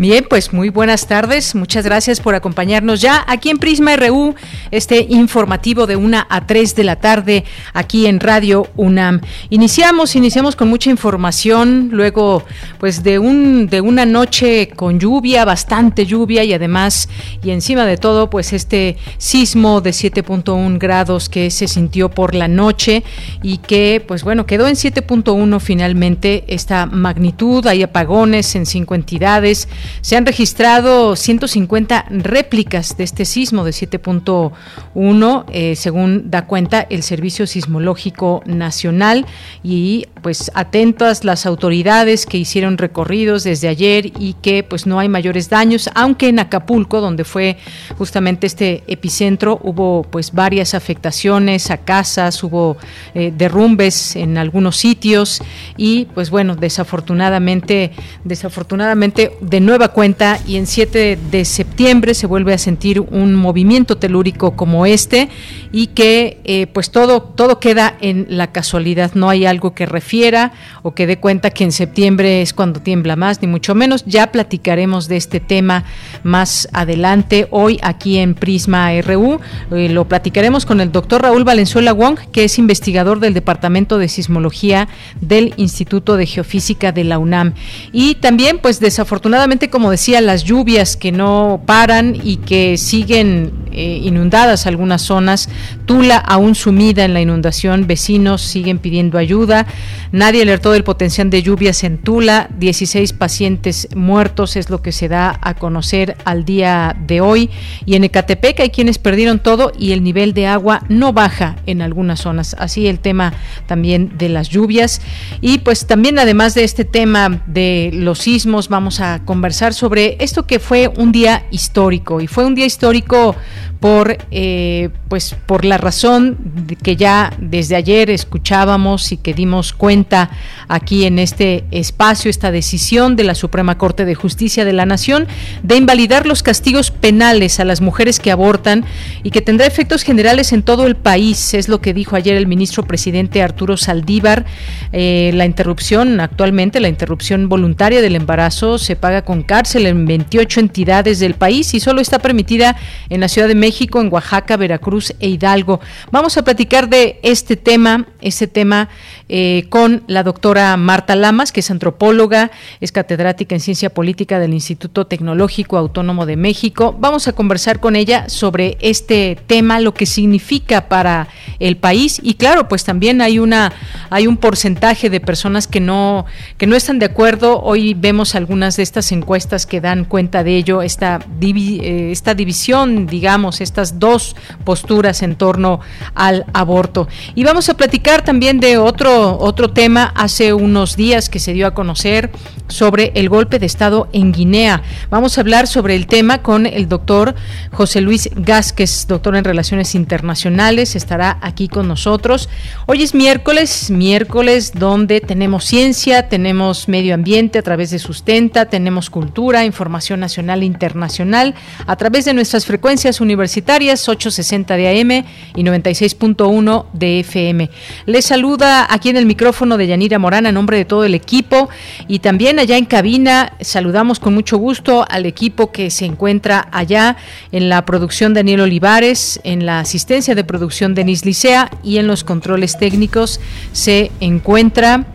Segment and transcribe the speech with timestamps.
[0.00, 1.56] Bien, pues muy buenas tardes.
[1.56, 4.36] Muchas gracias por acompañarnos ya aquí en Prisma RU,
[4.70, 9.20] este informativo de una a 3 de la tarde aquí en Radio UNAM.
[9.50, 12.44] Iniciamos, iniciamos con mucha información, luego
[12.78, 17.08] pues de un de una noche con lluvia, bastante lluvia y además
[17.42, 22.46] y encima de todo pues este sismo de 7.1 grados que se sintió por la
[22.46, 23.02] noche
[23.42, 29.66] y que pues bueno, quedó en 7.1 finalmente esta magnitud, hay apagones en cinco entidades
[30.00, 37.02] se han registrado 150 réplicas de este sismo de 7.1, eh, según da cuenta el
[37.02, 39.26] Servicio Sismológico Nacional.
[39.62, 45.08] Y pues atentas las autoridades que hicieron recorridos desde ayer y que pues no hay
[45.08, 47.56] mayores daños, aunque en Acapulco, donde fue
[47.96, 52.76] justamente este epicentro, hubo pues varias afectaciones a casas, hubo
[53.14, 55.40] eh, derrumbes en algunos sitios.
[55.76, 57.92] Y pues bueno, desafortunadamente,
[58.24, 63.36] desafortunadamente de nuevo nueva cuenta y en 7 de septiembre se vuelve a sentir un
[63.36, 65.28] movimiento telúrico como este
[65.70, 70.50] y que eh, pues todo, todo queda en la casualidad, no hay algo que refiera
[70.82, 74.04] o que dé cuenta que en septiembre es cuando tiembla más, ni mucho menos.
[74.04, 75.84] Ya platicaremos de este tema
[76.24, 79.38] más adelante hoy aquí en Prisma RU.
[79.70, 84.08] Eh, lo platicaremos con el doctor Raúl Valenzuela Wong, que es investigador del Departamento de
[84.08, 84.88] Sismología
[85.20, 87.54] del Instituto de Geofísica de la UNAM.
[87.92, 94.00] Y también, pues desafortunadamente, como decía, las lluvias que no paran y que siguen eh,
[94.02, 95.48] inundadas algunas zonas.
[95.86, 99.66] Tula aún sumida en la inundación, vecinos siguen pidiendo ayuda.
[100.10, 102.48] Nadie alertó del potencial de lluvias en Tula.
[102.58, 107.50] 16 pacientes muertos es lo que se da a conocer al día de hoy.
[107.86, 111.82] Y en Ecatepec hay quienes perdieron todo y el nivel de agua no baja en
[111.82, 112.56] algunas zonas.
[112.58, 113.32] Así el tema
[113.66, 115.00] también de las lluvias.
[115.40, 120.46] Y pues también además de este tema de los sismos, vamos a conversar sobre esto
[120.46, 123.34] que fue un día histórico y fue un día histórico
[123.80, 126.36] por eh, pues por la razón
[126.82, 130.30] que ya desde ayer escuchábamos y que dimos cuenta
[130.66, 135.28] aquí en este espacio esta decisión de la Suprema Corte de Justicia de la Nación
[135.62, 138.84] de invalidar los castigos penales a las mujeres que abortan
[139.22, 142.46] y que tendrá efectos generales en todo el país es lo que dijo ayer el
[142.46, 144.44] ministro presidente Arturo Saldívar.
[144.92, 150.60] Eh, la interrupción actualmente la interrupción voluntaria del embarazo se paga con cárcel en 28
[150.60, 152.76] entidades del país y solo está permitida
[153.08, 155.80] en la Ciudad de México, en Oaxaca, Veracruz e Hidalgo.
[156.12, 158.90] Vamos a platicar de este tema, este tema
[159.30, 162.50] eh, con la doctora Marta Lamas, que es antropóloga,
[162.82, 166.94] es catedrática en ciencia política del Instituto Tecnológico Autónomo de México.
[167.00, 171.28] Vamos a conversar con ella sobre este tema, lo que significa para
[171.58, 173.72] el país y claro, pues también hay una
[174.10, 176.26] hay un porcentaje de personas que no
[176.58, 177.62] que no están de acuerdo.
[177.62, 179.27] Hoy vemos algunas de estas encuestas
[179.68, 184.34] que dan cuenta de ello, esta eh, esta división, digamos, estas dos
[184.64, 185.80] posturas en torno
[186.14, 187.08] al aborto.
[187.34, 191.66] Y vamos a platicar también de otro otro, tema hace unos días que se dio
[191.66, 192.30] a conocer
[192.68, 194.82] sobre el golpe de Estado en Guinea.
[195.10, 197.34] Vamos a hablar sobre el tema con el doctor
[197.72, 202.48] José Luis Gásquez, doctor en Relaciones Internacionales, estará aquí con nosotros.
[202.86, 209.10] Hoy es miércoles, miércoles donde tenemos ciencia, tenemos medio ambiente a través de Sustenta, tenemos
[209.18, 211.56] cultura, información nacional e internacional
[211.88, 215.10] a través de nuestras frecuencias universitarias 860 de AM
[215.56, 217.68] y 96.1 de FM.
[218.06, 221.68] Les saluda aquí en el micrófono de Yanira Morán a nombre de todo el equipo
[222.06, 227.16] y también allá en cabina saludamos con mucho gusto al equipo que se encuentra allá
[227.50, 232.22] en la producción Daniel Olivares, en la asistencia de producción Denis Licea y en los
[232.22, 233.40] controles técnicos
[233.72, 235.06] se encuentra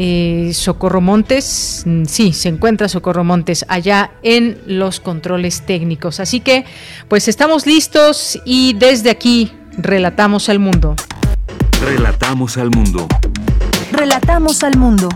[0.00, 6.20] eh, Socorro Montes, mm, sí, se encuentra Socorro Montes allá en los controles técnicos.
[6.20, 6.64] Así que,
[7.08, 10.94] pues estamos listos y desde aquí relatamos al mundo.
[11.82, 13.08] Relatamos al mundo.
[13.90, 15.08] Relatamos al mundo.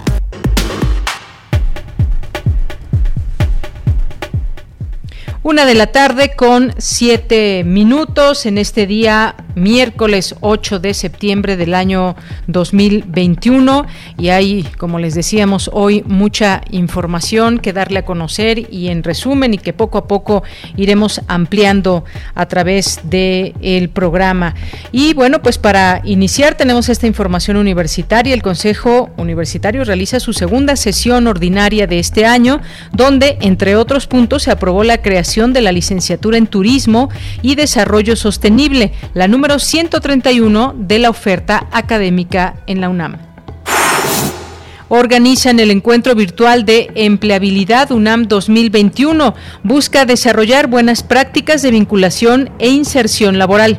[5.44, 11.74] Una de la tarde con siete minutos en este día miércoles 8 de septiembre del
[11.74, 12.14] año
[12.46, 13.86] 2021
[14.18, 19.52] y hay, como les decíamos hoy, mucha información que darle a conocer y en resumen
[19.52, 20.44] y que poco a poco
[20.76, 22.04] iremos ampliando
[22.36, 24.54] a través del el programa.
[24.92, 28.32] Y bueno, pues para iniciar tenemos esta información universitaria.
[28.32, 32.60] El Consejo Universitario realiza su segunda sesión ordinaria de este año,
[32.92, 37.08] donde, entre otros puntos, se aprobó la creación de la licenciatura en Turismo
[37.40, 43.16] y Desarrollo Sostenible, la número 131 de la oferta académica en la UNAM
[44.94, 49.34] organizan el encuentro virtual de empleabilidad UNAM 2021.
[49.62, 53.78] Busca desarrollar buenas prácticas de vinculación e inserción laboral.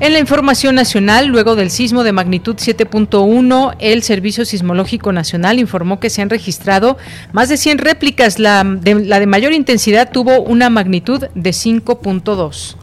[0.00, 6.00] En la información nacional, luego del sismo de magnitud 7.1, el Servicio Sismológico Nacional informó
[6.00, 6.96] que se han registrado
[7.32, 8.38] más de 100 réplicas.
[8.38, 12.76] La de, la de mayor intensidad tuvo una magnitud de 5.2.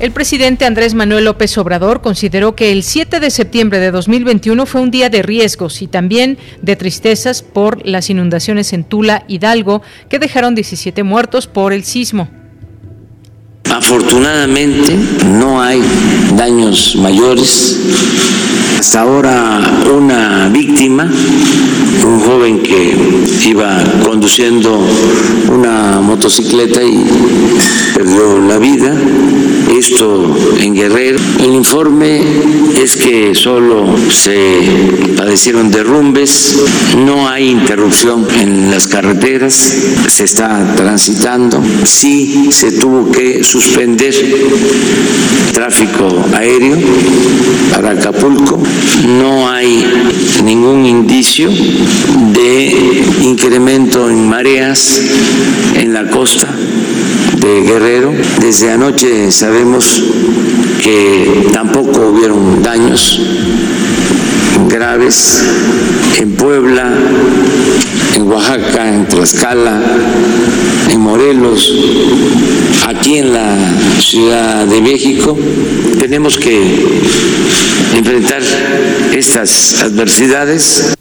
[0.00, 4.80] El presidente Andrés Manuel López Obrador consideró que el 7 de septiembre de 2021 fue
[4.80, 10.18] un día de riesgos y también de tristezas por las inundaciones en Tula, Hidalgo, que
[10.18, 12.41] dejaron 17 muertos por el sismo.
[13.72, 14.98] Afortunadamente
[15.30, 15.82] no hay
[16.36, 17.80] daños mayores.
[18.78, 19.60] Hasta ahora
[19.90, 21.10] una víctima,
[22.04, 22.94] un joven que
[23.46, 24.78] iba conduciendo
[25.50, 27.02] una motocicleta y
[27.94, 28.94] perdió la vida.
[29.70, 31.18] Esto en Guerrero.
[31.40, 32.22] El informe
[32.82, 34.60] es que solo se
[35.16, 36.56] padecieron derrumbes,
[37.04, 39.74] no hay interrupción en las carreteras,
[40.08, 41.62] se está transitando.
[41.84, 44.14] Sí se tuvo que suspender
[45.52, 46.78] tráfico aéreo
[47.70, 48.60] para Acapulco.
[49.18, 49.84] No hay
[50.44, 51.50] ningún indicio
[52.32, 55.00] de incremento en mareas
[55.74, 56.48] en la costa
[57.42, 58.12] de Guerrero.
[58.40, 60.02] Desde anoche sabemos
[60.82, 63.20] que tampoco hubieron daños
[64.68, 65.42] graves
[66.18, 66.92] en Puebla,
[68.14, 69.80] en Oaxaca, en Tlaxcala,
[70.90, 71.74] en Morelos,
[72.86, 73.56] aquí en la
[74.00, 75.36] Ciudad de México.
[75.98, 76.86] Tenemos que
[77.96, 78.42] enfrentar
[79.12, 80.94] estas adversidades.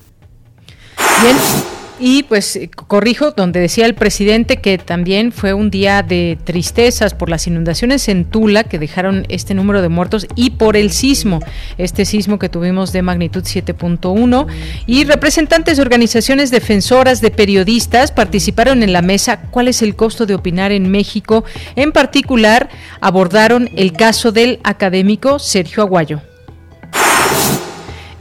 [2.03, 7.13] Y pues eh, corrijo, donde decía el presidente que también fue un día de tristezas
[7.13, 11.41] por las inundaciones en Tula que dejaron este número de muertos y por el sismo,
[11.77, 14.47] este sismo que tuvimos de magnitud 7.1
[14.87, 20.25] y representantes de organizaciones defensoras de periodistas participaron en la mesa ¿Cuál es el costo
[20.25, 21.43] de opinar en México?
[21.75, 22.69] En particular
[22.99, 26.21] abordaron el caso del académico Sergio Aguayo.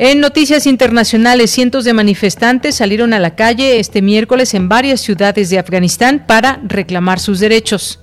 [0.03, 5.51] En noticias internacionales, cientos de manifestantes salieron a la calle este miércoles en varias ciudades
[5.51, 8.01] de Afganistán para reclamar sus derechos.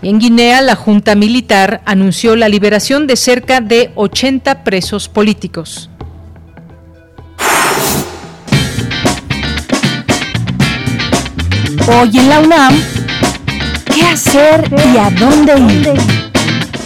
[0.00, 5.90] En Guinea, la Junta Militar anunció la liberación de cerca de 80 presos políticos.
[11.88, 12.74] Hoy en la UNAM,
[13.94, 14.64] ¿qué hacer
[14.94, 15.58] y a dónde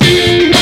[0.03, 0.60] ir?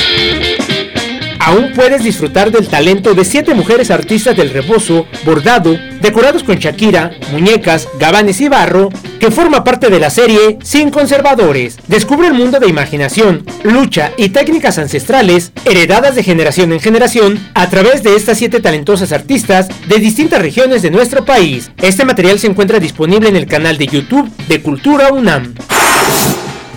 [1.39, 7.13] Aún puedes disfrutar del talento de siete mujeres artistas del rebozo, bordado, decorados con Shakira,
[7.33, 11.79] muñecas, gabanes y barro, que forma parte de la serie Sin Conservadores.
[11.87, 17.69] Descubre el mundo de imaginación, lucha y técnicas ancestrales heredadas de generación en generación a
[17.69, 21.71] través de estas siete talentosas artistas de distintas regiones de nuestro país.
[21.79, 25.55] Este material se encuentra disponible en el canal de YouTube de Cultura UNAM.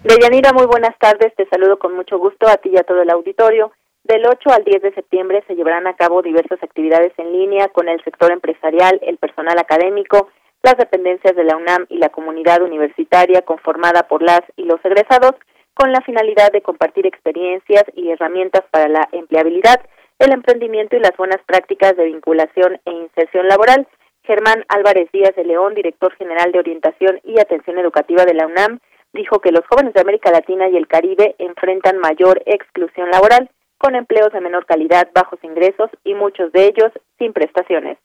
[0.02, 1.32] Deyanira, muy buenas tardes.
[1.36, 3.70] Te saludo con mucho gusto a ti y a todo el auditorio.
[4.04, 7.88] Del 8 al 10 de septiembre se llevarán a cabo diversas actividades en línea con
[7.88, 10.28] el sector empresarial, el personal académico,
[10.62, 15.34] las dependencias de la UNAM y la comunidad universitaria conformada por las y los egresados,
[15.74, 19.80] con la finalidad de compartir experiencias y herramientas para la empleabilidad,
[20.18, 23.86] el emprendimiento y las buenas prácticas de vinculación e inserción laboral.
[24.24, 28.80] Germán Álvarez Díaz de León, director general de Orientación y Atención Educativa de la UNAM,
[29.12, 33.94] dijo que los jóvenes de América Latina y el Caribe enfrentan mayor exclusión laboral con
[33.94, 37.98] empleos de menor calidad, bajos ingresos y muchos de ellos sin prestaciones.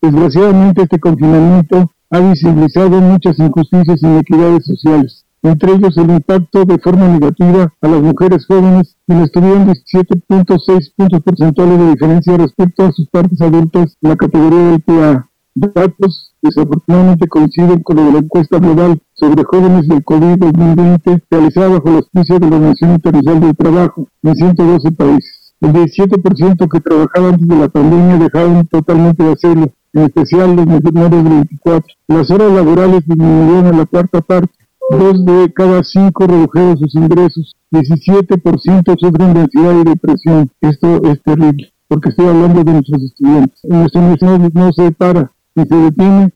[0.00, 6.78] Desgraciadamente este confinamiento ha visibilizado muchas injusticias e inequidades sociales, entre ellos el impacto de
[6.78, 12.92] forma negativa a las mujeres jóvenes, quienes tuvieron 17.6 puntos porcentuales de diferencia respecto a
[12.92, 15.28] sus partes adultas en la categoría del PA.
[15.54, 21.90] Datos desafortunadamente coinciden con lo de la encuesta global sobre jóvenes del COVID-2020 realizada bajo
[21.90, 25.54] la auspicio de la Organización Internacional del Trabajo en 112 países.
[25.60, 30.66] El 17% que trabajaban antes de la pandemia dejaron totalmente de hacerlo, en especial los
[30.66, 31.94] menores de 24.
[32.06, 34.52] Las horas laborales disminuyeron a la cuarta parte.
[34.90, 37.56] Dos de cada cinco redujeron sus ingresos.
[37.72, 40.50] 17% sufren de ansiedad y depresión.
[40.60, 43.58] Esto es terrible, porque estoy hablando de nuestros estudiantes.
[43.64, 46.30] En nuestra universidad no se para y se detiene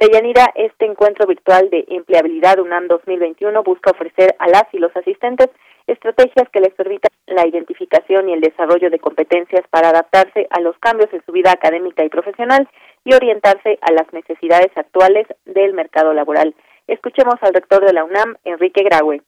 [0.00, 5.48] Deyanira, este encuentro virtual de empleabilidad UNAM 2021 busca ofrecer a las y los asistentes
[5.88, 10.78] estrategias que les permitan la identificación y el desarrollo de competencias para adaptarse a los
[10.78, 12.68] cambios en su vida académica y profesional
[13.04, 16.54] y orientarse a las necesidades actuales del mercado laboral.
[16.86, 19.22] Escuchemos al rector de la UNAM, Enrique Graue.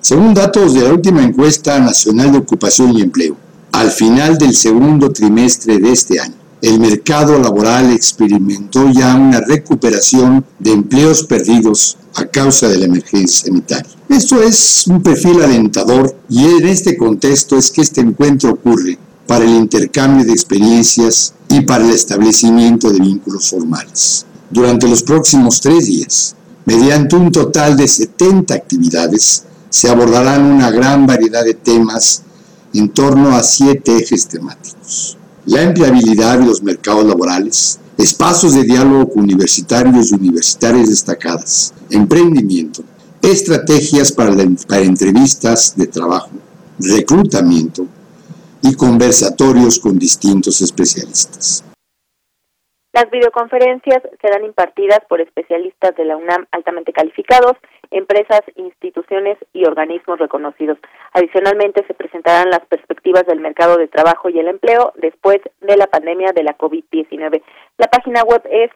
[0.00, 3.36] Según datos de la última encuesta nacional de ocupación y empleo,
[3.72, 10.44] al final del segundo trimestre de este año, el mercado laboral experimentó ya una recuperación
[10.60, 13.90] de empleos perdidos a causa de la emergencia sanitaria.
[14.08, 19.44] Esto es un perfil alentador y en este contexto es que este encuentro ocurre para
[19.44, 24.24] el intercambio de experiencias y para el establecimiento de vínculos formales.
[24.48, 31.08] Durante los próximos tres días, mediante un total de 70 actividades, se abordarán una gran
[31.08, 32.22] variedad de temas
[32.72, 39.10] en torno a siete ejes temáticos la empleabilidad de los mercados laborales, espacios de diálogo
[39.10, 42.82] con universitarios y universitarias destacadas, emprendimiento,
[43.20, 44.34] estrategias para,
[44.66, 46.30] para entrevistas de trabajo,
[46.78, 47.86] reclutamiento
[48.62, 51.64] y conversatorios con distintos especialistas.
[52.92, 57.56] Las videoconferencias serán impartidas por especialistas de la UNAM altamente calificados,
[57.90, 60.76] empresas, instituciones y organismos reconocidos.
[61.14, 65.86] Adicionalmente, se presentarán las perspectivas del mercado de trabajo y el empleo después de la
[65.86, 67.42] pandemia de la COVID-19.
[67.78, 68.70] La página web es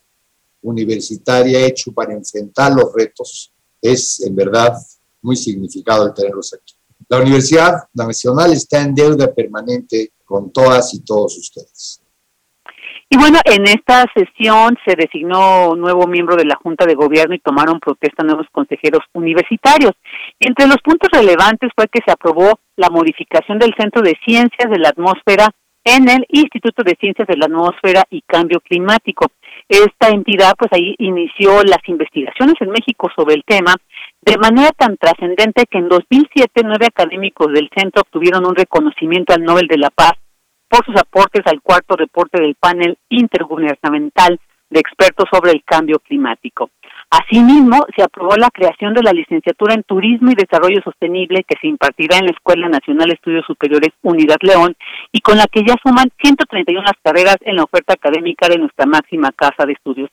[0.63, 4.75] universitaria ha hecho para enfrentar los retos, es en verdad
[5.21, 6.75] muy significado el tenerlos aquí.
[7.09, 12.01] La Universidad Nacional está en deuda permanente con todas y todos ustedes.
[13.11, 17.39] Y bueno, en esta sesión se designó nuevo miembro de la Junta de Gobierno y
[17.39, 19.93] tomaron protesta nuevos consejeros universitarios.
[20.41, 24.79] Entre los puntos relevantes fue que se aprobó la modificación del Centro de Ciencias de
[24.79, 25.51] la Atmósfera
[25.85, 29.27] en el Instituto de Ciencias de la Atmósfera y Cambio Climático.
[29.69, 33.75] Esta entidad pues ahí inició las investigaciones en México sobre el tema
[34.23, 39.45] de manera tan trascendente que en 2007 nueve académicos del centro obtuvieron un reconocimiento al
[39.45, 40.15] Nobel de la Paz
[40.69, 46.71] por sus aportes al cuarto reporte del panel intergubernamental de expertos sobre el cambio climático.
[47.15, 51.69] Asimismo, se aprobó la creación de la licenciatura en Turismo y Desarrollo Sostenible que se
[51.69, 54.75] impartirá en la Escuela Nacional de Estudios Superiores Unidad León
[55.13, 59.31] y con la que ya suman 131 carreras en la oferta académica de nuestra máxima
[59.31, 60.11] casa de estudios.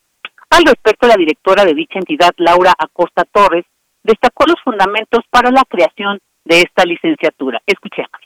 [0.52, 3.66] Al respecto, la directora de dicha entidad, Laura Acosta Torres,
[4.04, 7.64] destacó los fundamentos para la creación de esta licenciatura.
[7.66, 8.22] Escuchemos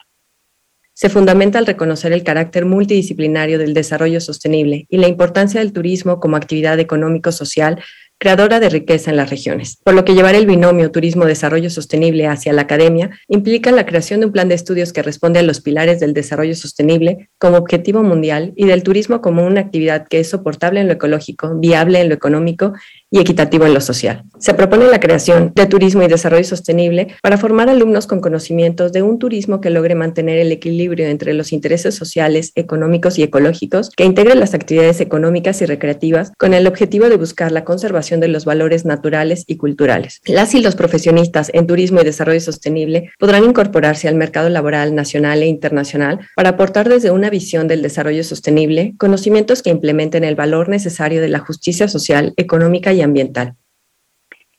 [0.97, 6.21] se fundamenta al reconocer el carácter multidisciplinario del desarrollo sostenible y la importancia del turismo
[6.21, 7.83] como actividad económico-social
[8.17, 9.77] creadora de riqueza en las regiones.
[9.83, 14.27] Por lo que llevar el binomio turismo-desarrollo sostenible hacia la academia implica la creación de
[14.27, 18.53] un plan de estudios que responde a los pilares del desarrollo sostenible como objetivo mundial
[18.55, 22.15] y del turismo como una actividad que es soportable en lo ecológico, viable en lo
[22.15, 22.73] económico
[23.11, 24.23] y equitativo en lo social.
[24.39, 29.01] Se propone la creación de turismo y desarrollo sostenible para formar alumnos con conocimientos de
[29.01, 34.03] un turismo que logre mantener el equilibrio entre los intereses sociales, económicos y ecológicos, que
[34.03, 38.45] integre las actividades económicas y recreativas con el objetivo de buscar la conservación de los
[38.45, 40.19] valores naturales y culturales.
[40.25, 45.41] Las y los profesionistas en turismo y desarrollo sostenible podrán incorporarse al mercado laboral nacional
[45.41, 50.69] e internacional para aportar desde una visión del desarrollo sostenible conocimientos que implementen el valor
[50.69, 53.55] necesario de la justicia social, económica y ambiental.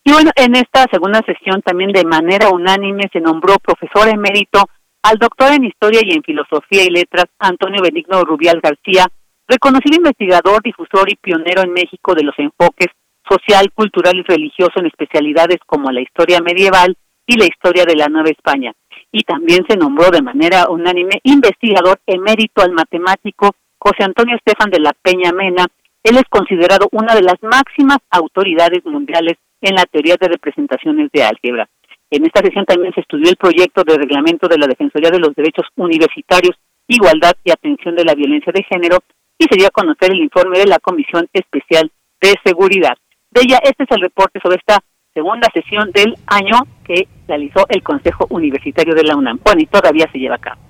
[0.04, 4.64] Y bueno, en esta segunda sesión también de manera unánime se nombró profesor emérito
[5.02, 9.06] al doctor en Historia y en Filosofía y Letras Antonio Benigno Rubial García,
[9.48, 12.88] reconocido investigador, difusor y pionero en México de los enfoques
[13.28, 18.08] social, cultural y religioso en especialidades como la historia medieval y la historia de la
[18.08, 18.72] Nueva España.
[19.12, 24.80] Y también se nombró de manera unánime investigador emérito al matemático José Antonio Estefan de
[24.80, 25.66] la Peña Mena,
[26.06, 31.24] él es considerado una de las máximas autoridades mundiales en la teoría de representaciones de
[31.24, 31.68] álgebra.
[32.10, 35.34] En esta sesión también se estudió el proyecto de reglamento de la Defensoría de los
[35.34, 38.98] Derechos Universitarios, Igualdad y Atención de la Violencia de Género
[39.36, 41.90] y se dio a conocer el informe de la Comisión Especial
[42.20, 42.96] de Seguridad.
[43.32, 44.78] De ella, este es el reporte sobre esta
[45.12, 49.40] segunda sesión del año que realizó el Consejo Universitario de la UNAM.
[49.44, 50.60] Bueno, y todavía se lleva a cabo.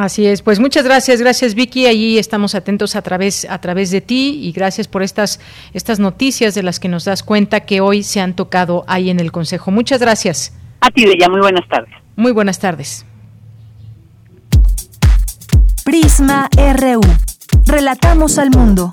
[0.00, 4.00] Así es, pues muchas gracias, gracias Vicky, allí estamos atentos a través a través de
[4.00, 5.40] ti y gracias por estas
[5.72, 9.18] estas noticias de las que nos das cuenta que hoy se han tocado ahí en
[9.18, 9.72] el Consejo.
[9.72, 10.56] Muchas gracias.
[10.82, 11.92] A ti, Bella, muy buenas tardes.
[12.14, 13.04] Muy buenas tardes.
[15.84, 17.00] Prisma RU.
[17.66, 18.92] Relatamos al mundo.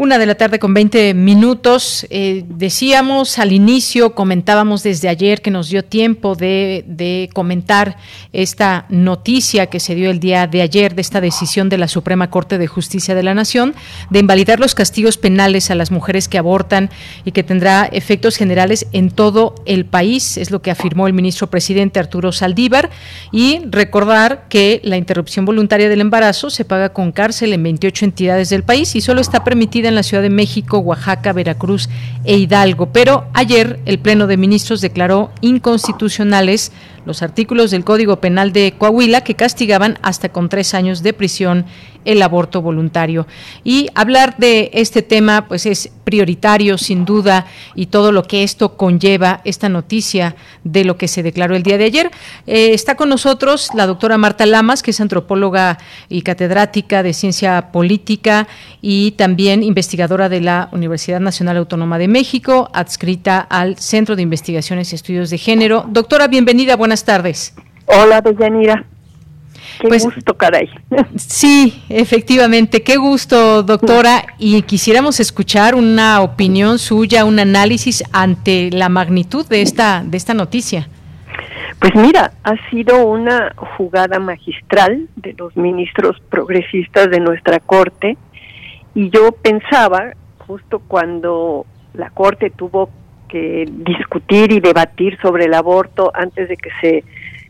[0.00, 2.06] Una de la tarde con 20 minutos.
[2.08, 7.96] Eh, decíamos al inicio, comentábamos desde ayer que nos dio tiempo de, de, comentar
[8.32, 12.30] esta noticia que se dio el día de ayer de esta decisión de la Suprema
[12.30, 13.74] Corte de Justicia de la Nación
[14.08, 16.90] de invalidar los castigos penales a las mujeres que abortan
[17.24, 20.36] y que tendrá efectos generales en todo el país.
[20.36, 22.88] Es lo que afirmó el ministro presidente Arturo Saldívar.
[23.32, 28.48] Y recordar que la interrupción voluntaria del embarazo se paga con cárcel en 28 entidades
[28.48, 31.88] del país y solo está permitida en la Ciudad de México, Oaxaca, Veracruz
[32.24, 32.92] e Hidalgo.
[32.92, 36.72] Pero ayer el Pleno de Ministros declaró inconstitucionales
[37.04, 41.64] los artículos del Código Penal de Coahuila que castigaban hasta con tres años de prisión
[42.08, 43.26] el aborto voluntario.
[43.64, 48.78] Y hablar de este tema, pues es prioritario, sin duda, y todo lo que esto
[48.78, 52.10] conlleva, esta noticia de lo que se declaró el día de ayer.
[52.46, 55.76] Eh, está con nosotros la doctora Marta Lamas, que es antropóloga
[56.08, 58.48] y catedrática de ciencia política
[58.80, 64.92] y también investigadora de la Universidad Nacional Autónoma de México, adscrita al Centro de Investigaciones
[64.92, 65.84] y Estudios de Género.
[65.90, 67.54] Doctora, bienvenida, buenas tardes.
[67.84, 68.86] Hola, Deyanira.
[69.80, 70.68] Qué pues, gusto, caray.
[71.16, 74.24] Sí, efectivamente, qué gusto, doctora.
[74.38, 80.34] Y quisiéramos escuchar una opinión suya, un análisis ante la magnitud de esta, de esta
[80.34, 80.88] noticia.
[81.80, 88.16] Pues mira, ha sido una jugada magistral de los ministros progresistas de nuestra Corte
[88.94, 92.90] y yo pensaba, justo cuando la Corte tuvo
[93.28, 97.04] que discutir y debatir sobre el aborto antes de que se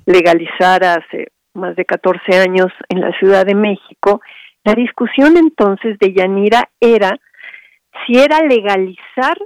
[0.05, 4.21] legalizara hace más de 14 años en la Ciudad de México,
[4.65, 7.19] la discusión entonces de Yanira era
[8.07, 9.37] si era legalizar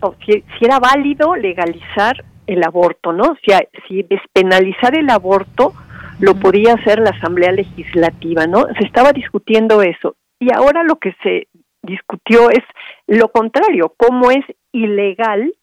[0.00, 3.36] o si, era válido legalizar el aborto, ¿no?
[3.44, 3.52] Si,
[3.86, 5.72] si despenalizar el aborto
[6.20, 8.66] lo podía hacer la Asamblea Legislativa, ¿no?
[8.78, 10.16] Se estaba discutiendo eso.
[10.38, 11.48] Y ahora lo que se
[11.82, 12.64] discutió es
[13.06, 15.54] lo contrario, cómo es ilegal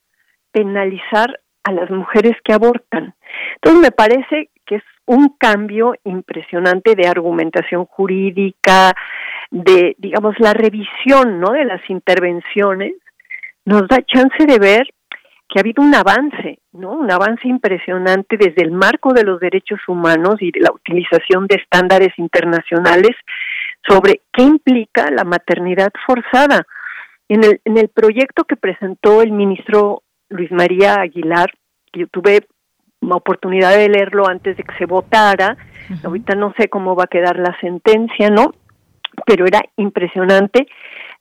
[0.51, 3.15] penalizar a las mujeres que abortan.
[3.55, 8.93] Entonces me parece que es un cambio impresionante de argumentación jurídica,
[9.49, 11.51] de, digamos, la revisión, ¿no?
[11.51, 12.93] De las intervenciones,
[13.65, 14.87] nos da chance de ver
[15.49, 16.91] que ha habido un avance, ¿no?
[16.91, 21.55] Un avance impresionante desde el marco de los derechos humanos y de la utilización de
[21.55, 23.15] estándares internacionales
[23.87, 26.63] sobre qué implica la maternidad forzada.
[27.29, 31.51] En el, en el proyecto que presentó el ministro Luis María Aguilar,
[31.91, 32.45] que yo tuve
[33.01, 35.57] oportunidad de leerlo antes de que se votara,
[36.03, 38.53] ahorita no sé cómo va a quedar la sentencia, ¿no?
[39.25, 40.67] Pero era impresionante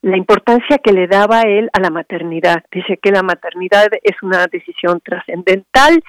[0.03, 2.63] la importancia que le daba él a la maternidad.
[2.71, 6.03] Dice que la maternidad es una decisión trascendental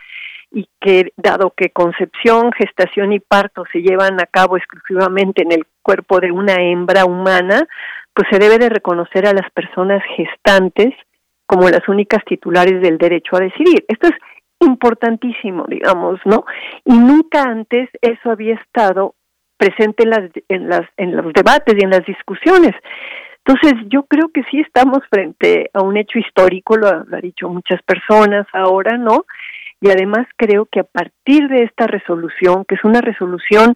[0.52, 5.66] y que dado que concepción, gestación y parto se llevan a cabo exclusivamente en el
[5.82, 7.68] cuerpo de una hembra humana,
[8.14, 10.94] pues se debe de reconocer a las personas gestantes
[11.46, 13.86] como las únicas titulares del derecho a decidir.
[13.88, 14.16] Esto es
[14.60, 16.46] importantísimo, digamos, ¿no?
[16.86, 19.16] Y nunca antes eso había estado
[19.58, 22.74] presente en las en las en los debates y en las discusiones.
[23.46, 27.82] Entonces, yo creo que sí estamos frente a un hecho histórico, lo, han dicho muchas
[27.84, 29.26] personas ahora, ¿no?
[29.80, 33.76] Y además creo que a partir de esta resolución, que es una resolución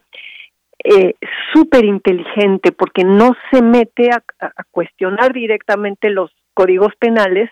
[0.83, 1.13] eh,
[1.53, 7.49] súper inteligente, porque no se mete a, a cuestionar directamente los códigos penales,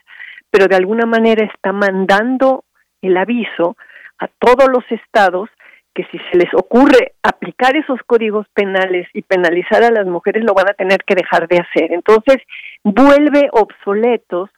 [0.51, 2.65] pero de alguna manera está mandando
[3.01, 3.77] el aviso
[4.17, 5.49] a todos los estados
[5.93, 10.53] que si se les ocurre aplicar esos códigos penales y penalizar a las mujeres, lo
[10.53, 11.91] van a tener que dejar de hacer.
[11.91, 12.37] Entonces,
[12.83, 14.49] vuelve obsoletos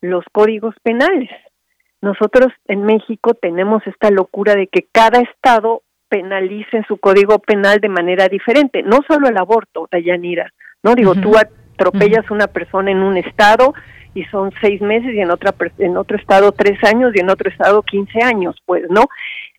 [0.00, 1.30] los códigos penales.
[2.00, 7.88] Nosotros en México tenemos esta locura de que cada estado penalice su código penal de
[7.88, 10.94] manera diferente, no solo el aborto, Dayanira, ¿no?
[10.94, 13.74] Digo, tú atropellas a una persona en un estado
[14.18, 17.48] y son seis meses y en otra en otro estado tres años y en otro
[17.48, 19.04] estado quince años, pues, ¿no?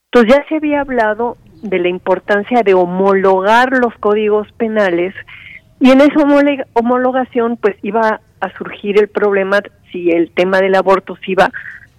[0.06, 5.13] Entonces ya se había hablado de la importancia de homologar los códigos penales
[5.80, 6.19] y en esa
[6.74, 11.52] homologación pues iba a surgir el problema si el tema del aborto se iba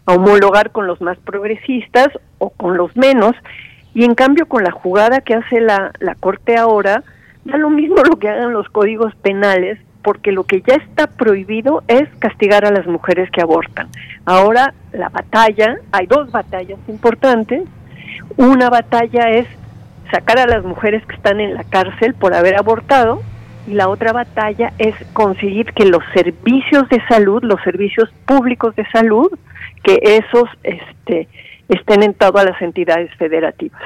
[0.06, 3.32] a homologar con los más progresistas o con los menos
[3.94, 7.02] y en cambio con la jugada que hace la, la Corte ahora
[7.44, 11.82] da lo mismo lo que hagan los códigos penales porque lo que ya está prohibido
[11.88, 13.88] es castigar a las mujeres que abortan.
[14.24, 17.64] Ahora la batalla, hay dos batallas importantes,
[18.36, 19.46] una batalla es
[20.10, 23.22] sacar a las mujeres que están en la cárcel por haber abortado
[23.66, 28.86] y la otra batalla es conseguir que los servicios de salud, los servicios públicos de
[28.90, 29.30] salud,
[29.82, 31.28] que esos este,
[31.68, 33.80] estén en todas las entidades federativas.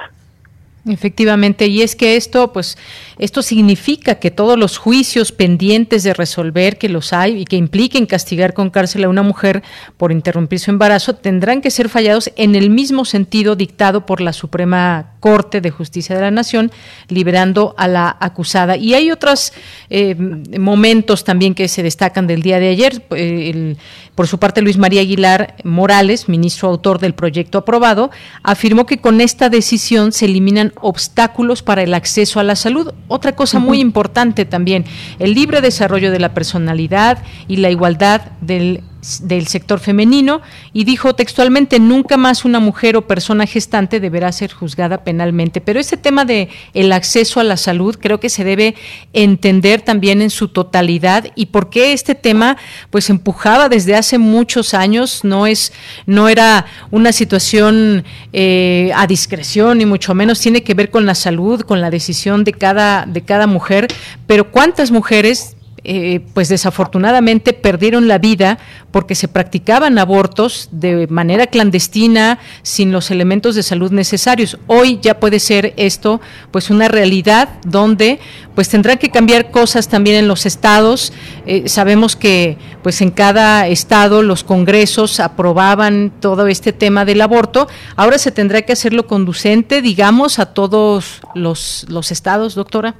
[0.86, 2.76] Efectivamente, y es que esto, pues,
[3.18, 8.06] esto significa que todos los juicios pendientes de resolver, que los hay y que impliquen
[8.06, 9.62] castigar con cárcel a una mujer
[9.96, 14.32] por interrumpir su embarazo, tendrán que ser fallados en el mismo sentido dictado por la
[14.32, 16.70] Suprema Corte de Justicia de la Nación,
[17.08, 18.76] liberando a la acusada.
[18.76, 19.52] Y hay otros
[19.90, 23.06] eh, momentos también que se destacan del día de ayer.
[23.10, 23.76] Eh,
[24.14, 28.10] por su parte, Luis María Aguilar Morales, ministro autor del proyecto aprobado,
[28.42, 32.92] afirmó que con esta decisión se eliminan obstáculos para el acceso a la salud.
[33.08, 34.84] Otra cosa muy importante también,
[35.18, 38.82] el libre desarrollo de la personalidad y la igualdad del
[39.22, 40.40] del sector femenino
[40.72, 45.80] y dijo textualmente nunca más una mujer o persona gestante deberá ser juzgada penalmente pero
[45.80, 48.74] este tema de el acceso a la salud creo que se debe
[49.12, 52.56] entender también en su totalidad y por qué este tema
[52.90, 55.72] pues empujaba desde hace muchos años no es
[56.06, 61.14] no era una situación eh, a discreción ni mucho menos tiene que ver con la
[61.14, 63.88] salud con la decisión de cada de cada mujer
[64.26, 65.53] pero cuántas mujeres
[65.86, 68.58] eh, pues desafortunadamente perdieron la vida
[68.90, 74.56] porque se practicaban abortos de manera clandestina sin los elementos de salud necesarios.
[74.66, 78.18] Hoy ya puede ser esto pues una realidad donde
[78.54, 81.12] pues tendrán que cambiar cosas también en los estados.
[81.44, 87.68] Eh, sabemos que pues en cada estado los congresos aprobaban todo este tema del aborto.
[87.94, 92.94] Ahora se tendrá que hacerlo conducente, digamos, a todos los, los estados, doctora.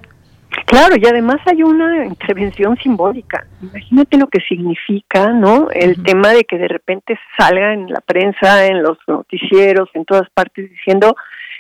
[0.67, 3.47] Claro, y además hay una intervención simbólica.
[3.63, 5.69] Imagínate lo que significa, ¿no?
[5.71, 10.29] El tema de que de repente salga en la prensa, en los noticieros, en todas
[10.31, 11.15] partes diciendo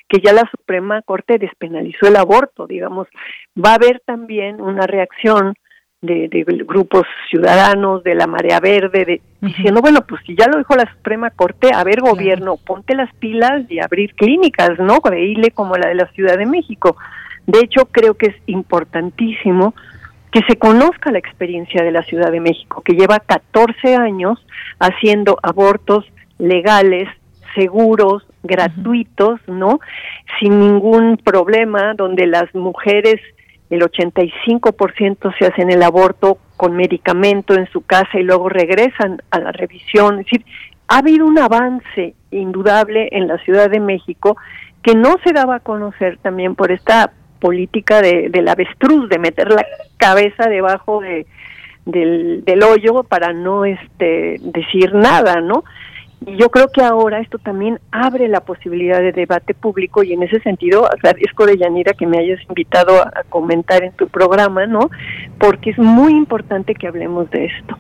[0.08, 3.08] que ya la Suprema Corte despenalizó el aborto, digamos.
[3.56, 5.54] Va a haber también una reacción
[6.04, 10.74] de, grupos ciudadanos, de la marea verde, de, diciendo, bueno, pues si ya lo dijo
[10.76, 15.00] la Suprema Corte, a ver, gobierno, ponte las pilas y abrir clínicas, ¿no?
[15.00, 16.96] Creíble como la de la Ciudad de México.
[17.46, 19.74] De hecho, creo que es importantísimo
[20.34, 24.44] que se conozca la experiencia de la Ciudad de México, que lleva 14 años
[24.80, 26.04] haciendo abortos
[26.38, 27.08] legales,
[27.54, 29.78] seguros, gratuitos, ¿no?
[30.40, 33.20] Sin ningún problema, donde las mujeres,
[33.70, 39.38] el 85% se hacen el aborto con medicamento en su casa y luego regresan a
[39.38, 40.18] la revisión.
[40.18, 40.44] Es decir,
[40.88, 44.36] ha habido un avance indudable en la Ciudad de México
[44.82, 47.12] que no se daba a conocer también por esta
[47.44, 49.66] política de, del avestruz, de meter la
[49.98, 51.26] cabeza debajo de,
[51.84, 55.62] del, hoyo para no este, decir nada, ¿no?
[56.24, 60.22] Y yo creo que ahora esto también abre la posibilidad de debate público y en
[60.22, 64.88] ese sentido agradezco de Yanira que me hayas invitado a comentar en tu programa, ¿no?
[65.38, 67.76] Porque es muy importante que hablemos de esto.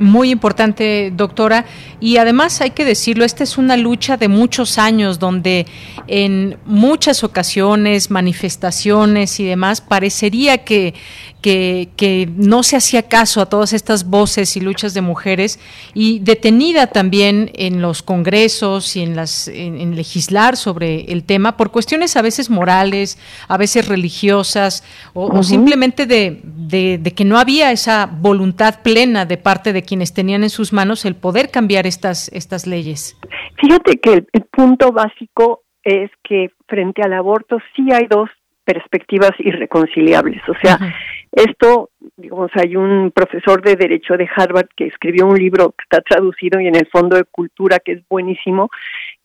[0.00, 1.66] Muy importante, doctora.
[2.00, 5.66] Y además hay que decirlo, esta es una lucha de muchos años donde
[6.06, 10.94] en muchas ocasiones, manifestaciones y demás, parecería que
[11.40, 15.58] que, no se hacía caso a todas estas voces y luchas de mujeres
[15.94, 21.70] y detenida también en los congresos y en las en, legislar sobre el tema por
[21.70, 24.84] cuestiones a veces morales, a veces religiosas
[25.14, 30.44] o, simplemente de, de, que no había esa voluntad plena de parte de quienes tenían
[30.44, 33.18] en sus manos el poder cambiar estas estas leyes.
[33.60, 38.30] Fíjate que el, el punto básico es que frente al aborto sí hay dos
[38.64, 40.40] perspectivas irreconciliables.
[40.48, 40.78] O sea,
[41.32, 46.00] esto, digamos, hay un profesor de Derecho de Harvard que escribió un libro que está
[46.02, 48.70] traducido y en el Fondo de Cultura, que es buenísimo,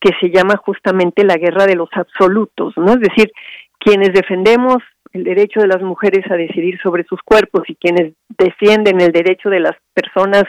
[0.00, 2.94] que se llama justamente La Guerra de los Absolutos, ¿no?
[2.94, 3.30] Es decir,
[3.78, 4.78] quienes defendemos
[5.16, 9.50] el derecho de las mujeres a decidir sobre sus cuerpos y quienes defienden el derecho
[9.50, 10.44] de las personas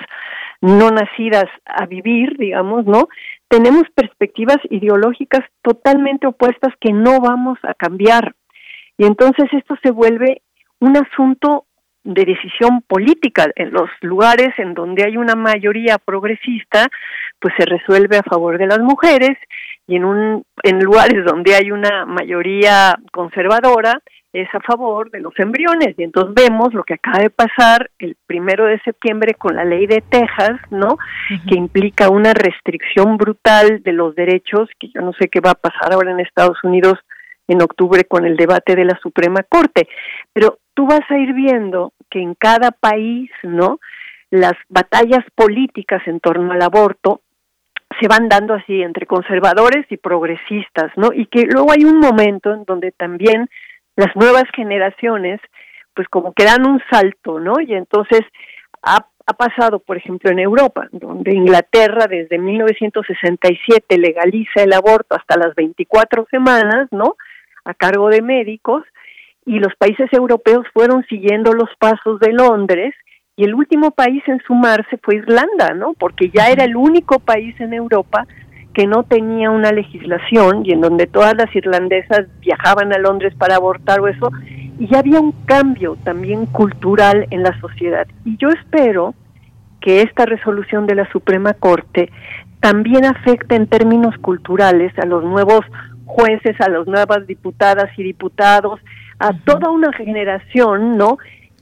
[0.62, 3.08] no nacidas a vivir, digamos, ¿no?
[3.48, 8.36] Tenemos perspectivas ideológicas totalmente opuestas que no vamos a cambiar.
[8.98, 10.42] Y entonces esto se vuelve
[10.80, 11.66] un asunto
[12.04, 16.88] de decisión política en los lugares en donde hay una mayoría progresista
[17.40, 19.38] pues se resuelve a favor de las mujeres
[19.88, 24.02] y en un en lugares donde hay una mayoría conservadora
[24.34, 28.16] es a favor de los embriones y entonces vemos lo que acaba de pasar el
[28.26, 30.98] primero de septiembre con la ley de Texas no
[31.48, 35.56] que implica una restricción brutal de los derechos que yo no sé qué va a
[35.56, 37.00] pasar ahora en Estados Unidos
[37.48, 39.88] en octubre con el debate de la Suprema Corte.
[40.34, 43.80] Pero tú vas a ir viendo que en cada país, ¿no?
[44.30, 47.22] Las batallas políticas en torno al aborto
[48.00, 51.13] se van dando así entre conservadores y progresistas, ¿no?
[51.13, 53.50] Y que luego hay un momento en donde también
[53.98, 55.42] las nuevas generaciones,
[55.94, 57.60] pues como que dan un salto, ¿no?
[57.60, 58.22] Y entonces
[58.82, 65.38] ha, ha pasado, por ejemplo, en Europa, donde Inglaterra desde 1967 legaliza el aborto hasta
[65.38, 67.18] las 24 semanas, ¿no?
[67.68, 68.84] a cargo de médicos
[69.46, 72.96] y los países europeos fueron siguiendo los pasos de Londres
[73.36, 75.94] y el último país en sumarse fue Irlanda, ¿no?
[75.94, 78.26] Porque ya era el único país en Europa
[78.78, 83.56] que no tenía una legislación y en donde todas las irlandesas viajaban a Londres para
[83.56, 84.30] abortar o eso,
[84.78, 88.06] y ya había un cambio también cultural en la sociedad.
[88.24, 89.16] Y yo espero
[89.82, 92.12] que esta resolución de la Suprema Corte
[92.60, 95.62] también afecte en términos culturales a los nuevos
[96.06, 98.80] jueces, a las nuevas diputadas y diputados,
[99.18, 101.18] a toda una generación, ¿no?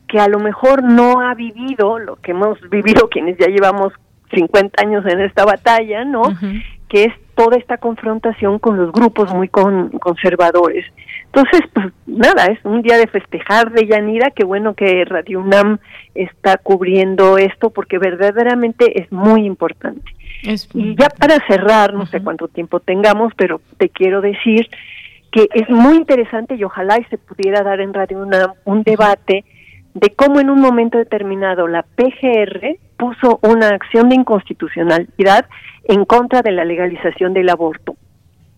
[0.10, 3.94] Que a lo mejor no ha vivido lo que hemos vivido quienes ya llevamos
[4.34, 6.24] 50 años en esta batalla, ¿no?
[6.90, 10.86] Que es toda esta confrontación con los grupos muy conservadores.
[11.26, 15.80] Entonces, pues nada, es un día de festejar de Yanira, qué bueno que Radio UNAM
[16.14, 20.16] está cubriendo esto porque verdaderamente es muy importante.
[20.74, 24.70] Y ya para cerrar, no sé cuánto tiempo tengamos, pero te quiero decir
[25.32, 29.44] que es muy interesante y ojalá y se pudiera dar en Radio UNAM un debate
[29.94, 35.46] de cómo en un momento determinado la PGR puso una acción de inconstitucionalidad
[35.88, 37.96] en contra de la legalización del aborto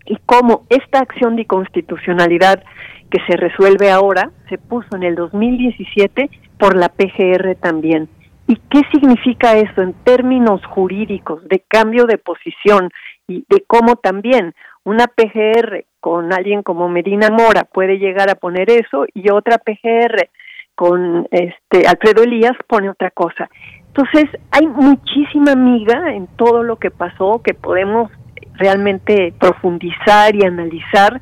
[0.05, 2.63] y cómo esta acción de inconstitucionalidad
[3.11, 8.09] que se resuelve ahora se puso en el 2017 por la PGR también.
[8.47, 12.89] ¿Y qué significa eso en términos jurídicos de cambio de posición
[13.27, 14.53] y de cómo también
[14.85, 20.29] una PGR con alguien como Medina Mora puede llegar a poner eso y otra PGR
[20.75, 23.49] con este Alfredo Elías pone otra cosa.
[23.87, 28.11] Entonces, hay muchísima miga en todo lo que pasó que podemos
[28.53, 31.21] realmente profundizar y analizar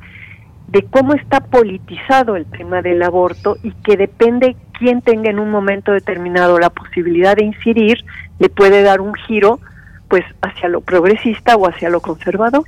[0.68, 5.50] de cómo está politizado el tema del aborto y que depende quién tenga en un
[5.50, 8.04] momento determinado la posibilidad de incidir,
[8.38, 9.60] le puede dar un giro
[10.08, 12.64] pues hacia lo progresista o hacia lo conservador.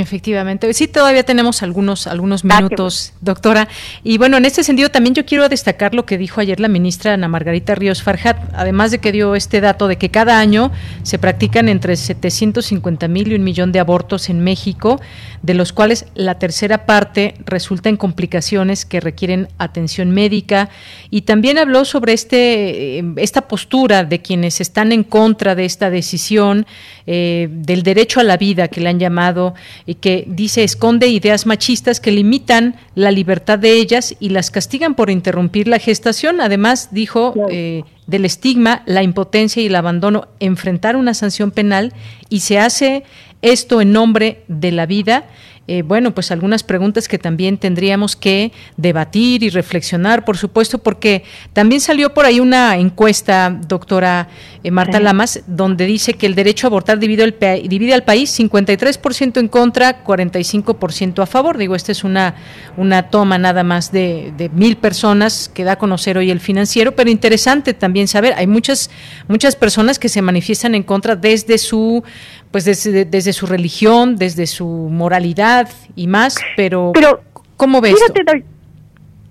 [0.00, 3.68] Efectivamente, sí, todavía tenemos algunos, algunos ah, minutos, doctora.
[4.04, 7.14] Y bueno, en este sentido también yo quiero destacar lo que dijo ayer la ministra
[7.14, 10.70] Ana Margarita Ríos Farjat, además de que dio este dato de que cada año
[11.02, 15.00] se practican entre 750 mil y un millón de abortos en México,
[15.42, 20.68] de los cuales la tercera parte resulta en complicaciones que requieren atención médica.
[21.10, 25.90] Y también habló sobre este, eh, esta postura de quienes están en contra de esta
[25.90, 26.66] decisión,
[27.06, 29.54] eh, del derecho a la vida que le han llamado
[29.88, 34.94] y que dice esconde ideas machistas que limitan la libertad de ellas y las castigan
[34.94, 36.42] por interrumpir la gestación.
[36.42, 41.94] Además, dijo eh, del estigma, la impotencia y el abandono, enfrentar una sanción penal
[42.28, 43.04] y se hace
[43.40, 45.24] esto en nombre de la vida
[45.70, 51.24] eh, bueno, pues algunas preguntas que también tendríamos que debatir y reflexionar, por supuesto, porque
[51.52, 54.28] también salió por ahí una encuesta, doctora
[54.64, 58.34] eh, Marta Lamas, donde dice que el derecho a abortar divide, el, divide al país
[58.40, 61.58] 53% en contra, 45% a favor.
[61.58, 62.34] Digo, esta es una,
[62.78, 66.96] una toma nada más de, de mil personas que da a conocer hoy el financiero,
[66.96, 68.88] pero interesante también saber, hay muchas,
[69.28, 72.02] muchas personas que se manifiestan en contra desde su
[72.50, 77.20] pues desde, desde, su religión, desde su moralidad y más, pero, pero
[77.56, 77.94] ¿cómo ves?
[77.94, 78.44] Fíjate,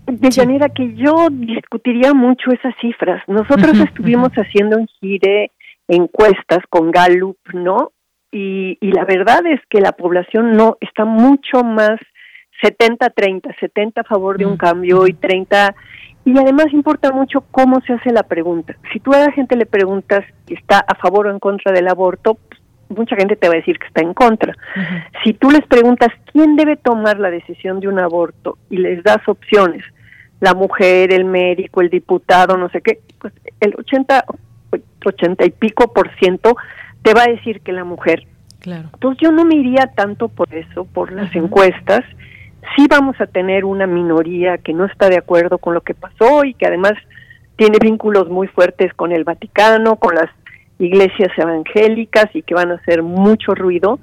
[0.07, 3.21] Deyanira, que yo discutiría mucho esas cifras.
[3.27, 5.51] Nosotros estuvimos haciendo en Gire
[5.87, 7.91] encuestas con Gallup, ¿no?
[8.31, 11.99] Y, y la verdad es que la población no está mucho más
[12.61, 15.75] 70-30, 70 a favor de un cambio y 30
[16.25, 18.75] y además importa mucho cómo se hace la pregunta.
[18.91, 21.87] Si tú a la gente le preguntas si está a favor o en contra del
[21.87, 22.37] aborto,
[22.89, 24.53] mucha gente te va a decir que está en contra.
[25.23, 29.27] Si tú les preguntas quién debe tomar la decisión de un aborto y les das
[29.27, 29.83] opciones,
[30.39, 34.25] la mujer, el médico, el diputado, no sé qué, pues el 80,
[35.05, 36.55] 80 y pico por ciento
[37.01, 38.27] te va a decir que la mujer.
[38.59, 38.89] Claro.
[38.93, 42.03] Entonces yo no me iría tanto por eso, por las encuestas.
[42.75, 46.43] Sí vamos a tener una minoría que no está de acuerdo con lo que pasó
[46.43, 46.93] y que además
[47.55, 50.29] tiene vínculos muy fuertes con el Vaticano, con las
[50.79, 53.99] iglesias evangélicas y que van a hacer mucho ruido,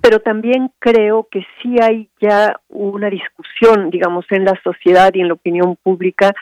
[0.00, 5.28] pero también creo que sí hay ya una discusión, digamos, en la sociedad y en
[5.28, 6.32] la opinión pública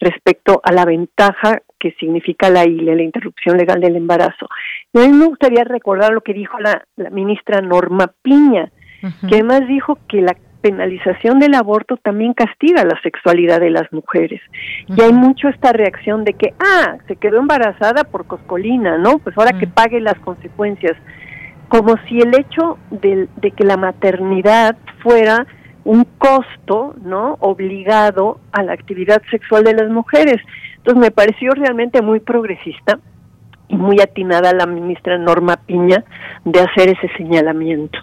[0.00, 4.48] respecto a la ventaja que significa la ILE, la interrupción legal del embarazo.
[4.92, 8.70] Y a mí me gustaría recordar lo que dijo la, ministra Norma Piña,
[9.28, 14.40] que además dijo que la penalización del aborto también castiga la sexualidad de las mujeres.
[14.88, 19.18] Y hay mucho esta reacción de que, ah, se quedó embarazada por coscolina, ¿no?
[19.18, 20.96] Pues ahora que pague las consecuencias.
[21.68, 25.46] Como si el hecho de, de que la maternidad fuera
[25.84, 27.36] un costo, ¿no?
[27.40, 30.36] Obligado a la actividad sexual de las mujeres.
[30.76, 32.98] Entonces me pareció realmente muy progresista
[33.68, 36.04] y muy atinada la ministra Norma Piña
[36.44, 37.98] de hacer ese señalamiento.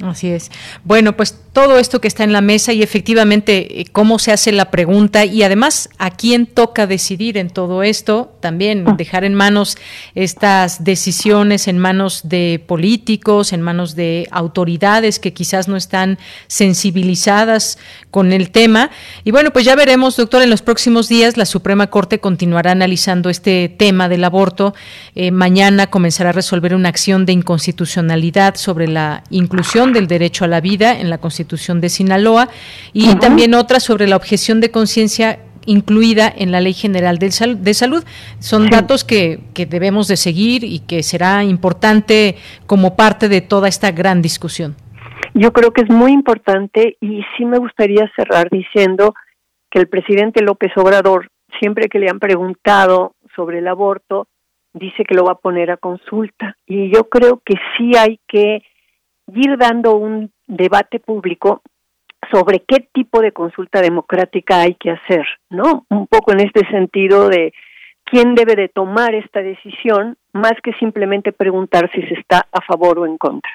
[0.00, 0.52] Así es.
[0.84, 4.52] Bueno, pues todo esto que está en la mesa y efectivamente eh, cómo se hace
[4.52, 8.94] la pregunta y además a quién toca decidir en todo esto, también ah.
[8.96, 9.76] dejar en manos
[10.14, 17.76] estas decisiones en manos de políticos, en manos de autoridades que quizás no están sensibilizadas
[18.10, 18.90] con el tema.
[19.22, 23.28] Y bueno, pues ya veremos, doctor, en los próximos días la Suprema Corte continuará analizando
[23.28, 24.74] este tema del aborto.
[25.14, 30.48] Eh, mañana comenzará a resolver una acción de inconstitucionalidad sobre la inclusión del derecho a
[30.48, 32.48] la vida en la Constitución de Sinaloa
[32.94, 38.04] y también otra sobre la objeción de conciencia incluida en la Ley General de, Salud.
[38.40, 43.68] Son datos que, que, debemos de seguir y que será importante como parte de toda
[43.68, 44.74] esta gran discusión.
[45.34, 49.14] Yo creo que es muy importante y sí me gustaría cerrar diciendo
[49.70, 51.28] que el presidente López Obrador,
[51.60, 54.26] siempre que le han preguntado sobre el aborto,
[54.72, 56.56] dice que lo va a poner a consulta.
[56.66, 58.62] Y yo creo que sí hay que
[59.34, 61.62] ir dando un debate público
[62.30, 65.86] sobre qué tipo de consulta democrática hay que hacer, ¿no?
[65.90, 67.52] Un poco en este sentido de
[68.04, 72.98] quién debe de tomar esta decisión, más que simplemente preguntar si se está a favor
[72.98, 73.50] o en contra.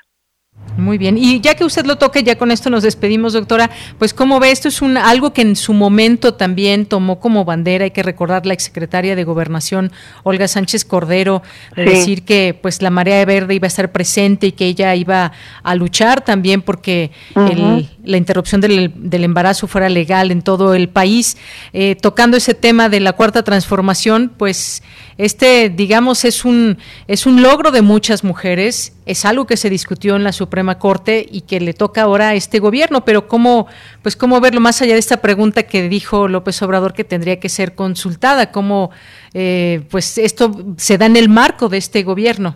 [0.78, 3.70] Muy bien, y ya que usted lo toque, ya con esto nos despedimos, doctora.
[4.00, 7.86] Pues cómo ve, esto es un algo que en su momento también tomó como bandera,
[7.86, 9.92] hay que recordar la exsecretaria de Gobernación
[10.24, 11.44] Olga Sánchez Cordero,
[11.76, 15.32] de decir que pues la marea verde iba a estar presente y que ella iba
[15.62, 21.38] a luchar también porque el la interrupción del, embarazo fuera legal en todo el país.
[21.72, 24.84] Eh, tocando ese tema de la cuarta transformación, pues
[25.18, 26.78] este, digamos, es un,
[27.08, 31.26] es un logro de muchas mujeres, es algo que se discutió en la Suprema Corte
[31.30, 33.68] y que le toca ahora a este gobierno, pero cómo,
[34.02, 37.50] pues cómo verlo más allá de esta pregunta que dijo López Obrador que tendría que
[37.50, 38.92] ser consultada, cómo
[39.34, 42.56] eh, pues esto se da en el marco de este gobierno.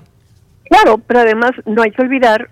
[0.70, 2.50] Claro, pero además no hay que olvidar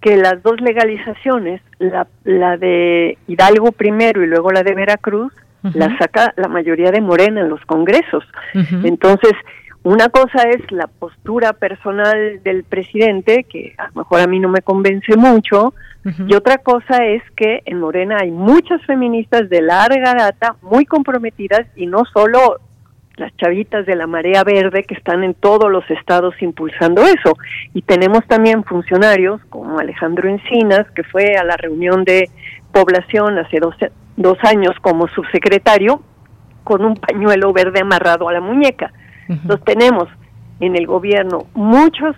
[0.00, 5.32] que las dos legalizaciones, la, la de Hidalgo primero y luego la de Veracruz,
[5.74, 8.24] la saca la mayoría de Morena en los congresos.
[8.84, 9.32] Entonces,
[9.82, 14.48] una cosa es la postura personal del presidente, que a lo mejor a mí no
[14.48, 15.74] me convence mucho,
[16.26, 21.66] y otra cosa es que en Morena hay muchas feministas de larga data, muy comprometidas,
[21.76, 22.60] y no solo
[23.18, 27.36] las chavitas de la marea verde que están en todos los estados impulsando eso.
[27.74, 32.28] Y tenemos también funcionarios como Alejandro Encinas, que fue a la reunión de
[32.72, 33.74] población hace dos,
[34.16, 36.02] dos años como subsecretario,
[36.64, 38.92] con un pañuelo verde amarrado a la muñeca.
[39.28, 40.08] Entonces tenemos
[40.60, 42.16] en el gobierno muchos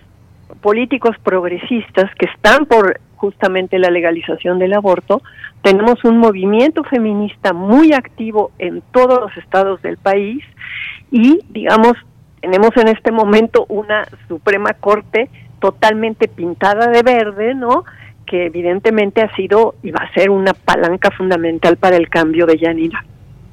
[0.60, 5.22] políticos progresistas que están por justamente la legalización del aborto.
[5.62, 10.42] Tenemos un movimiento feminista muy activo en todos los estados del país
[11.10, 11.94] y, digamos,
[12.40, 15.28] tenemos en este momento una Suprema Corte
[15.60, 17.84] totalmente pintada de verde, ¿no?
[18.26, 22.58] Que evidentemente ha sido y va a ser una palanca fundamental para el cambio de
[22.58, 23.04] Yanira.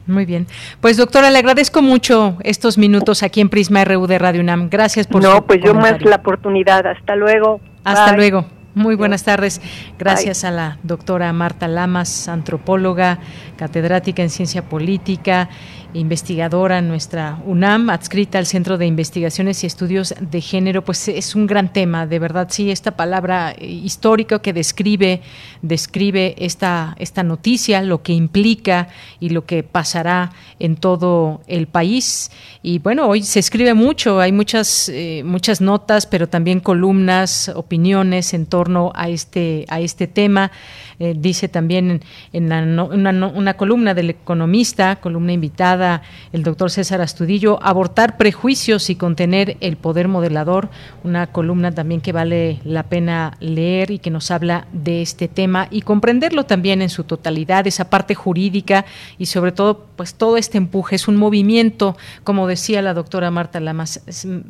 [0.05, 0.47] Muy bien.
[0.79, 4.69] Pues doctora, le agradezco mucho estos minutos aquí en Prisma RU de Radio UNAM.
[4.69, 6.87] Gracias por No, pues yo más la oportunidad.
[6.87, 7.59] Hasta luego.
[7.83, 8.45] Hasta luego.
[8.73, 9.59] Muy buenas tardes.
[9.97, 13.17] Gracias a la doctora Marta Lamas, antropóloga,
[13.57, 15.49] catedrática en ciencia política
[15.93, 21.35] investigadora en nuestra UNAM, adscrita al Centro de Investigaciones y Estudios de Género, pues es
[21.35, 25.21] un gran tema, de verdad, sí, esta palabra histórica que describe,
[25.61, 28.89] describe esta, esta noticia, lo que implica
[29.19, 32.31] y lo que pasará en todo el país.
[32.61, 38.33] Y bueno, hoy se escribe mucho, hay muchas, eh, muchas notas, pero también columnas, opiniones
[38.33, 40.51] en torno a este, a este tema.
[40.99, 42.01] Eh, dice también
[42.33, 46.01] en una, columna del economista, columna invitada,
[46.33, 50.69] el doctor César Astudillo, abortar prejuicios y contener el poder modelador,
[51.03, 55.67] una columna también que vale la pena leer y que nos habla de este tema
[55.71, 58.85] y comprenderlo también en su totalidad, esa parte jurídica
[59.17, 60.95] y sobre todo, pues todo este empuje.
[60.95, 64.01] Es un movimiento, como decía la doctora Marta Lamas,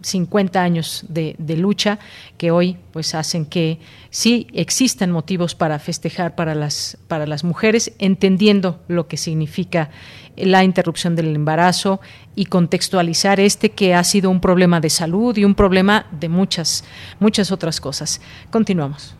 [0.01, 1.99] 50 años de, de lucha
[2.37, 3.79] que hoy pues hacen que
[4.09, 9.89] sí existan motivos para festejar para las, para las mujeres, entendiendo lo que significa
[10.35, 11.99] la interrupción del embarazo
[12.35, 16.83] y contextualizar este que ha sido un problema de salud y un problema de muchas,
[17.19, 18.21] muchas otras cosas.
[18.51, 19.15] Continuamos.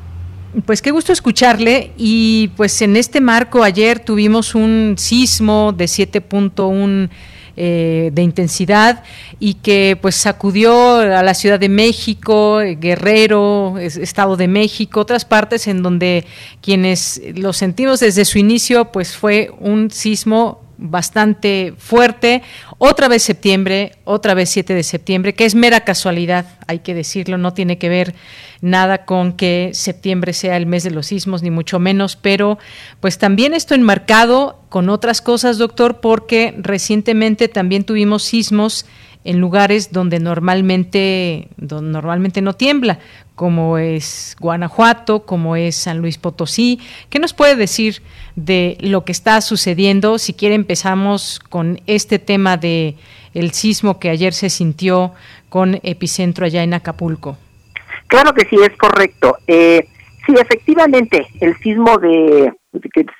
[0.64, 7.10] Pues qué gusto escucharle y pues en este marco ayer tuvimos un sismo de 7.1
[7.60, 9.02] eh, de intensidad
[9.40, 15.66] y que pues sacudió a la Ciudad de México, Guerrero, Estado de México, otras partes
[15.66, 16.24] en donde
[16.60, 22.42] quienes lo sentimos desde su inicio pues fue un sismo bastante fuerte.
[22.78, 27.36] Otra vez septiembre, otra vez 7 de septiembre, que es mera casualidad, hay que decirlo,
[27.36, 28.14] no tiene que ver
[28.60, 32.58] nada con que septiembre sea el mes de los sismos, ni mucho menos, pero
[33.00, 38.86] pues también esto enmarcado con otras cosas, doctor, porque recientemente también tuvimos sismos
[39.24, 43.00] en lugares donde normalmente, donde normalmente no tiembla,
[43.38, 46.80] como es Guanajuato, como es San Luis Potosí.
[47.08, 48.02] ¿Qué nos puede decir
[48.34, 50.18] de lo que está sucediendo?
[50.18, 52.96] Si quiere empezamos con este tema de
[53.34, 55.12] el sismo que ayer se sintió
[55.50, 57.38] con epicentro allá en Acapulco.
[58.08, 59.36] Claro que sí, es correcto.
[59.46, 59.86] Eh,
[60.26, 62.52] sí, efectivamente, el sismo de,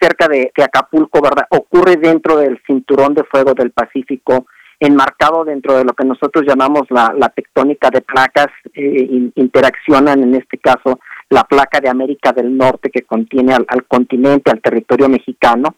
[0.00, 1.46] cerca de, de, Acapulco, ¿verdad?
[1.50, 4.46] Ocurre dentro del cinturón de fuego del Pacífico
[4.80, 10.58] enmarcado dentro de lo que nosotros llamamos la, tectónica de placas, eh, interaccionan en este
[10.58, 11.00] caso
[11.30, 15.76] la placa de América del Norte que contiene al, continente, al territorio mexicano,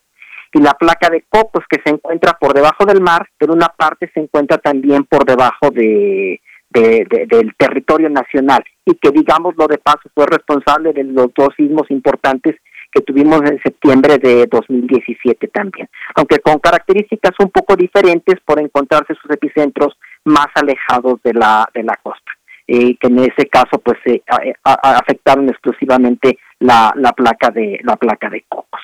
[0.53, 4.11] y la placa de cocos que se encuentra por debajo del mar, pero una parte
[4.13, 6.41] se encuentra también por debajo de,
[6.71, 11.91] del territorio nacional y que digamos lo de paso fue responsable de los dos sismos
[11.91, 12.57] importantes
[12.93, 19.15] que tuvimos en septiembre de 2017 también, aunque con características un poco diferentes por encontrarse
[19.15, 22.33] sus epicentros más alejados de la de la costa,
[22.67, 24.23] eh, que en ese caso pues se
[24.65, 28.81] afectaron exclusivamente la, la placa de la placa de cocos.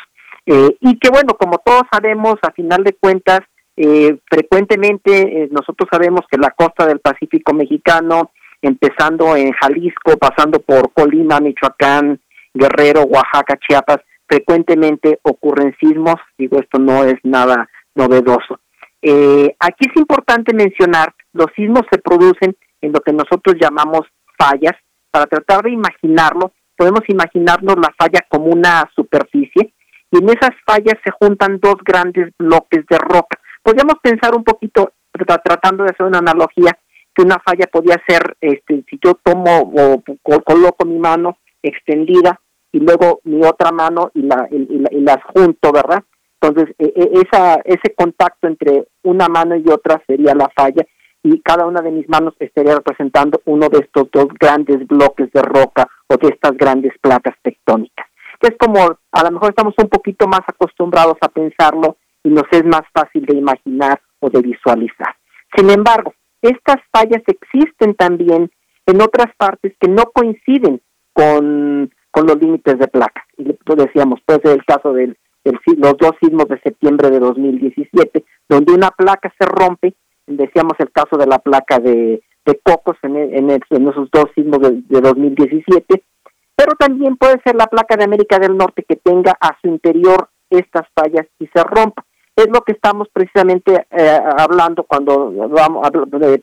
[0.47, 3.41] Eh, y que bueno, como todos sabemos, a final de cuentas,
[3.77, 8.31] eh, frecuentemente eh, nosotros sabemos que la costa del Pacífico mexicano,
[8.63, 12.21] empezando en Jalisco, pasando por Colima, Michoacán,
[12.57, 18.61] Guerrero, Oaxaca, Chiapas, frecuentemente ocurren sismos, digo, esto no es nada novedoso.
[19.61, 24.03] aquí es importante mencionar, los sismos se producen en lo que nosotros llamamos
[24.39, 24.75] fallas,
[25.11, 29.73] para tratar de imaginarlo, podemos imaginarnos la falla como una superficie
[30.11, 33.39] y en esas fallas se juntan dos grandes bloques de roca.
[33.63, 34.93] Podríamos pensar un poquito,
[35.43, 36.79] tratando de hacer una analogía,
[37.15, 40.03] que una falla podía ser, este, si yo tomo o
[40.45, 42.39] coloco mi mano extendida
[42.77, 46.03] y luego mi otra mano y, la, y, las junto, ¿verdad?
[46.41, 50.85] Entonces, e, e, esa, ese contacto entre una mano y otra sería la falla
[51.23, 55.43] y cada una de mis manos estaría representando uno de estos dos grandes bloques de
[55.43, 58.07] roca o de estas grandes placas tectónicas
[58.41, 62.65] es como a lo mejor estamos un poquito más acostumbrados a pensarlo y nos es
[62.65, 65.17] más fácil de imaginar o de visualizar.
[65.57, 68.51] Sin embargo, estas fallas existen también
[68.87, 70.81] en otras partes que no coinciden
[71.13, 71.91] con,
[72.25, 73.25] los límites de placas.
[73.37, 78.25] Y lo decíamos, puede ser el caso de los dos sismos de septiembre de 2017,
[78.49, 79.95] donde una placa se rompe,
[80.27, 82.23] decíamos el caso de la placa de,
[82.63, 86.05] Cocos en, en, esos dos sismos de, de 2017,
[86.55, 90.29] pero también puede ser la placa de América del Norte que tenga a su interior
[90.51, 92.05] estas fallas y se rompa.
[92.37, 95.89] Es lo que estamos precisamente eh, hablando cuando vamos,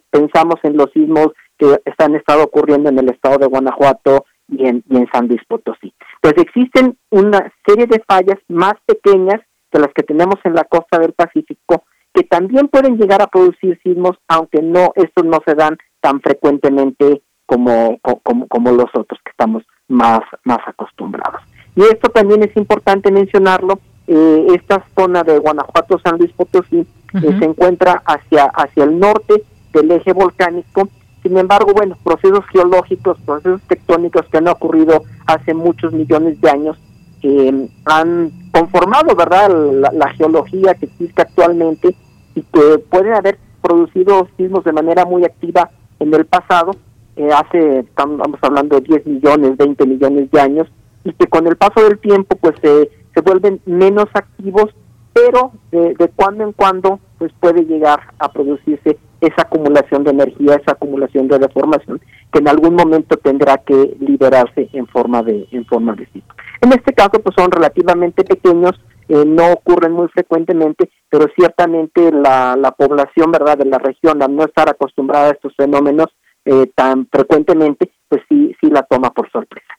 [0.09, 4.83] pensamos en los sismos que están estado ocurriendo en el estado de Guanajuato y en,
[4.89, 5.93] y en San Luis Potosí.
[6.21, 9.41] Pues existen una serie de fallas más pequeñas
[9.71, 11.83] de las que tenemos en la costa del Pacífico
[12.13, 17.23] que también pueden llegar a producir sismos, aunque no estos no se dan tan frecuentemente
[17.45, 21.41] como, como, como los otros que estamos más, más acostumbrados.
[21.75, 26.85] Y esto también es importante mencionarlo, eh, esta zona de Guanajuato, San Luis Potosí,
[27.15, 30.87] eh, se encuentra hacia, hacia el norte del eje volcánico,
[31.23, 36.77] sin embargo, bueno, procesos geológicos, procesos tectónicos que han ocurrido hace muchos millones de años,
[37.23, 39.49] eh, han conformado, ¿verdad?,
[39.93, 41.95] la, geología que existe actualmente
[42.35, 45.69] y que pueden haber producido sismos de manera muy activa
[45.99, 46.71] en el pasado
[47.15, 50.67] eh, hace, estamos hablando de 10 millones, 20 millones de años,
[51.05, 54.75] y que con el paso del tiempo pues se vuelven menos activos,
[55.13, 60.73] pero de, cuando en cuando pues puede llegar a producirse esa acumulación de energía, esa
[60.73, 62.01] acumulación de deformación,
[62.31, 66.33] que en algún momento tendrá que liberarse en forma de en forma de ciclo.
[66.61, 68.73] En este caso pues son relativamente pequeños,
[69.07, 74.35] eh, no ocurren muy frecuentemente, pero ciertamente la, la población verdad de la región al
[74.35, 76.07] no estar acostumbrada a estos fenómenos
[76.45, 79.73] eh, tan frecuentemente, pues sí, sí la toma por sorpresa.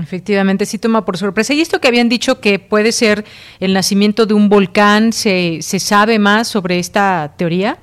[0.00, 1.54] Efectivamente, sí toma por sorpresa.
[1.54, 3.24] Y esto que habían dicho que puede ser
[3.60, 7.78] el nacimiento de un volcán, ¿se, se sabe más sobre esta teoría?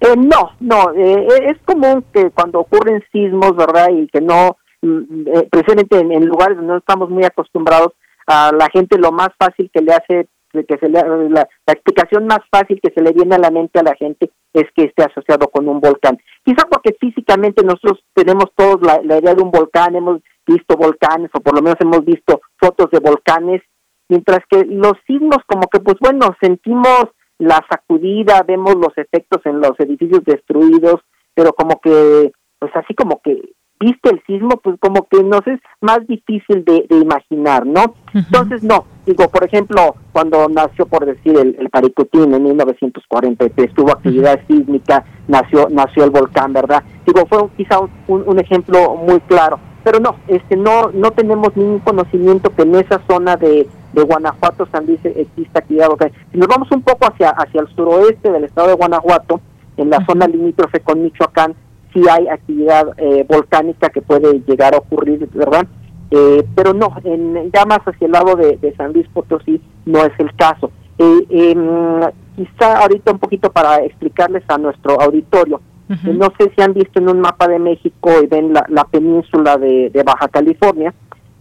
[0.00, 3.88] Eh, no, no, eh, es común que cuando ocurren sismos, ¿verdad?
[3.90, 7.92] Y que no, mm, precisamente en, lugares donde no estamos muy acostumbrados,
[8.26, 10.28] a la gente lo más fácil que le hace
[10.64, 13.82] que se le, la, explicación más fácil que se le viene a la mente a
[13.82, 16.18] la gente es que esté asociado con un volcán.
[16.44, 21.40] Quizá porque físicamente nosotros tenemos todos la, idea de un volcán, hemos visto volcanes o
[21.40, 23.62] por lo menos hemos visto fotos de volcanes,
[24.08, 27.06] mientras que los sismos como que pues bueno, sentimos
[27.38, 31.00] la sacudida, vemos los efectos en los edificios destruidos,
[31.34, 33.40] pero como que pues así como que
[33.78, 37.94] viste el sismo, pues como que nos es más difícil de, imaginar, ¿no?
[38.14, 43.92] Entonces, no, digo, por ejemplo, cuando nació, por decir, el, el Paricutín en 1943, tuvo
[43.92, 46.82] actividad sísmica, nació nació el volcán, ¿verdad?
[47.06, 51.78] Digo, fue quizá un, un, ejemplo muy claro, pero no, este no no tenemos ningún
[51.78, 56.18] conocimiento que en esa zona de, de Guanajuato, San Luis, exista actividad volcánica.
[56.32, 59.40] Si nos vamos un poco hacia, hacia el suroeste del estado de Guanajuato,
[59.76, 61.54] en la zona limítrofe con Michoacán,
[61.94, 65.68] sí hay actividad eh, volcánica que puede llegar a ocurrir, ¿verdad?
[66.10, 70.12] Eh, pero no, en, ya más hacia el lado de, San Luis Potosí no es
[70.18, 70.72] el caso.
[70.98, 72.00] Eh, em,
[72.34, 77.08] quizá ahorita un poquito para explicarles a nuestro auditorio, no sé si han visto en
[77.08, 80.92] un mapa de México y ven la, la península de, de, Baja California,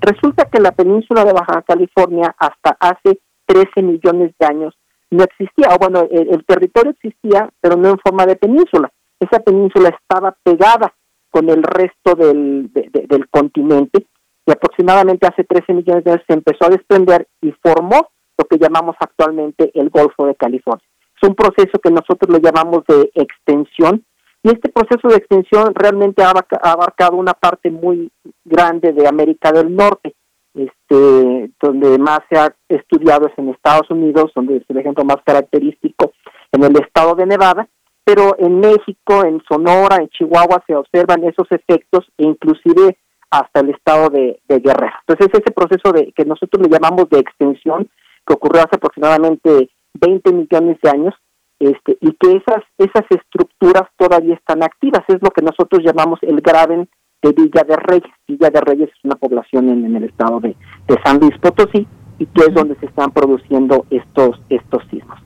[0.01, 4.75] resulta que la península de Baja California hasta hace 13 millones de años
[5.11, 8.91] no existía, o bueno, el, territorio existía, pero no en forma de península.
[9.19, 10.93] Esa península estaba pegada
[11.31, 14.05] con el resto del, del continente
[14.45, 18.57] y aproximadamente hace 13 millones de años se empezó a desprender y formó lo que
[18.57, 20.85] llamamos actualmente el Golfo de California.
[21.21, 24.03] Es un proceso que nosotros lo llamamos de extensión
[24.45, 26.31] y este proceso de extensión realmente ha
[26.71, 28.11] abarcado una parte muy
[28.43, 30.13] grande de América del Norte,
[30.53, 35.17] este, donde más se ha estudiado es en Estados Unidos, donde es el ejemplo más
[35.25, 36.11] característico
[36.51, 37.67] en el estado de Nevada,
[38.03, 42.99] pero en México, en Sonora, en Chihuahua se observan esos efectos e inclusive
[43.31, 44.93] hasta el estado de, de Guerrero.
[45.07, 47.89] Entonces ese proceso de que nosotros le llamamos de extensión
[48.27, 51.15] que ocurrió hace aproximadamente 20 millones de años
[51.59, 55.03] este, y que esas, esas estructuras todavía están activas.
[55.07, 56.89] Es lo que nosotros llamamos el graben
[57.21, 58.11] de Villa de Reyes.
[58.27, 60.55] Villa de Reyes es una población en, el estado de,
[61.03, 61.87] San Luis Potosí
[62.19, 65.19] y que es donde se están produciendo estos, estos sismos.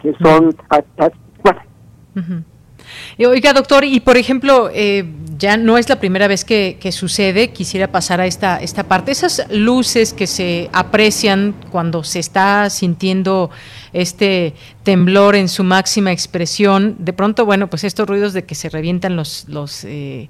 [0.00, 0.54] Que son,
[1.42, 2.44] bueno.
[3.18, 5.04] Oiga, doctor, y por ejemplo, eh,
[5.38, 9.12] ya no es la primera vez que, sucede, quisiera pasar a esta, esta parte.
[9.12, 13.50] Esas luces que se aprecian cuando se está sintiendo
[13.92, 18.68] este temblor en su máxima expresión, de pronto, bueno, pues estos ruidos de que se
[18.68, 20.28] revientan los, los eh,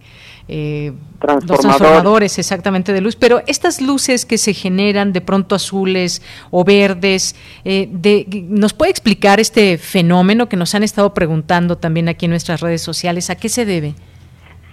[0.49, 6.64] eh, transformadores exactamente de luz, pero estas luces que se generan de pronto azules o
[6.64, 12.26] verdes, eh, de, ¿nos puede explicar este fenómeno que nos han estado preguntando también aquí
[12.26, 13.28] en nuestras redes sociales?
[13.30, 13.94] ¿A qué se debe?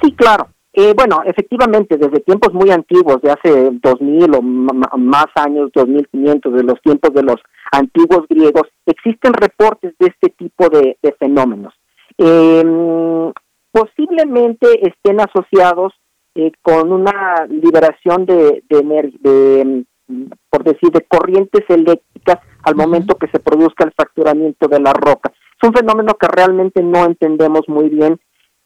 [0.02, 0.48] Sí, claro.
[0.78, 6.64] Eh, bueno, efectivamente, desde tiempos muy antiguos, de hace 2000 o más años, 2500, de
[6.64, 7.38] los tiempos de los
[7.72, 11.74] antiguos griegos, existen reportes de este tipo de, fenómenos.
[12.18, 12.64] Eh,
[13.76, 15.92] posiblemente estén asociados
[16.34, 19.86] eh, con una liberación de, de,
[20.50, 25.34] por decir, de corrientes eléctricas al momento que se produzca el fracturamiento de la roca.
[25.62, 28.18] Es un fenómeno que realmente no entendemos muy bien.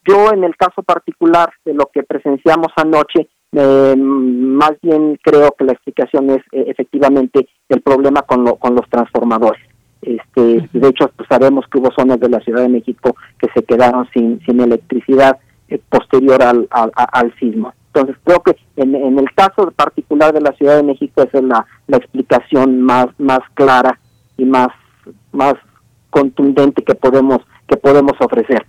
[0.07, 5.65] Yo, en el caso particular de lo que presenciamos anoche, eh, más bien creo que
[5.65, 9.68] la explicación es eh, efectivamente el problema con, lo, con los transformadores.
[10.01, 13.63] Este, de hecho, pues, sabemos que hubo zonas de la Ciudad de México que se
[13.63, 15.37] quedaron sin, sin electricidad
[15.67, 17.73] eh, posterior al, al, sismo.
[17.93, 21.43] Entonces, creo que en, en, el caso particular de la Ciudad de México esa es
[21.43, 23.99] la, la explicación más, más clara
[24.37, 24.69] y más,
[25.31, 25.55] más
[26.09, 28.65] contundente que podemos, que podemos ofrecer.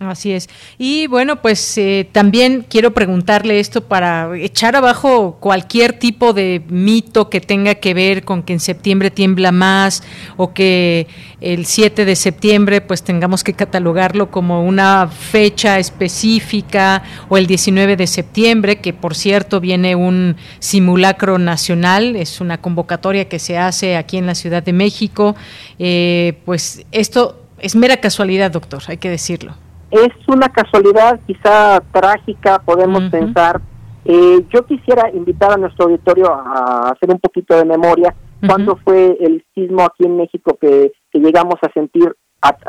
[0.00, 0.50] Así es.
[0.76, 7.30] Y bueno, pues eh, también quiero preguntarle esto para echar abajo cualquier tipo de mito
[7.30, 10.02] que tenga que ver con que en septiembre tiembla más
[10.36, 11.06] o que
[11.40, 17.96] el 7 de septiembre pues tengamos que catalogarlo como una fecha específica o el 19
[17.96, 23.96] de septiembre, que por cierto viene un simulacro nacional, es una convocatoria que se hace
[23.96, 25.36] aquí en la Ciudad de México.
[25.78, 29.54] Eh, pues esto es mera casualidad, doctor, hay que decirlo
[29.90, 33.60] es una casualidad quizá trágica, podemos pensar.
[34.04, 38.14] Eh, yo quisiera invitar a nuestro auditorio a hacer un poquito de memoria.
[38.46, 42.14] cuando fue el sismo aquí en México que, llegamos a sentir,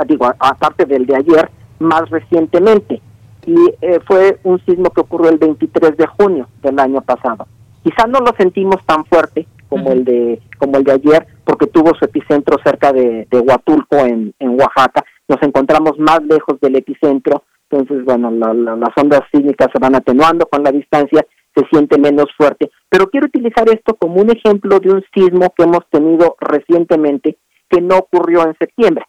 [0.08, 3.02] digo, aparte del de ayer, más recientemente?
[3.46, 7.48] Y eh, fue un sismo que ocurrió el 23 de junio del año pasado.
[7.84, 11.94] Quizá no lo sentimos tan fuerte como el de como el de ayer, porque tuvo
[11.96, 17.44] su epicentro cerca de, de Huatulco en, en Oaxaca, nos encontramos más lejos del epicentro,
[17.70, 22.72] entonces, bueno, las ondas sísmicas se van atenuando con la distancia, se siente menos fuerte.
[22.90, 27.38] Pero quiero utilizar esto como un ejemplo de un sismo que hemos tenido recientemente
[27.70, 29.06] que no ocurrió en septiembre.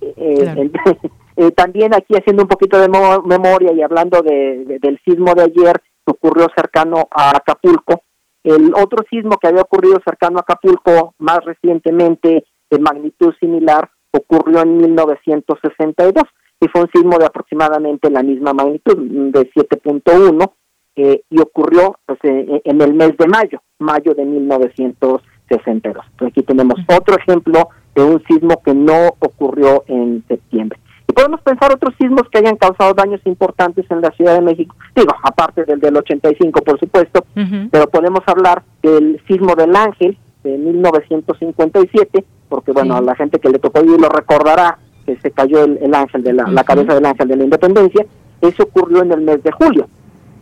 [0.00, 0.70] Eh,
[1.36, 5.80] eh, también aquí haciendo un poquito de memoria y hablando de, del sismo de ayer
[6.04, 8.02] que ocurrió cercano a Acapulco,
[8.42, 14.62] el otro sismo que había ocurrido cercano a Acapulco más recientemente de magnitud similar ocurrió
[14.62, 16.24] en 1962
[16.60, 20.52] y fue un sismo de aproximadamente la misma magnitud, de 7.1,
[20.96, 26.04] eh, y ocurrió pues, en el mes de mayo, mayo de 1962.
[26.10, 30.78] Entonces aquí tenemos otro ejemplo de un sismo que no ocurrió en septiembre.
[31.08, 34.74] Y podemos pensar otros sismos que hayan causado daños importantes en la Ciudad de México,
[34.94, 37.24] digo, aparte del del 85, por supuesto,
[37.70, 43.48] pero podemos hablar del sismo del Ángel de 1957, porque bueno, a la gente que
[43.48, 47.28] le tocó vivir lo recordará que se cayó el, ángel de la, cabeza del ángel
[47.28, 48.06] de la independencia,
[48.40, 49.88] eso ocurrió en el mes de julio.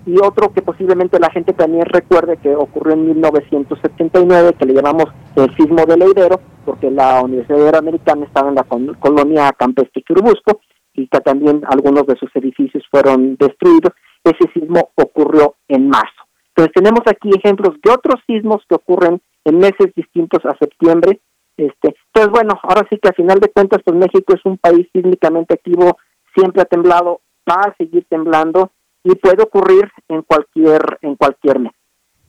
[0.04, 5.06] Y otro que posiblemente la gente también recuerde que ocurrió en 1979, que le llamamos
[5.36, 8.66] el sismo de Leidero, porque la Universidad Iberoamericana estaba en la
[8.98, 10.60] colonia campestre Churubusco
[10.94, 13.92] y que también algunos de sus edificios fueron destruidos.
[14.24, 16.22] Ese sismo ocurrió en marzo.
[16.54, 21.20] Entonces tenemos aquí ejemplos de otros sismos que ocurren en meses distintos a septiembre.
[21.56, 24.88] Este, entonces, bueno, ahora sí que a final de cuentas, pues México es un país
[24.92, 25.98] sísmicamente activo,
[26.34, 28.72] siempre ha temblado, va a seguir temblando
[29.04, 31.72] y puede ocurrir en cualquier en cualquier mes.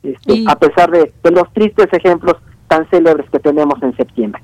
[0.01, 2.35] Este, a pesar de los tristes ejemplos
[2.67, 4.41] tan célebres que tenemos en septiembre.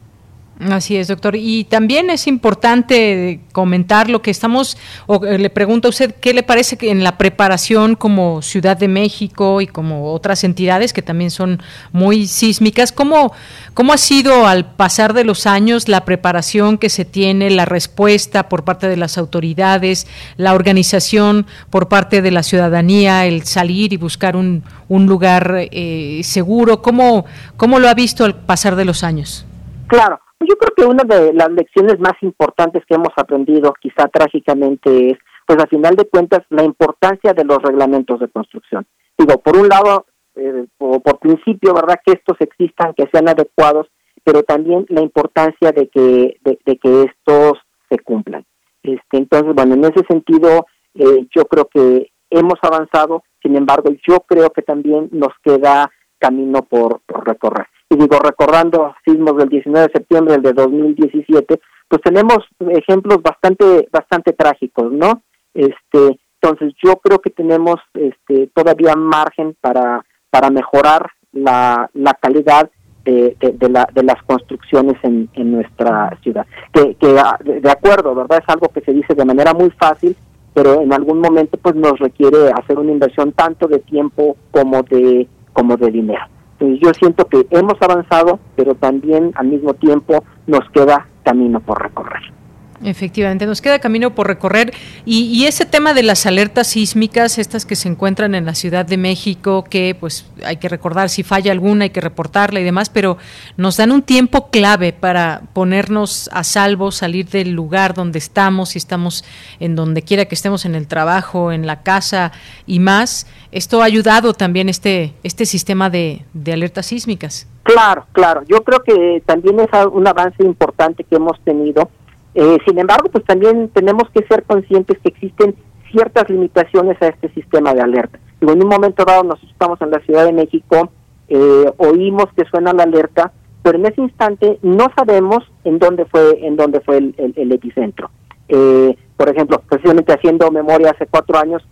[0.59, 1.37] Así es, doctor.
[1.37, 6.33] Y también es importante comentar lo que estamos, o eh, le pregunto a usted, ¿qué
[6.33, 11.01] le parece que en la preparación como Ciudad de México y como otras entidades que
[11.01, 11.61] también son
[11.93, 13.31] muy sísmicas, cómo,
[13.73, 18.49] cómo ha sido al pasar de los años la preparación que se tiene, la respuesta
[18.49, 23.97] por parte de las autoridades, la organización por parte de la ciudadanía, el salir y
[23.97, 26.81] buscar un, un lugar eh, seguro?
[26.81, 29.45] ¿Cómo, ¿Cómo lo ha visto al pasar de los años?
[29.87, 35.11] Claro, yo creo que una de las lecciones más importantes que hemos aprendido, quizá trágicamente,
[35.11, 38.85] es, pues a final de cuentas, la importancia de los reglamentos de construcción.
[39.17, 43.87] Digo, por un lado, eh, por, por principio, ¿verdad?, que estos existan, que sean adecuados,
[44.23, 47.59] pero también la importancia de que, de, que estos
[47.89, 48.45] se cumplan.
[48.83, 54.19] Este, entonces, bueno, en ese sentido, eh, yo creo que hemos avanzado, sin embargo, yo
[54.21, 59.93] creo que también nos queda camino por recorrer y digo, recordando sismos del 19 de
[59.93, 65.23] septiembre del de 2017, pues tenemos ejemplos bastante bastante trágicos, ¿no?
[65.55, 72.69] Este, entonces yo creo que tenemos este todavía margen para para mejorar la, la calidad
[73.03, 76.45] de, de, la, de las construcciones en, en nuestra ciudad.
[76.71, 78.39] Que, que ah, de acuerdo, ¿verdad?
[78.43, 80.15] Es algo que se dice de manera muy fácil,
[80.53, 85.27] pero en algún momento pues nos requiere hacer una inversión tanto de tiempo como de
[85.53, 86.23] como de dinero
[86.59, 92.38] yo siento que hemos avanzado, pero también al mismo tiempo nos queda camino por recorrer.
[92.81, 94.73] Efectivamente, nos queda camino por recorrer
[95.03, 98.95] y, ese tema de las alertas sísmicas, estas que se encuentran en la Ciudad de
[98.95, 103.17] México, que pues hay que recordar si falla alguna, hay que reportarla y demás, pero
[103.57, 108.77] nos dan un tiempo clave para ponernos a salvo, salir del lugar donde estamos, si
[108.77, 109.25] estamos
[109.59, 112.31] en donde quiera que estemos, en el trabajo, en la casa
[112.65, 113.27] y más.
[113.51, 117.47] Esto ha ayudado también este, este sistema de, de alertas sísmicas.
[117.63, 118.41] Claro, claro.
[118.47, 121.89] Yo creo que también es un avance importante que hemos tenido
[122.35, 125.55] eh, sin embargo, pues también tenemos que ser conscientes que existen
[125.91, 128.19] ciertas limitaciones a este sistema de alerta.
[128.41, 130.91] en un momento dado nosotros estamos en la Ciudad de México,
[131.27, 133.31] eh, oímos que suena la alerta,
[133.63, 138.09] pero en ese instante no sabemos en dónde fue en dónde fue el, epicentro.
[138.47, 141.67] Eh, por ejemplo, precisamente haciendo memoria hace cuatro años,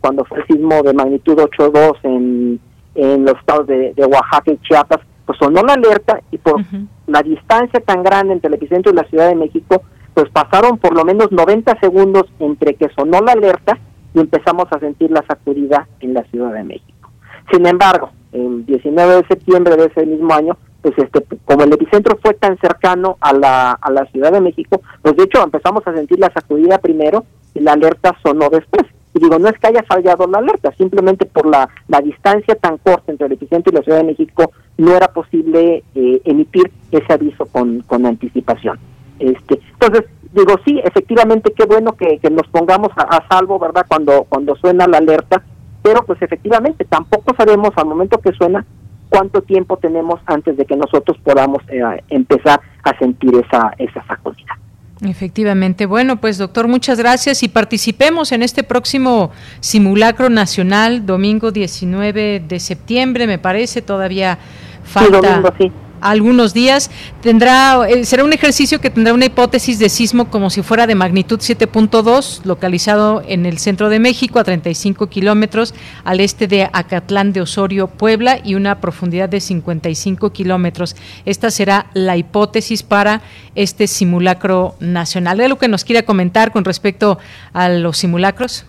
[0.00, 2.60] cuando fue el sismo de magnitud 8.2 en,
[2.98, 6.60] en los estados de, Oaxaca y Chiapas, pues sonó la alerta y por
[7.06, 9.82] la distancia tan grande entre el epicentro y la Ciudad de México,
[10.18, 13.78] pues pasaron por lo menos 90 segundos entre que sonó la alerta
[14.12, 17.12] y empezamos a sentir la sacudida en la Ciudad de México.
[17.52, 22.18] Sin embargo, el 19 de septiembre de ese mismo año, pues este, como el epicentro
[22.20, 25.94] fue tan cercano a la, a la Ciudad de México, pues de hecho empezamos a
[25.94, 28.86] sentir la sacudida primero y la alerta sonó después.
[29.14, 32.78] Y digo, no es que haya fallado la alerta, simplemente por la, la distancia tan
[32.78, 37.12] corta entre el epicentro y la Ciudad de México no era posible eh, emitir ese
[37.12, 38.80] aviso con, con anticipación.
[39.18, 43.86] Este, entonces, digo, sí, efectivamente, qué bueno que, nos pongamos a, salvo, ¿verdad?
[43.88, 45.42] Cuando, cuando suena la alerta,
[45.82, 48.64] pero pues efectivamente tampoco sabemos al momento que suena
[49.08, 54.58] cuánto tiempo tenemos antes de que nosotros podamos eh, empezar a sentir esa, esa sacudida.
[55.00, 55.86] Efectivamente.
[55.86, 62.60] Bueno, pues doctor, muchas gracias y participemos en este próximo simulacro nacional, domingo 19 de
[62.60, 64.38] septiembre, me parece, todavía
[64.82, 65.20] falta.
[65.20, 66.90] domingo, sí algunos días.
[67.22, 70.94] Tendrá, eh, será un ejercicio que tendrá una hipótesis de sismo como si fuera de
[70.94, 75.74] magnitud 7.2, localizado en el centro de México, a 35 kilómetros
[76.04, 80.96] al este de Acatlán de Osorio, Puebla, y una profundidad de 55 kilómetros.
[81.24, 83.22] Esta será la hipótesis para
[83.54, 85.40] este simulacro nacional.
[85.40, 87.18] ¿Hay algo que nos quiera comentar con respecto
[87.52, 88.66] a los simulacros?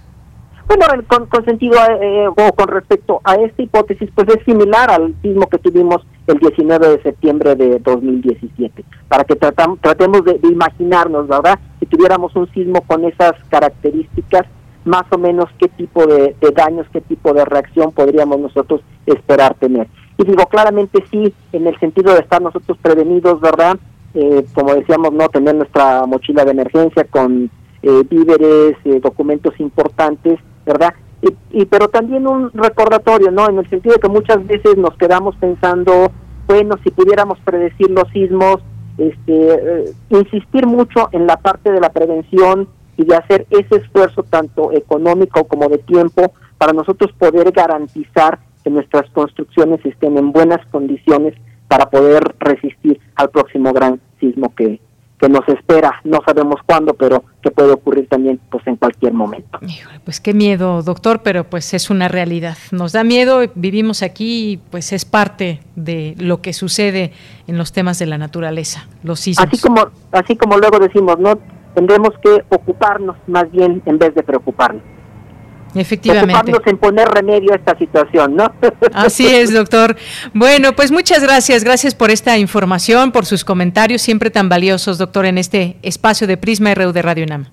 [0.67, 5.47] Bueno, con, sentido eh, o con respecto a esta hipótesis, pues es similar al sismo
[5.49, 11.59] que tuvimos el 19 de septiembre de 2017, para que tratemos de, imaginarnos, ¿verdad?
[11.79, 14.45] Si tuviéramos un sismo con esas características,
[14.85, 19.87] más o menos qué tipo de, daños, qué tipo de reacción podríamos nosotros esperar tener.
[20.17, 23.77] Y digo, claramente sí, en el sentido de estar nosotros prevenidos, ¿verdad?
[24.13, 27.49] Eh, como decíamos, no tener nuestra mochila de emergencia con
[27.81, 30.93] eh, víveres, documentos importantes, ¿verdad?
[31.51, 33.49] Y, pero también un recordatorio, ¿no?
[33.49, 36.11] En el sentido de que muchas veces nos quedamos pensando,
[36.47, 38.59] bueno, si pudiéramos predecir los sismos,
[38.97, 42.67] este, eh, insistir mucho en la parte de la prevención
[42.97, 48.69] y de hacer ese esfuerzo tanto económico como de tiempo para nosotros poder garantizar que
[48.69, 51.33] nuestras construcciones estén en buenas condiciones
[51.69, 54.81] para poder resistir al próximo gran sismo que,
[55.19, 59.59] que nos espera, no sabemos cuándo, pero que puede ocurrir también pues en cualquier momento.
[60.05, 62.57] Pues qué miedo, doctor, pero pues es una realidad.
[62.71, 67.11] Nos da miedo, vivimos aquí y pues es parte de lo que sucede
[67.47, 69.47] en los temas de la naturaleza, los sismos.
[69.47, 71.37] Así como así como luego decimos, no
[71.73, 74.83] tendremos que ocuparnos más bien en vez de preocuparnos.
[75.75, 76.33] Efectivamente.
[76.33, 78.51] Ocuparnos en poner remedio a esta situación, ¿no?
[78.93, 79.95] Así es, doctor.
[80.33, 81.63] Bueno, pues muchas gracias.
[81.63, 86.37] Gracias por esta información, por sus comentarios, siempre tan valiosos, doctor, en este espacio de
[86.37, 87.45] Prisma RU de Radio UNAM.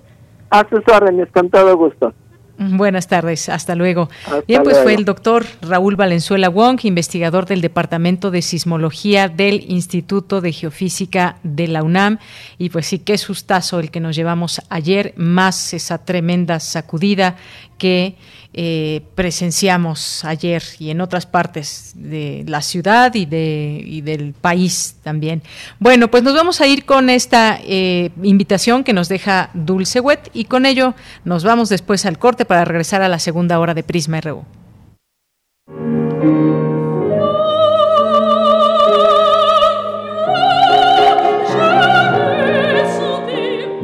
[0.51, 2.13] A sus órdenes, con todo gusto.
[2.59, 4.09] Buenas tardes, hasta luego.
[4.49, 10.41] Bien, pues fue el doctor Raúl Valenzuela Wong, investigador del Departamento de Sismología del Instituto
[10.41, 12.19] de Geofísica de la UNAM.
[12.57, 17.37] Y pues sí, qué sustazo el que nos llevamos ayer, más esa tremenda sacudida
[17.79, 18.17] que
[18.59, 25.43] eh, presenciamos ayer y en otras partes de la ciudad y, de, del país también.
[25.79, 30.31] Bueno, pues nos vamos a ir con esta eh, invitación que nos deja Dulce Wet
[30.33, 33.83] y con ello nos vamos después al corte para regresar a la segunda hora de
[33.83, 34.45] Prisma RU.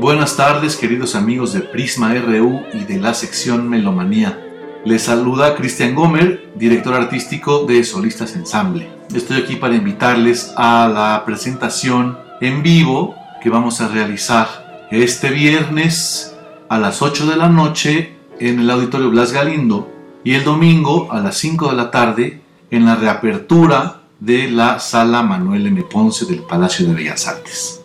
[0.02, 4.36] Buenas tardes queridos amigos de Prisma RU y de la sección Melomanía.
[4.84, 8.90] Les saluda Cristian Gomer, director artístico de Solistas Ensamble.
[9.14, 16.34] Estoy aquí para invitarles a la presentación en vivo que vamos a realizar este viernes
[16.68, 19.88] a las 8 de la noche en el Auditorio Blas Galindo
[20.24, 22.42] y el domingo a las 5 de la tarde
[22.72, 25.80] en la reapertura de la Sala Manuel M.
[25.84, 27.81] Ponce del Palacio de Bellas Artes.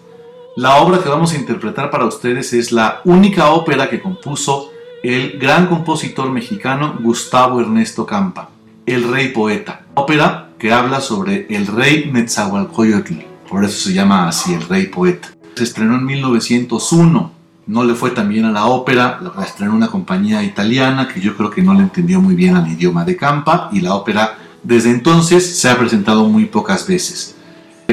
[0.57, 4.71] La obra que vamos a interpretar para ustedes es la única ópera que compuso
[5.03, 8.49] el gran compositor mexicano Gustavo Ernesto Campa,
[8.83, 14.55] El Rey Poeta, ópera que habla sobre el rey Netzahualcoyotl, por eso se llama así
[14.55, 15.27] El Rey Poeta.
[15.53, 17.31] Se estrenó en 1901,
[17.67, 21.37] no le fue tan bien a la ópera, la estrenó una compañía italiana que yo
[21.37, 24.89] creo que no le entendió muy bien al idioma de Campa y la ópera desde
[24.89, 27.36] entonces se ha presentado muy pocas veces.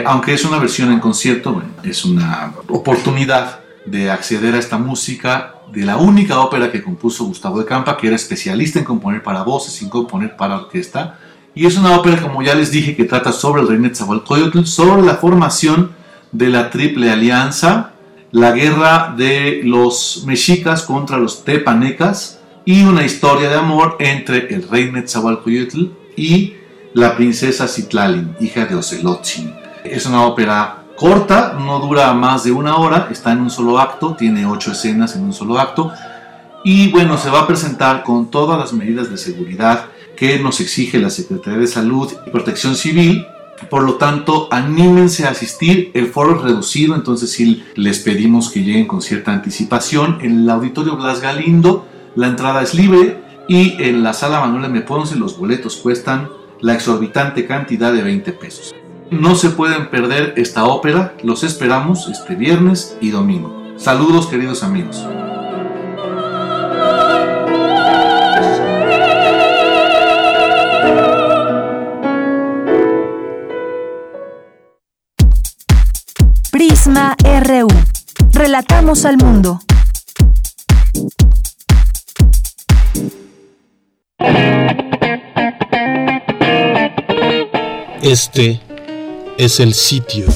[0.05, 5.85] Aunque es una versión en concierto, es una oportunidad de acceder a esta música de
[5.85, 9.81] la única ópera que compuso Gustavo de Campa, que era especialista en componer para voces
[9.83, 11.19] y componer para orquesta.
[11.55, 15.03] Y es una ópera, como ya les dije, que trata sobre el rey Netzahualcóyotl, sobre
[15.03, 15.93] la formación
[16.33, 17.93] de la Triple Alianza,
[18.33, 24.69] la guerra de los mexicas contra los tepanecas y una historia de amor entre el
[24.69, 25.87] rey Netzahualcóyotl
[26.17, 26.55] y
[26.95, 29.64] la princesa Citlalin, hija de Ocelotzin.
[29.85, 34.15] Es una ópera corta, no dura más de una hora, está en un solo acto,
[34.15, 35.93] tiene ocho escenas en un solo acto
[36.65, 40.99] y bueno, se va a presentar con todas las medidas de seguridad que nos exige
[40.99, 43.27] la Secretaría de Salud y Protección Civil.
[43.69, 45.91] Por lo tanto, anímense a asistir.
[45.95, 50.19] El foro es reducido, entonces sí les pedimos que lleguen con cierta anticipación.
[50.23, 53.19] En el Auditorio Blas Galindo la entrada es libre
[53.49, 54.81] y en la Sala Manuel M.
[54.83, 56.29] Ponce los boletos cuestan
[56.61, 58.73] la exorbitante cantidad de 20 pesos.
[59.11, 63.75] No se pueden perder esta ópera, los esperamos este viernes y domingo.
[63.77, 65.07] Saludos queridos amigos.
[76.51, 77.69] Prisma RU.
[78.33, 79.61] Relatamos al mundo.
[88.03, 88.61] Este
[89.37, 90.27] es el sitio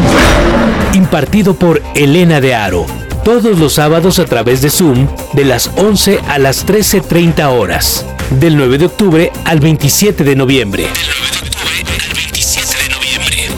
[0.95, 2.87] impartido por Elena de Aro,
[3.25, 8.57] todos los sábados a través de Zoom de las 11 a las 13.30 horas, del
[8.57, 10.87] 9 de octubre al 27 de noviembre.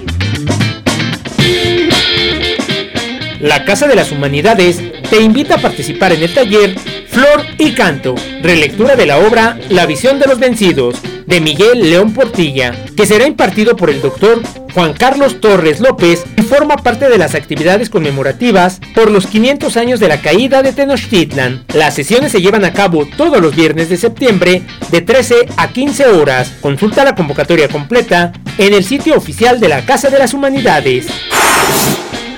[3.40, 6.76] La Casa de las Humanidades te invita a participar en el taller
[7.08, 12.14] Flor y Canto, relectura de la obra La visión de los vencidos, de Miguel León
[12.14, 14.42] Portilla, que será impartido por el doctor
[14.74, 20.00] Juan Carlos Torres López y forma parte de las actividades conmemorativas por los 500 años
[20.00, 21.64] de la caída de Tenochtitlan.
[21.74, 26.08] Las sesiones se llevan a cabo todos los viernes de septiembre de 13 a 15
[26.08, 26.52] horas.
[26.62, 31.08] Consulta la convocatoria completa en el sitio oficial de la Casa de las Humanidades.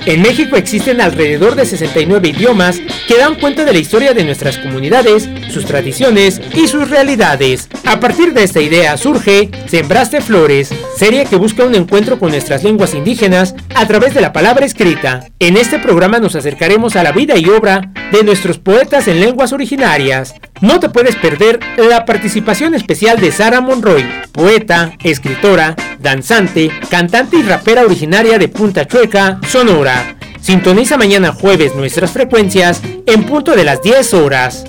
[0.04, 4.58] En México existen alrededor de 69 idiomas que dan cuenta de la historia de nuestras
[4.58, 7.68] comunidades, sus tradiciones y sus realidades.
[7.86, 12.64] A partir de esta idea surge Sembraste Flores, serie que busca un encuentro con nuestras
[12.64, 15.28] lenguas indígenas a través de la palabra escrita.
[15.38, 19.52] En este programa nos acercaremos a la vida y obra de nuestros poetas en lenguas
[19.52, 20.34] originarias.
[20.62, 27.42] No te puedes perder la participación especial de Sara Monroy, poeta, escritora, danzante, cantante y
[27.42, 30.16] rapera originaria de Punta Chueca, Sonora.
[30.40, 34.64] Sintoniza mañana jueves nuestras frecuencias en punto de las 10 horas.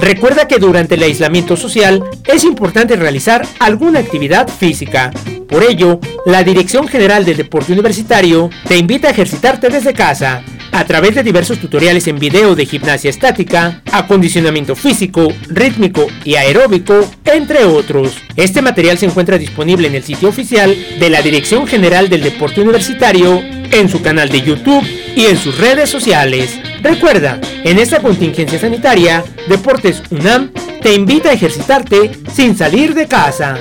[0.00, 5.10] Recuerda que durante el aislamiento social es importante realizar alguna actividad física.
[5.48, 10.84] Por ello, la Dirección General del Deporte Universitario te invita a ejercitarte desde casa a
[10.84, 17.64] través de diversos tutoriales en video de gimnasia estática, acondicionamiento físico, rítmico y aeróbico, entre
[17.64, 18.16] otros.
[18.36, 22.60] Este material se encuentra disponible en el sitio oficial de la Dirección General del Deporte
[22.60, 23.42] Universitario,
[23.72, 26.58] en su canal de YouTube y en sus redes sociales.
[26.82, 30.50] Recuerda, en esta contingencia sanitaria, Deportes UNAM
[30.82, 33.58] te invita a ejercitarte sin salir de casa.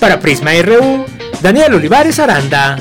[0.00, 1.04] Para Prisma RU,
[1.40, 2.78] Daniel Olivares Aranda.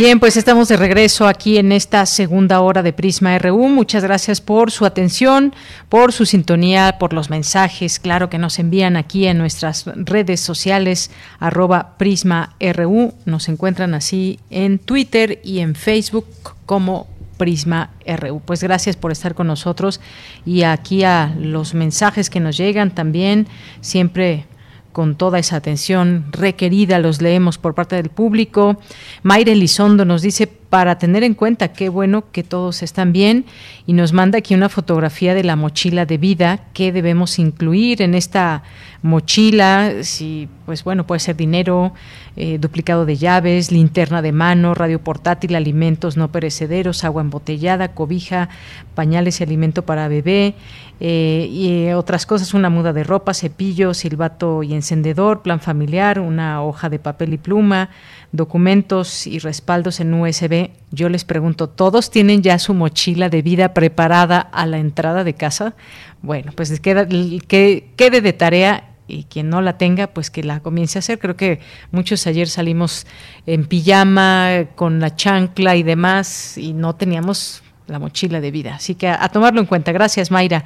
[0.00, 3.68] Bien, pues estamos de regreso aquí en esta segunda hora de Prisma RU.
[3.68, 5.54] Muchas gracias por su atención,
[5.90, 11.10] por su sintonía, por los mensajes, claro, que nos envían aquí en nuestras redes sociales,
[11.38, 13.12] arroba Prisma RU.
[13.26, 16.24] Nos encuentran así en Twitter y en Facebook
[16.64, 18.40] como Prisma RU.
[18.40, 20.00] Pues gracias por estar con nosotros
[20.46, 23.48] y aquí a los mensajes que nos llegan también,
[23.82, 24.46] siempre
[24.92, 28.80] con toda esa atención requerida, los leemos por parte del público.
[29.22, 33.44] Mayre Elizondo nos dice, para tener en cuenta qué bueno que todos están bien,
[33.86, 38.14] y nos manda aquí una fotografía de la mochila de vida que debemos incluir en
[38.14, 38.62] esta
[39.02, 41.92] mochila, si pues bueno, puede ser dinero,
[42.36, 48.48] eh, duplicado de llaves, linterna de mano, radio portátil, alimentos no perecederos, agua embotellada, cobija,
[48.94, 50.54] pañales y alimento para bebé,
[51.00, 56.20] eh, y eh, otras cosas, una muda de ropa, cepillo, silbato y encendedor, plan familiar,
[56.20, 57.90] una hoja de papel y pluma,
[58.30, 60.70] documentos y respaldos en USB.
[60.92, 65.34] Yo les pregunto, ¿todos tienen ya su mochila de vida preparada a la entrada de
[65.34, 65.74] casa?
[66.22, 70.60] Bueno, pues queda, que quede de tarea y quien no la tenga, pues que la
[70.60, 71.18] comience a hacer.
[71.18, 73.06] Creo que muchos ayer salimos
[73.46, 78.76] en pijama, con la chancla y demás, y no teníamos la mochila de vida.
[78.76, 79.92] Así que a, tomarlo en cuenta.
[79.92, 80.64] Gracias, Mayra.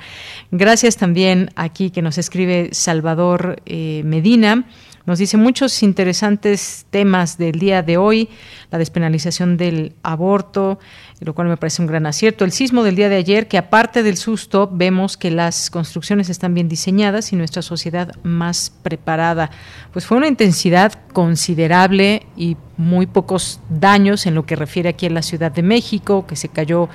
[0.51, 4.65] Gracias también aquí que nos escribe Salvador eh, Medina.
[5.07, 8.31] Nos dice muchos interesantes temas del día de hoy,
[8.71, 10.79] la despenalización del aborto,
[11.21, 12.47] lo cual me parece un gran acierto.
[12.47, 16.55] El sismo del día de ayer, que aparte del susto, vemos que las construcciones están
[16.55, 19.51] bien diseñadas y nuestra sociedad más preparada.
[19.93, 25.11] Pues fue una intensidad considerable y muy pocos daños en lo que refiere aquí a
[25.11, 26.89] la Ciudad de México, que se cayó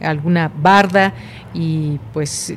[0.00, 1.14] alguna barda
[1.52, 2.54] y pues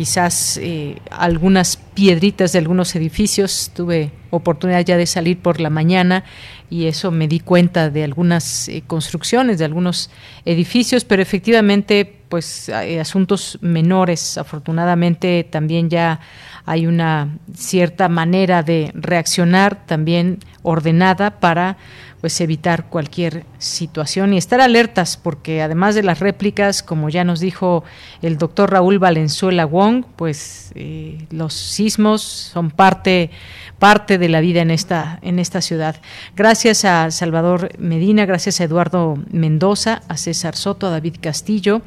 [0.00, 3.70] quizás eh, algunas piedritas de algunos edificios.
[3.74, 6.24] Tuve oportunidad ya de salir por la mañana
[6.70, 10.08] y eso me di cuenta de algunas eh, construcciones, de algunos
[10.46, 14.38] edificios, pero efectivamente, pues asuntos menores.
[14.38, 16.20] Afortunadamente también ya
[16.64, 21.76] hay una cierta manera de reaccionar también ordenada para
[22.20, 27.40] pues evitar cualquier situación y estar alertas porque además de las réplicas, como ya nos
[27.40, 27.82] dijo
[28.20, 33.30] el doctor Raúl Valenzuela Wong, pues eh, los sismos son parte
[33.78, 35.96] parte de la vida en esta en esta ciudad.
[36.36, 41.80] Gracias a Salvador Medina, gracias a Eduardo Mendoza, a César Soto, a David Castillo,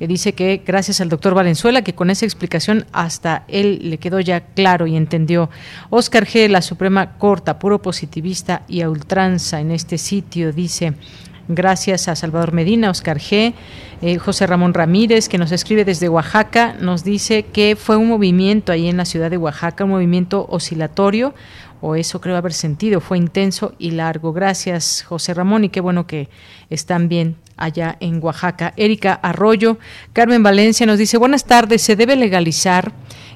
[0.00, 4.18] que dice que gracias al doctor Valenzuela, que con esa explicación hasta él le quedó
[4.18, 5.50] ya claro y entendió.
[5.90, 10.94] Oscar G, la Suprema Corta, puro positivista y a ultranza en este sitio, dice.
[11.48, 13.52] Gracias a Salvador Medina, Oscar G.
[14.00, 18.72] Eh, José Ramón Ramírez, que nos escribe desde Oaxaca, nos dice que fue un movimiento
[18.72, 21.34] ahí en la ciudad de Oaxaca, un movimiento oscilatorio,
[21.82, 24.32] o eso creo haber sentido, fue intenso y largo.
[24.32, 26.30] Gracias, José Ramón, y qué bueno que
[26.70, 28.72] están bien allá en Oaxaca.
[28.76, 29.78] Erika Arroyo,
[30.12, 32.92] Carmen Valencia nos dice, buenas tardes, se debe legalizar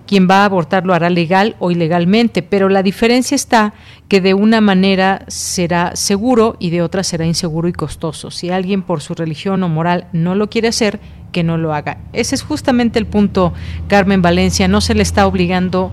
[0.06, 3.72] quien va a abortar lo hará legal o ilegalmente, pero la diferencia está
[4.08, 8.30] que de una manera será seguro y de otra será inseguro y costoso.
[8.30, 11.00] Si alguien por su religión o moral no lo quiere hacer,
[11.32, 11.98] que no lo haga.
[12.12, 13.52] Ese es justamente el punto,
[13.88, 15.92] Carmen Valencia, no se le está obligando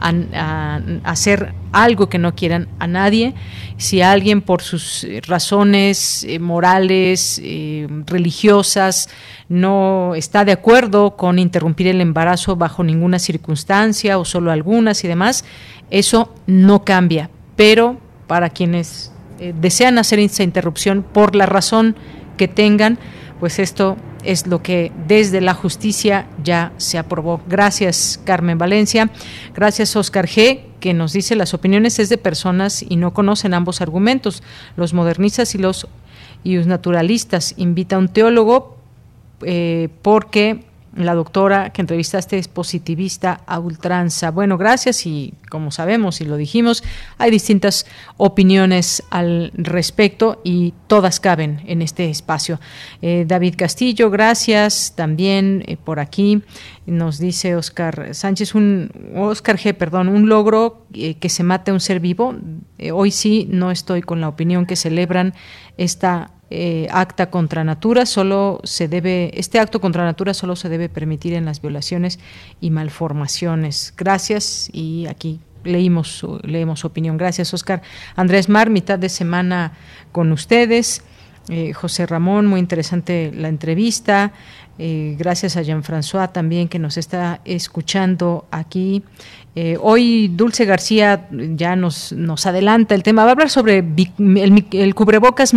[0.00, 3.34] a, hacer algo que no quieran a nadie.
[3.76, 9.08] Si alguien por sus razones eh, morales, eh, religiosas,
[9.48, 15.08] no está de acuerdo con interrumpir el embarazo bajo ninguna circunstancia o solo algunas y
[15.08, 15.44] demás,
[15.90, 17.30] eso no cambia.
[17.56, 21.96] Pero para quienes eh, desean hacer esa interrupción por la razón
[22.36, 22.98] que tengan,
[23.38, 27.40] pues esto es lo que desde la justicia ya se aprobó.
[27.48, 29.10] Gracias, Carmen Valencia.
[29.54, 33.80] Gracias, Oscar G., que nos dice las opiniones es de personas y no conocen ambos
[33.80, 34.42] argumentos,
[34.76, 35.86] los modernistas y los,
[36.42, 37.54] y los naturalistas.
[37.56, 38.76] Invita a un teólogo
[39.42, 40.64] eh, porque
[40.94, 44.30] la doctora que entrevistaste es positivista a ultranza.
[44.30, 46.82] Bueno, gracias y como sabemos y lo dijimos,
[47.18, 47.86] hay distintas
[48.16, 52.60] opiniones al respecto y todas caben en este espacio.
[53.02, 56.42] Eh, David Castillo, gracias también eh, por aquí.
[56.86, 61.74] Nos dice Oscar Sánchez, un Oscar G, perdón, un logro eh, que se mate a
[61.74, 62.34] un ser vivo.
[62.92, 65.34] hoy sí no estoy con la opinión que celebran
[65.76, 70.88] esta eh, acta contra natura solo se debe este acto contra natura solo se debe
[70.88, 72.18] permitir en las violaciones
[72.60, 73.94] y malformaciones.
[73.96, 77.16] Gracias y aquí leímos leemos su opinión.
[77.16, 77.82] Gracias, Oscar.
[78.16, 79.72] Andrés Mar, mitad de semana
[80.12, 81.02] con ustedes.
[81.48, 84.32] Eh, José Ramón, muy interesante la entrevista.
[84.78, 89.02] Eh, gracias a Jean-François también que nos está escuchando aquí.
[89.56, 93.24] Eh, hoy Dulce García ya nos, nos adelanta el tema.
[93.24, 95.52] Va a hablar sobre el, cubrebocas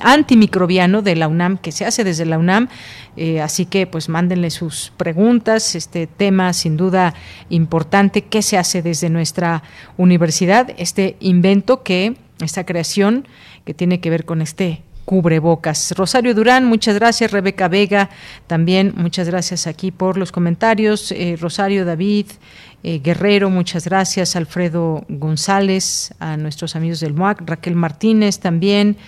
[0.00, 2.68] antimicrobiano de la UNAM, que se hace desde la UNAM.
[3.16, 5.74] Eh, así que pues mándenle sus preguntas.
[5.74, 7.14] Este tema sin duda
[7.48, 8.22] importante.
[8.22, 9.64] ¿Qué se hace desde nuestra
[9.96, 10.72] universidad?
[10.78, 13.26] Este invento que, esta creación
[13.64, 15.92] que tiene que ver con este cubrebocas.
[15.96, 17.32] Rosario Durán, muchas gracias.
[17.32, 18.10] Rebeca Vega,
[18.46, 21.10] también muchas gracias aquí por los comentarios.
[21.10, 22.26] Eh, Rosario David.
[22.84, 24.36] Eh, Guerrero, muchas gracias.
[24.36, 28.98] Alfredo González, a nuestros amigos del MOAC, Raquel Martínez también.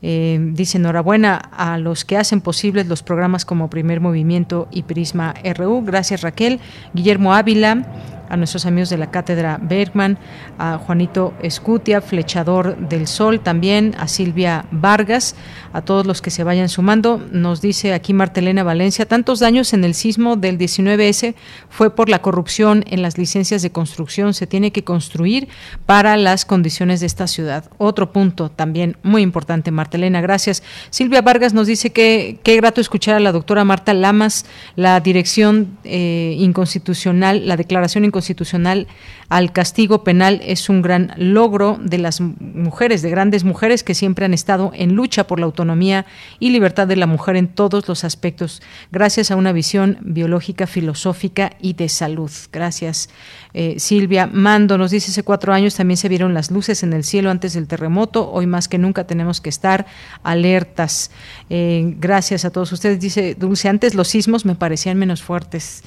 [0.00, 5.34] Eh, dice enhorabuena a los que hacen posibles los programas como Primer Movimiento y Prisma
[5.58, 5.82] RU.
[5.84, 6.58] Gracias Raquel.
[6.94, 7.84] Guillermo Ávila,
[8.30, 10.16] a nuestros amigos de la Cátedra Bergman,
[10.56, 15.34] a Juanito Escutia, Flechador del Sol, también a Silvia Vargas,
[15.72, 17.20] a todos los que se vayan sumando.
[17.32, 21.34] Nos dice aquí Martelena Valencia, tantos daños en el sismo del 19S
[21.68, 24.32] fue por la corrupción en las licencias de construcción.
[24.32, 25.48] Se tiene que construir
[25.84, 27.64] para las condiciones de esta ciudad.
[27.78, 30.62] Otro punto también muy importante, Martelena, gracias.
[30.90, 34.46] Silvia Vargas nos dice que qué grato escuchar a la doctora Marta Lamas,
[34.76, 38.86] la dirección eh, inconstitucional, la declaración inconstitucional Constitucional
[39.30, 44.26] al castigo penal es un gran logro de las mujeres, de grandes mujeres que siempre
[44.26, 46.04] han estado en lucha por la autonomía
[46.38, 48.60] y libertad de la mujer en todos los aspectos,
[48.92, 52.30] gracias a una visión biológica, filosófica y de salud.
[52.52, 53.08] Gracias,
[53.54, 54.26] eh, Silvia.
[54.26, 57.54] Mando nos dice, hace cuatro años también se vieron las luces en el cielo antes
[57.54, 59.86] del terremoto, hoy más que nunca tenemos que estar
[60.22, 61.10] alertas.
[61.48, 63.00] Eh, gracias a todos ustedes.
[63.00, 65.84] Dice Dulce, antes los sismos me parecían menos fuertes.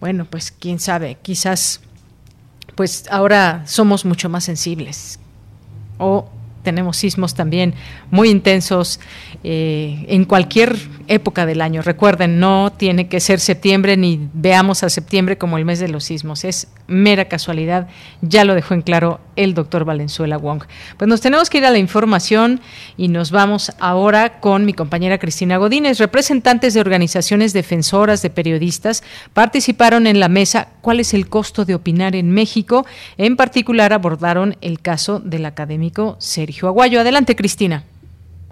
[0.00, 1.80] Bueno, pues quién sabe, quizás
[2.74, 5.18] pues ahora somos mucho más sensibles.
[5.98, 6.28] O
[6.62, 7.74] tenemos sismos también
[8.10, 9.00] muy intensos
[9.44, 10.76] eh, en cualquier
[11.08, 11.82] época del año.
[11.82, 16.04] Recuerden, no tiene que ser septiembre ni veamos a septiembre como el mes de los
[16.04, 16.44] sismos.
[16.44, 17.88] Es mera casualidad.
[18.22, 20.64] Ya lo dejó en claro el doctor Valenzuela Wong.
[20.96, 22.60] Pues nos tenemos que ir a la información
[22.96, 25.98] y nos vamos ahora con mi compañera Cristina Godínez.
[25.98, 29.02] Representantes de organizaciones defensoras de periodistas
[29.32, 32.86] participaron en la mesa ¿Cuál es el costo de opinar en México?
[33.18, 37.00] En particular abordaron el caso del académico Sergio Aguayo.
[37.00, 37.82] Adelante, Cristina.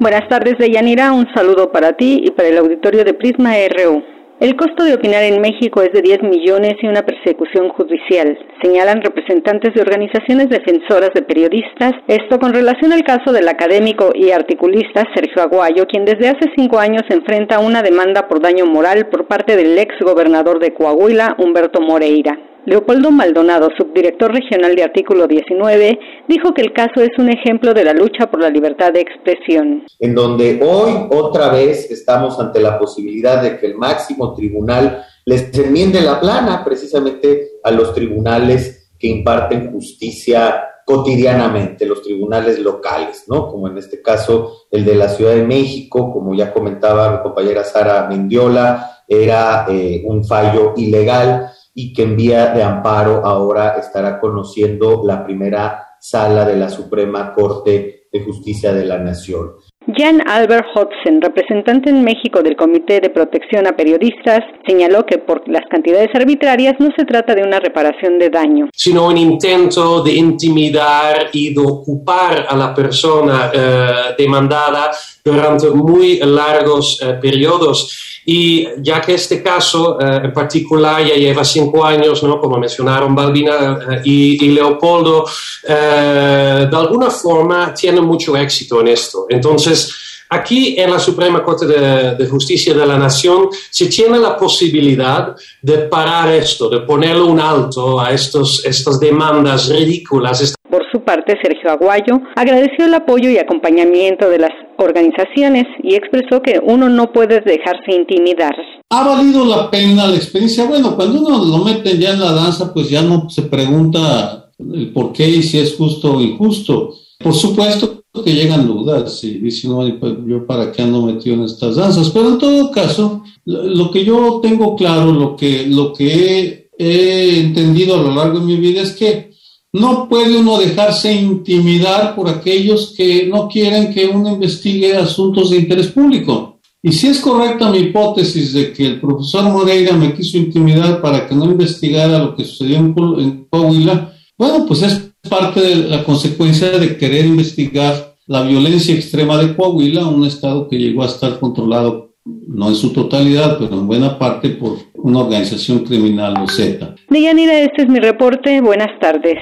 [0.04, 1.14] Buenas tardes, Deyanira.
[1.14, 4.02] Un saludo para ti y para el auditorio de Prisma RU.
[4.38, 9.00] El costo de opinar en México es de 10 millones y una persecución judicial, señalan
[9.00, 15.04] representantes de organizaciones defensoras de periodistas, esto con relación al caso del académico y articulista
[15.14, 19.56] Sergio Aguayo, quien desde hace cinco años enfrenta una demanda por daño moral por parte
[19.56, 22.38] del ex gobernador de Coahuila, Humberto Moreira.
[22.66, 27.84] Leopoldo Maldonado, subdirector regional de Artículo 19, dijo que el caso es un ejemplo de
[27.84, 29.84] la lucha por la libertad de expresión.
[29.98, 35.52] En donde hoy otra vez estamos ante la posibilidad de que el máximo tribunal les
[35.58, 43.48] enmiende la plana precisamente a los tribunales que imparten justicia cotidianamente, los tribunales locales, ¿no?
[43.48, 47.64] Como en este caso el de la Ciudad de México, como ya comentaba mi compañera
[47.64, 54.20] Sara Mendiola, era eh, un fallo ilegal y que en vía de amparo ahora estará
[54.20, 59.52] conociendo la primera sala de la Suprema Corte de Justicia de la Nación.
[59.86, 65.46] Jan Albert Hodgson, representante en México del Comité de Protección a Periodistas, señaló que por
[65.46, 70.14] las cantidades arbitrarias no se trata de una reparación de daño, sino un intento de
[70.14, 74.90] intimidar y de ocupar a la persona eh, demandada
[75.24, 78.20] durante muy largos eh, periodos.
[78.26, 82.38] Y ya que este caso eh, en particular ya lleva cinco años, ¿no?
[82.40, 85.26] como mencionaron Balbina y, y, Leopoldo,
[85.66, 89.26] de alguna forma tiene mucho éxito en esto.
[89.28, 95.36] Entonces, Aquí en la Suprema Corte de, Justicia de la Nación se tiene la posibilidad
[95.62, 100.56] de parar esto, de ponerle un alto a estos, estas demandas ridículas.
[100.94, 106.60] Su parte, Sergio Aguayo agradeció el apoyo y acompañamiento de las organizaciones y expresó que
[106.64, 108.54] uno no puede dejarse intimidar.
[108.90, 110.66] Ha valido la pena la experiencia.
[110.66, 114.92] Bueno, cuando uno lo mete ya en la danza, pues ya no se pregunta el
[114.92, 116.94] por qué y si es justo o injusto.
[117.18, 121.42] Por supuesto que llegan dudas y dicen, no, pues, yo para qué ando metido en
[121.42, 126.68] estas danzas, pero en todo caso, lo que yo tengo claro, lo que, lo que
[126.78, 129.33] he, entendido a lo largo de mi vida es que
[129.74, 135.58] no puede uno dejarse intimidar por aquellos que no quieren que uno investigue asuntos de
[135.58, 136.60] interés público.
[136.80, 141.26] Y si es correcta mi hipótesis de que el profesor Moreira me quiso intimidar para
[141.26, 146.70] que no investigara lo que sucedió en Coahuila, bueno, pues es parte de la consecuencia
[146.78, 152.14] de querer investigar la violencia extrema de Coahuila, un estado que llegó a estar controlado,
[152.24, 156.94] no en su totalidad, pero en buena parte por una organización criminal o Z.
[157.10, 158.60] Deyanira, este es mi reporte.
[158.60, 159.38] Buenas tardes.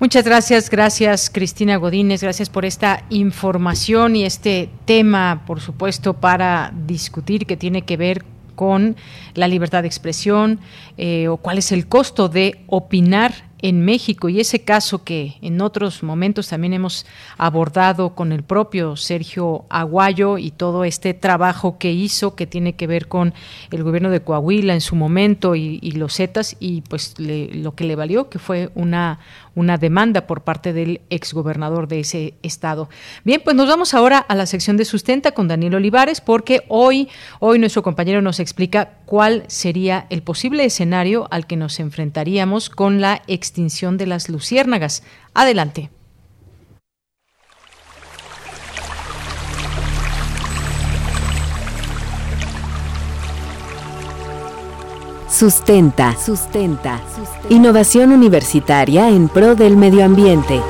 [0.00, 6.72] Muchas gracias, gracias Cristina Godínez, gracias por esta información y este tema, por supuesto, para
[6.86, 8.24] discutir que tiene que ver
[8.56, 8.96] con
[9.34, 10.58] la libertad de expresión
[10.96, 13.32] eh, o cuál es el costo de opinar
[13.64, 17.06] en México y ese caso que en otros momentos también hemos
[17.38, 22.86] abordado con el propio Sergio Aguayo y todo este trabajo que hizo que tiene que
[22.86, 23.32] ver con
[23.70, 27.96] el gobierno de Coahuila en su momento y, los Zetas y pues lo que le
[27.96, 29.20] valió que fue una
[29.54, 32.88] una demanda por parte del exgobernador de ese estado.
[33.24, 37.08] Bien, pues nos vamos ahora a la sección de sustenta con Daniel Olivares porque hoy,
[37.40, 43.00] hoy nuestro compañero nos explica cuál sería el posible escenario al que nos enfrentaríamos con
[43.00, 43.22] la
[43.54, 45.04] extinción de las luciérnagas.
[45.32, 45.90] Adelante.
[55.30, 56.16] Sustenta.
[56.16, 57.00] Sustenta.
[57.48, 60.60] Innovación universitaria en pro del medio ambiente.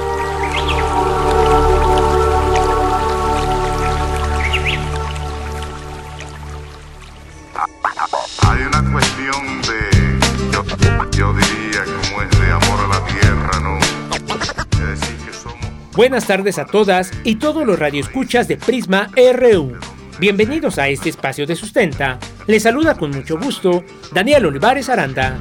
[15.97, 19.79] Buenas tardes a todas y todos los radioescuchas de Prisma RU.
[20.19, 22.19] Bienvenidos a este espacio de sustenta.
[22.49, 25.39] Les saluda con mucho gusto Daniel Olivares Aranda.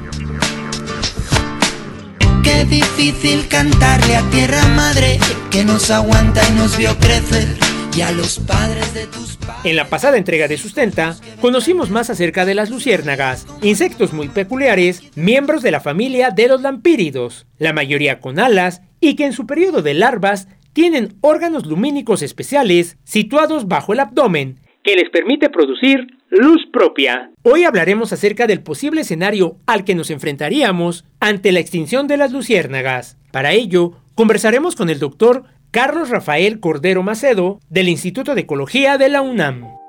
[2.44, 5.18] Qué difícil cantarle a tierra madre
[5.50, 7.48] que nos aguanta y nos vio crecer
[7.96, 9.64] y a los padres de tus padres.
[9.64, 15.02] En la pasada entrega de Sustenta, conocimos más acerca de las luciérnagas, insectos muy peculiares,
[15.16, 19.46] miembros de la familia de los lampíridos, la mayoría con alas y que en su
[19.46, 26.06] periodo de larvas tienen órganos lumínicos especiales situados bajo el abdomen que les permite producir
[26.28, 27.30] luz propia.
[27.42, 32.32] Hoy hablaremos acerca del posible escenario al que nos enfrentaríamos ante la extinción de las
[32.32, 33.16] luciérnagas.
[33.32, 39.08] Para ello, conversaremos con el doctor Carlos Rafael Cordero Macedo del Instituto de Ecología de
[39.08, 39.83] la UNAM.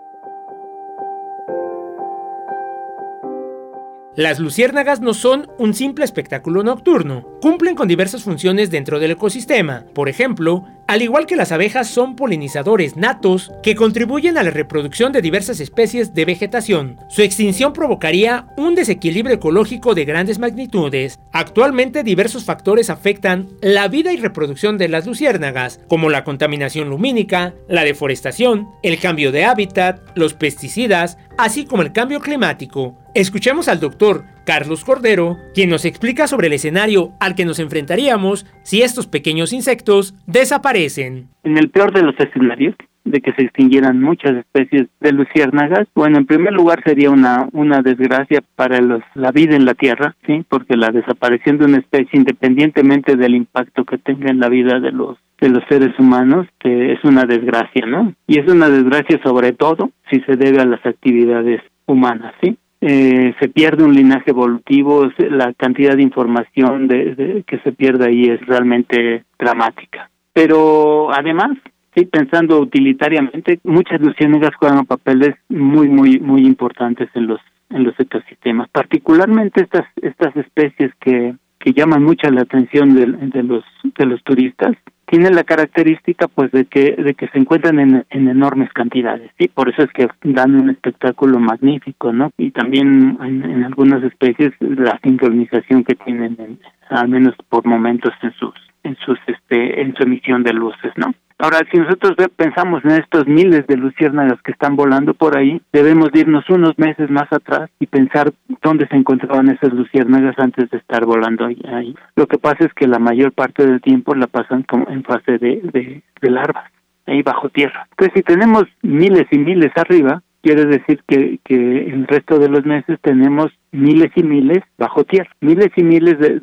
[4.17, 9.83] Las luciérnagas no son un simple espectáculo nocturno, cumplen con diversas funciones dentro del ecosistema.
[9.93, 15.11] Por ejemplo, al igual que las abejas son polinizadores natos que contribuyen a la reproducción
[15.11, 16.97] de diversas especies de vegetación.
[17.09, 21.19] Su extinción provocaría un desequilibrio ecológico de grandes magnitudes.
[21.31, 27.53] Actualmente diversos factores afectan la vida y reproducción de las luciérnagas, como la contaminación lumínica,
[27.67, 32.95] la deforestación, el cambio de hábitat, los pesticidas, así como el cambio climático.
[33.13, 38.45] Escuchemos al doctor Carlos Cordero, quien nos explica sobre el escenario al que nos enfrentaríamos
[38.63, 41.27] si estos pequeños insectos desaparecen.
[41.43, 46.17] En el peor de los escenarios, de que se extinguieran muchas especies de luciérnagas, bueno,
[46.17, 50.43] en primer lugar sería una, una desgracia para los, la vida en la Tierra, ¿sí?
[50.49, 54.91] Porque la desaparición de una especie, independientemente del impacto que tenga en la vida de
[54.91, 58.13] los de los seres humanos eh, es una desgracia, ¿no?
[58.25, 62.57] Y es una desgracia sobre todo si se debe a las actividades humanas, ¿sí?
[62.81, 68.25] Eh, se pierde un linaje evolutivo, la cantidad de información de, que se pierde ahí
[68.25, 70.09] es realmente dramática.
[70.33, 71.57] Pero además,
[71.95, 77.39] sí, pensando utilitariamente, muchas luciérnagas juegan papeles muy, muy, muy importantes en los
[77.71, 81.33] en los ecosistemas, particularmente estas estas especies que
[81.65, 83.63] que llaman mucha la atención de, los
[83.97, 84.77] de los turistas
[85.07, 89.47] tiene la característica pues de que de que se encuentran en, en enormes cantidades sí
[89.47, 94.99] por eso es que dan un espectáculo magnífico no y también en, algunas especies la
[95.03, 96.59] sincronización que tienen
[96.89, 98.53] al menos por momentos en sus
[98.85, 103.27] en sus este en su emisión de luces no Ahora, si nosotros pensamos en estos
[103.27, 107.87] miles de luciérnagas que están volando por ahí, debemos irnos unos meses más atrás y
[107.87, 108.31] pensar
[108.61, 111.93] dónde se encontraban esas luciérnagas antes de estar volando ahí.
[112.15, 115.37] Lo que pasa es que la mayor parte del tiempo la pasan como en fase
[115.37, 116.71] de, de, de larvas,
[117.05, 117.85] ahí bajo tierra.
[117.91, 122.65] Entonces, si tenemos miles y miles arriba, quiere decir que, que el resto de los
[122.65, 126.39] meses tenemos miles y miles bajo tierra, miles y miles de,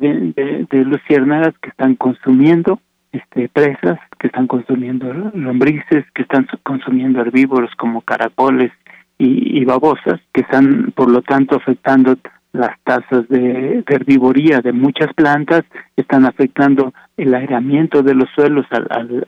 [0.69, 2.79] de, luciérnagas que están consumiendo
[3.11, 8.71] este, presas que están consumiendo lombrices, que están consumiendo herbívoros como caracoles
[9.19, 12.17] y, babosas, que están por lo tanto afectando
[12.53, 15.63] las tasas de, herbivoría de muchas plantas,
[15.97, 19.25] están afectando el aireamiento de los suelos al,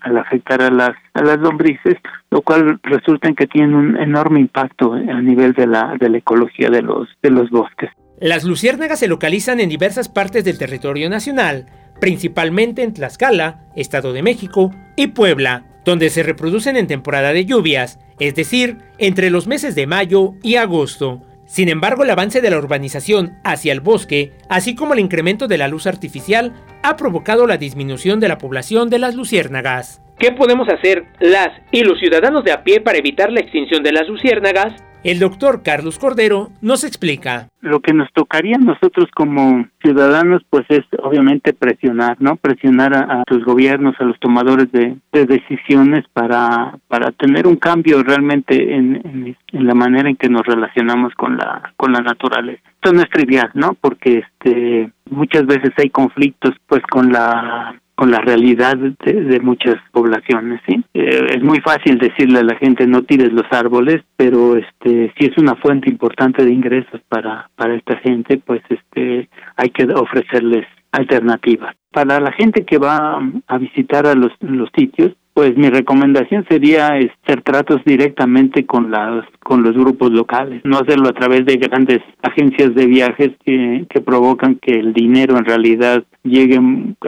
[0.00, 1.94] al, afectar a las, a las lombrices,
[2.30, 6.18] lo cual resulta en que tiene un enorme impacto a nivel de la, de la
[6.18, 7.90] ecología de los, de los bosques.
[8.20, 11.66] Las luciérnagas se localizan en diversas partes del territorio nacional,
[12.00, 17.98] principalmente en Tlaxcala, Estado de México y Puebla, donde se reproducen en temporada de lluvias,
[18.18, 21.22] es decir, entre los meses de mayo y agosto.
[21.46, 25.58] Sin embargo, el avance de la urbanización hacia el bosque, así como el incremento de
[25.58, 26.52] la luz artificial,
[26.82, 30.00] ha provocado la disminución de la población de las luciérnagas.
[30.18, 33.92] ¿Qué podemos hacer las y los ciudadanos de a pie para evitar la extinción de
[33.92, 34.74] las luciérnagas?
[35.04, 37.48] El doctor Carlos Cordero nos explica.
[37.60, 42.36] Lo que nos tocaría a nosotros como ciudadanos, pues es obviamente presionar, ¿no?
[42.36, 48.74] Presionar a, sus gobiernos, a los tomadores de, decisiones para, para tener un cambio realmente
[48.74, 52.62] en, en, la manera en que nos relacionamos con la, con la naturaleza.
[52.76, 53.76] Esto no es trivial, ¿no?
[53.78, 60.60] Porque este, muchas veces hay conflictos, pues, con la con la realidad de, muchas poblaciones
[60.66, 65.10] sí eh, es muy fácil decirle a la gente no tires los árboles pero este
[65.16, 69.84] si es una fuente importante de ingresos para para esta gente pues este hay que
[69.84, 71.74] ofrecerles alternativas.
[71.90, 76.94] Para la gente que va a visitar a los los sitios pues mi recomendación sería
[76.94, 82.00] hacer tratos directamente con las con los grupos locales, no hacerlo a través de grandes
[82.22, 86.58] agencias de viajes que, que provocan que el dinero en realidad llegue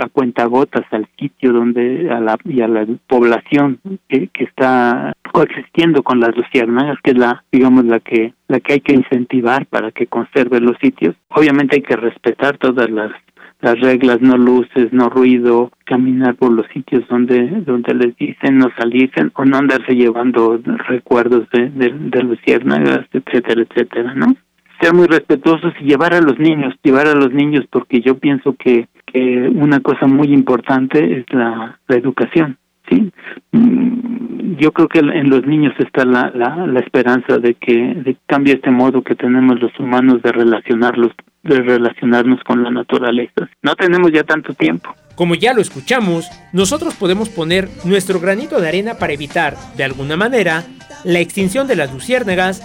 [0.03, 3.79] a cuentagotas al sitio donde a la y a la población
[4.09, 8.75] que, que está coexistiendo con las luciérnagas, que es la digamos la que la que
[8.75, 11.15] hay que incentivar para que conserve los sitios.
[11.29, 13.13] Obviamente hay que respetar todas las
[13.61, 18.69] las reglas, no luces, no ruido, caminar por los sitios donde donde les dicen no
[18.79, 24.27] salirse o no andarse llevando recuerdos de, de, de luciérnagas, etcétera, etcétera, ¿no?
[24.81, 28.55] Ser muy respetuosos y llevar a los niños, llevar a los niños porque yo pienso
[28.57, 32.59] que, que una cosa muy importante es la, la educación,
[32.91, 33.11] ¿sí?
[33.53, 38.17] Mm, yo creo que en los niños está la, la, la esperanza de que de
[38.27, 41.13] cambie este modo que tenemos los humanos de relacionarlos
[41.47, 43.49] de relacionarnos con la naturaleza.
[43.63, 44.95] No tenemos ya tanto tiempo.
[45.15, 50.17] Como ya lo escuchamos, nosotros podemos poner nuestro granito de arena para evitar, de alguna
[50.17, 50.65] manera,
[51.05, 52.63] la extinción de las luciérnagas.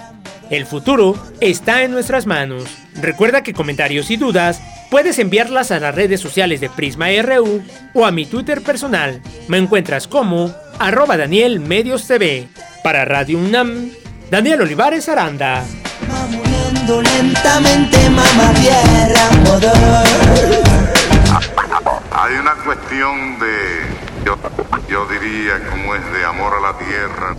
[0.49, 2.65] El futuro está en nuestras manos.
[3.01, 7.63] Recuerda que comentarios y dudas puedes enviarlas a las redes sociales de Prisma RU
[7.93, 9.21] o a mi Twitter personal.
[9.47, 12.49] Me encuentras como arroba Daniel Medios TV.
[12.83, 13.91] Para Radio UNAM,
[14.29, 15.63] Daniel Olivares Aranda
[16.81, 19.29] muriendo lentamente, mamá tierra,
[22.11, 24.37] Hay una cuestión de, yo,
[24.87, 27.35] yo diría, como es de amor a la tierra.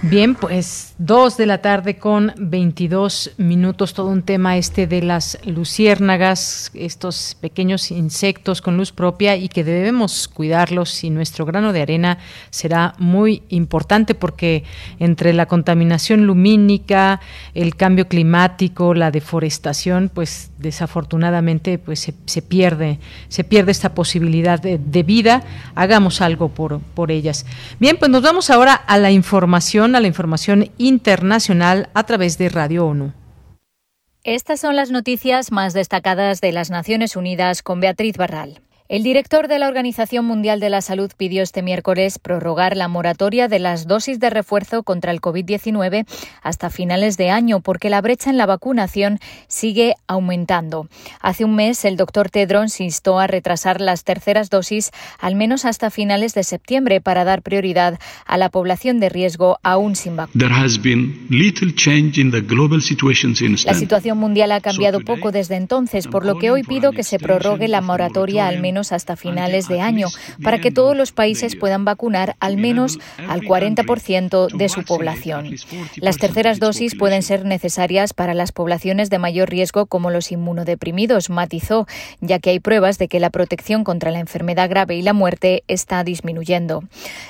[0.00, 5.40] Bien, pues dos de la tarde con 22 minutos, todo un tema este de las
[5.44, 11.82] luciérnagas, estos pequeños insectos con luz propia y que debemos cuidarlos y nuestro grano de
[11.82, 12.18] arena
[12.50, 14.62] será muy importante porque
[15.00, 17.20] entre la contaminación lumínica,
[17.54, 24.78] el cambio climático, la deforestación, pues desafortunadamente pues se, pierde, se pierde esta posibilidad de,
[24.78, 25.42] de vida,
[25.74, 27.46] hagamos algo por, por ellas.
[27.80, 32.48] Bien, pues nos vamos ahora a la información a la información internacional a través de
[32.48, 33.12] Radio ONU.
[34.24, 38.60] Estas son las noticias más destacadas de las Naciones Unidas con Beatriz Barral.
[38.88, 43.46] El director de la Organización Mundial de la Salud pidió este miércoles prorrogar la moratoria
[43.46, 46.06] de las dosis de refuerzo contra el COVID-19
[46.42, 50.88] hasta finales de año porque la brecha en la vacunación sigue aumentando.
[51.20, 55.90] Hace un mes, el doctor Tedros instó a retrasar las terceras dosis al menos hasta
[55.90, 60.32] finales de septiembre para dar prioridad a la población de riesgo aún sin vacuna.
[63.66, 67.18] La situación mundial ha cambiado poco desde entonces, por lo que hoy pido que se
[67.18, 70.08] prorrogue la moratoria al menos hasta finales de año,
[70.42, 72.98] para que todos los países puedan vacunar al menos
[73.28, 75.56] al 40% de su población.
[75.96, 81.30] Las terceras dosis pueden ser necesarias para las poblaciones de mayor riesgo como los inmunodeprimidos,
[81.30, 81.86] matizó,
[82.20, 85.64] ya que hay pruebas de que la protección contra la enfermedad grave y la muerte
[85.68, 86.84] está disminuyendo.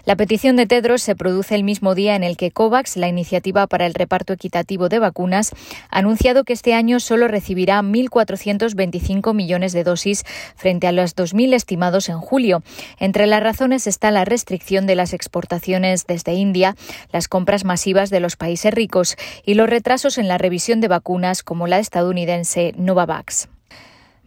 [0.05, 3.67] La petición de Tedros se produce el mismo día en el que COVAX, la iniciativa
[3.67, 5.53] para el reparto equitativo de vacunas,
[5.91, 10.25] ha anunciado que este año solo recibirá 1.425 millones de dosis
[10.57, 12.63] frente a las 2.000 estimados en julio.
[12.99, 16.75] Entre las razones está la restricción de las exportaciones desde India,
[17.13, 21.43] las compras masivas de los países ricos y los retrasos en la revisión de vacunas
[21.43, 23.49] como la estadounidense Novavax.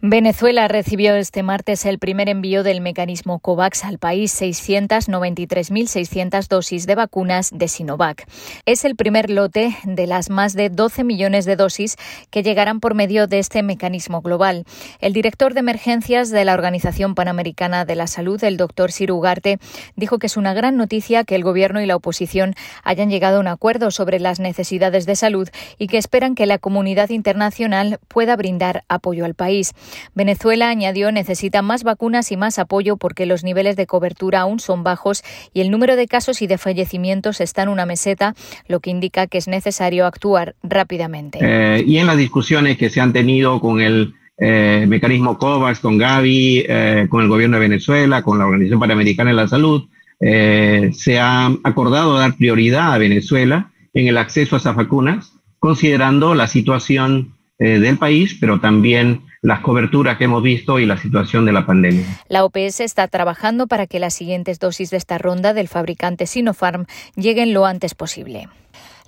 [0.04, 6.96] Venezuela recibió este martes el primer envío del mecanismo COVAX al país, 693.600 dosis de
[6.96, 8.26] vacunas de Sinovac.
[8.66, 11.94] Es el primer lote de las más de 12 millones de dosis
[12.30, 14.64] que llegarán por medio de este mecanismo global.
[14.98, 19.60] El director de emergencias de la Organización Panamericana de la Salud, el doctor Ciro Ugarte,
[19.94, 23.40] dijo que es una gran noticia que el gobierno y la oposición hayan llegado a
[23.40, 25.48] un acuerdo sobre las necesidades de salud
[25.78, 29.72] y que esperan que la comunidad internacional pueda brindar apoyo al país.
[30.14, 34.82] Venezuela, añadió, necesita más vacunas y más apoyo porque los niveles de cobertura aún son
[34.82, 35.22] bajos
[35.54, 38.34] y el número de casos y de fallecimientos está en una meseta,
[38.68, 41.38] lo que indica que es necesario actuar rápidamente.
[41.40, 45.98] Eh, y en las discusiones que se han tenido con el eh, mecanismo COVAX, con
[45.98, 49.88] Gavi, eh, con el gobierno de Venezuela, con la Organización Panamericana de la Salud,
[50.20, 56.46] se ha acordado dar prioridad a Venezuela en el acceso a esas vacunas, considerando la
[56.46, 61.66] situación del país, pero también las coberturas que hemos visto y la situación de la
[61.66, 62.06] pandemia.
[62.28, 66.86] La OPS está trabajando para que las siguientes dosis de esta ronda del fabricante Sinopharm
[67.16, 68.48] lleguen lo antes posible.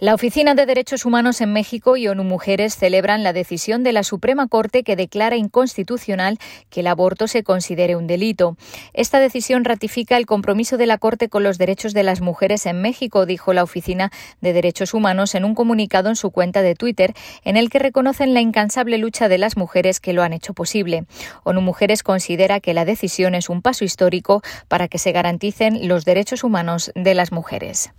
[0.00, 4.02] La Oficina de Derechos Humanos en México y ONU Mujeres celebran la decisión de la
[4.02, 6.38] Suprema Corte que declara inconstitucional
[6.68, 8.56] que el aborto se considere un delito.
[8.92, 12.82] Esta decisión ratifica el compromiso de la Corte con los derechos de las mujeres en
[12.82, 14.10] México, dijo la Oficina
[14.40, 17.14] de Derechos Humanos en un comunicado en su cuenta de Twitter,
[17.44, 21.06] en el que reconocen la incansable lucha de las mujeres que lo han hecho posible.
[21.44, 26.04] ONU Mujeres considera que la decisión es un paso histórico para que se garanticen los
[26.04, 27.92] derechos humanos de las mujeres.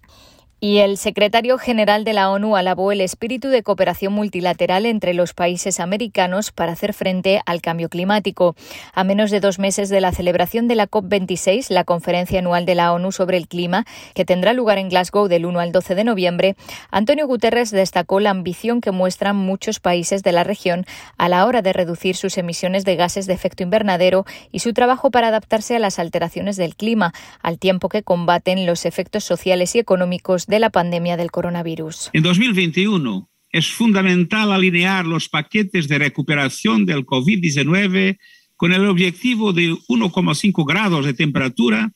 [0.62, 5.34] Y el secretario general de la ONU alabó el espíritu de cooperación multilateral entre los
[5.34, 8.56] países americanos para hacer frente al cambio climático.
[8.94, 12.74] A menos de dos meses de la celebración de la COP26, la conferencia anual de
[12.74, 16.04] la ONU sobre el clima, que tendrá lugar en Glasgow del 1 al 12 de
[16.06, 16.56] noviembre,
[16.90, 20.86] Antonio Guterres destacó la ambición que muestran muchos países de la región
[21.18, 25.12] a la hora de reducir sus emisiones de gases de efecto invernadero y su trabajo
[25.12, 29.80] para adaptarse a las alteraciones del clima, al tiempo que combaten los efectos sociales y
[29.80, 32.10] económicos de de la pandemia del coronavirus.
[32.14, 38.18] En 2021 es fundamental alinear los paquetes de recuperación del COVID-19
[38.56, 41.92] con el objetivo de 1,5 grados de temperatura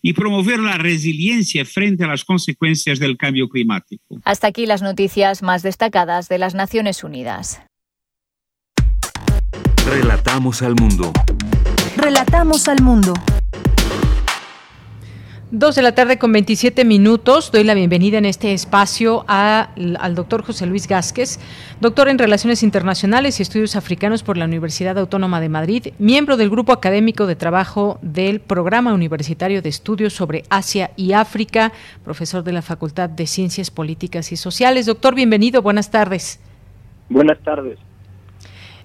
[0.00, 4.02] y promover la resiliencia frente a las consecuencias del cambio climático.
[4.24, 7.60] Hasta aquí las noticias más destacadas de las Naciones Unidas.
[9.86, 11.12] Relatamos al mundo.
[11.96, 13.12] Relatamos al mundo.
[15.50, 17.50] Dos de la tarde con 27 minutos.
[17.50, 21.40] Doy la bienvenida en este espacio al doctor José Luis Gásquez,
[21.80, 26.50] doctor en Relaciones Internacionales y Estudios Africanos por la Universidad Autónoma de Madrid, miembro del
[26.50, 31.72] Grupo Académico de Trabajo del Programa Universitario de Estudios sobre Asia y África,
[32.04, 34.84] profesor de la Facultad de Ciencias Políticas y Sociales.
[34.84, 35.62] Doctor, bienvenido.
[35.62, 36.40] Buenas tardes.
[37.08, 37.78] Buenas tardes.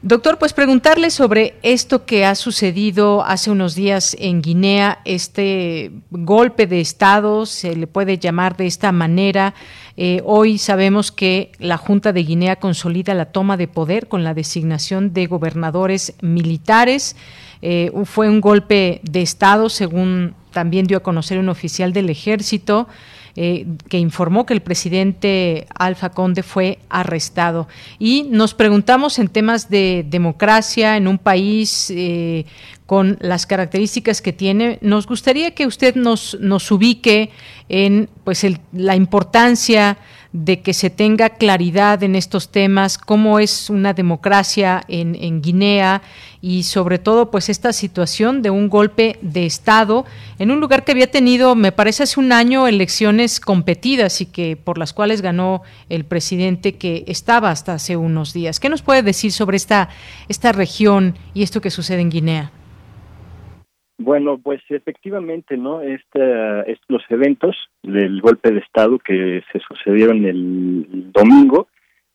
[0.05, 6.67] Doctor, pues preguntarle sobre esto que ha sucedido hace unos días en Guinea, este golpe
[6.67, 9.53] de Estado, se le puede llamar de esta manera.
[9.95, 14.33] Eh, hoy sabemos que la Junta de Guinea consolida la toma de poder con la
[14.33, 17.15] designación de gobernadores militares.
[17.61, 22.89] Eh, fue un golpe de Estado, según también dio a conocer un oficial del ejército.
[23.35, 27.67] Eh, que informó que el presidente Alfa Conde fue arrestado.
[27.97, 32.45] Y nos preguntamos en temas de democracia en un país eh,
[32.85, 37.31] con las características que tiene, nos gustaría que usted nos, nos ubique
[37.69, 39.97] en pues la importancia
[40.33, 46.01] de que se tenga claridad en estos temas, cómo es una democracia en, Guinea
[46.41, 50.05] y sobre todo pues esta situación de un golpe de Estado
[50.39, 54.57] en un lugar que había tenido, me parece hace un año, elecciones competidas y que
[54.57, 58.59] por las cuales ganó el presidente que estaba hasta hace unos días.
[58.59, 59.89] ¿Qué nos puede decir sobre esta,
[60.29, 62.51] esta región y esto que sucede en Guinea?
[64.03, 65.81] Bueno, pues efectivamente, ¿no?
[65.81, 66.19] Este,
[66.89, 71.69] los eventos del golpe de Estado que se sucedieron el domingo,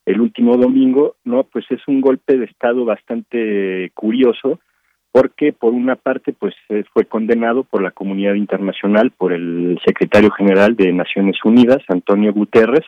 [0.04, 1.44] el último domingo, ¿no?
[1.44, 4.60] Pues es un golpe de Estado bastante curioso
[5.12, 6.54] porque por una parte pues
[6.92, 12.84] fue condenado por la comunidad internacional, por el secretario general de Naciones Unidas, Antonio Guterres,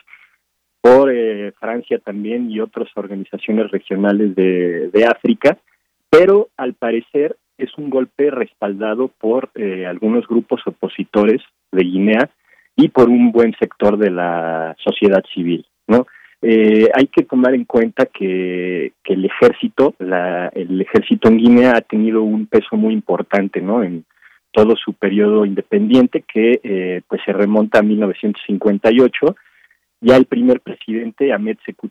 [0.79, 5.57] por eh, Francia también y otras organizaciones regionales de, de África,
[6.11, 12.29] pero al parecer es un golpe respaldado por eh, algunos grupos opositores de Guinea
[12.75, 16.07] y por un buen sector de la sociedad civil, ¿no?
[16.41, 21.81] Eh, hay que tomar en cuenta que, el ejército, la, el ejército en Guinea ha
[21.81, 23.83] tenido un peso muy importante, ¿no?
[23.83, 24.05] En
[24.51, 29.35] todo su periodo independiente que eh, pues se remonta a 1958.
[30.01, 31.89] Ya el primer presidente, Ahmed Sekou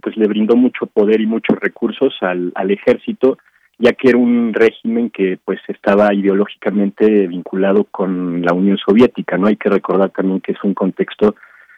[0.00, 3.38] pues le brindó mucho poder y muchos recursos al ejército
[3.78, 9.46] ya que era un régimen que pues estaba ideológicamente vinculado con la Unión Soviética, ¿no?
[9.46, 11.36] Hay que recordar también que es un contexto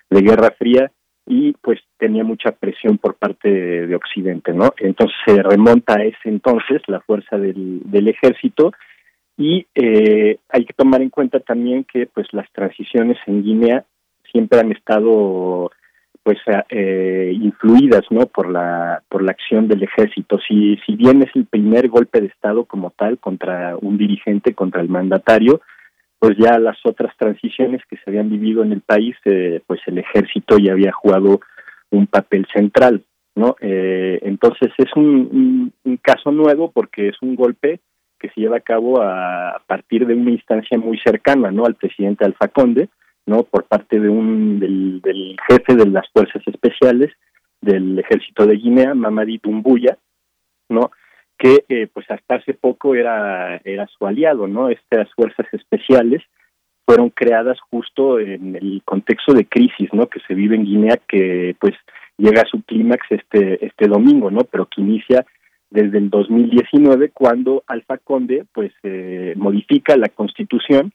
[0.08, 0.90] de Guerra Fría
[1.26, 4.72] y pues tenía mucha presión por parte de, Occidente, ¿no?
[4.78, 8.72] Entonces se remonta a ese entonces la fuerza del, del ejército
[9.36, 13.84] y eh, hay que tomar en cuenta también que pues las transiciones en Guinea
[14.30, 15.70] siempre han estado
[16.22, 16.38] pues
[16.68, 20.38] eh, influidas no por la por la acción del ejército.
[20.46, 24.82] Si si bien es el primer golpe de estado como tal contra un dirigente contra
[24.82, 25.60] el mandatario
[26.20, 29.98] pues ya las otras transiciones que se habían vivido en el país eh, pues el
[29.98, 31.40] ejército ya había jugado
[31.90, 33.02] un papel central
[33.34, 37.80] no eh, entonces es un, un, caso nuevo porque es un golpe
[38.18, 41.74] que se lleva a cabo a, a partir de una instancia muy cercana no al
[41.74, 42.90] presidente Alfa Conde
[43.26, 43.42] ¿no?
[43.44, 47.10] Por parte de un del, jefe de las fuerzas especiales
[47.60, 49.98] del ejército de Guinea, Mamadi Tumbuya,
[50.68, 50.90] ¿no?
[51.38, 54.68] Que eh, pues hasta hace poco era era su aliado, ¿no?
[54.68, 56.22] Estas fuerzas especiales
[56.86, 60.06] fueron creadas justo en el contexto de crisis, ¿no?
[60.08, 61.74] Que se vive en Guinea, que pues
[62.16, 64.44] llega a su clímax este este domingo, ¿no?
[64.44, 65.24] Pero que inicia
[65.70, 70.92] desde el 2019 cuando Alfa Conde pues eh, modifica la constitución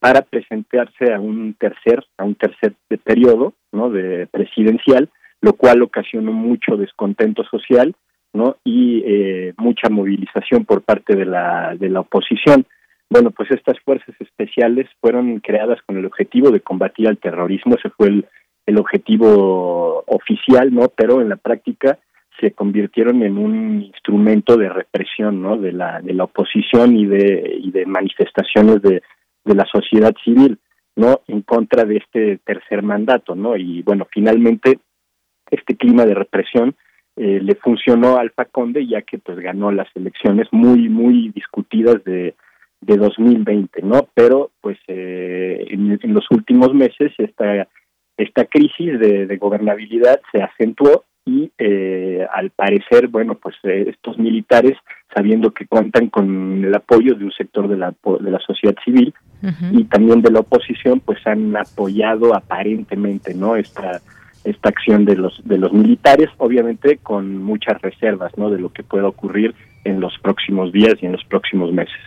[0.00, 2.74] para presentarse a un tercer a un tercer
[3.04, 5.08] periodo no de presidencial
[5.40, 7.94] lo cual ocasionó mucho descontento social
[8.32, 12.66] no y eh, mucha movilización por parte de la de la oposición
[13.12, 17.90] Bueno, pues estas fuerzas especiales fueron creadas con el objetivo de combatir al terrorismo, ese
[17.90, 18.26] fue el,
[18.66, 20.88] el objetivo oficial, ¿no?
[20.94, 21.98] Pero en la práctica
[22.38, 25.56] se convirtieron en un instrumento de represión, ¿no?
[25.56, 29.02] De la, de la oposición y de, y de manifestaciones de,
[29.44, 30.58] de la sociedad civil,
[30.96, 31.20] ¿no?
[31.28, 33.56] En contra de este tercer mandato, ¿no?
[33.56, 34.78] Y bueno, finalmente
[35.50, 36.76] este clima de represión
[37.16, 42.02] eh, le funcionó a Alfa Conde ya que pues ganó las elecciones muy, muy discutidas
[42.04, 42.34] de,
[42.80, 44.08] de 2020, ¿no?
[44.14, 47.68] Pero pues eh, en, los últimos meses esta,
[48.16, 54.18] esta crisis de, de gobernabilidad se acentuó y eh, al parecer, bueno, pues eh, estos
[54.18, 54.76] militares,
[55.14, 59.14] sabiendo que cuentan con el apoyo de un sector de la, de la sociedad civil
[59.42, 59.80] uh -huh.
[59.80, 63.56] y también de la oposición, pues han apoyado aparentemente, ¿no?
[63.56, 64.00] Esta
[64.42, 68.50] esta acción de los de los militares, obviamente con muchas reservas, ¿no?
[68.50, 69.54] De lo que pueda ocurrir
[69.84, 72.00] en los próximos días y en los próximos meses.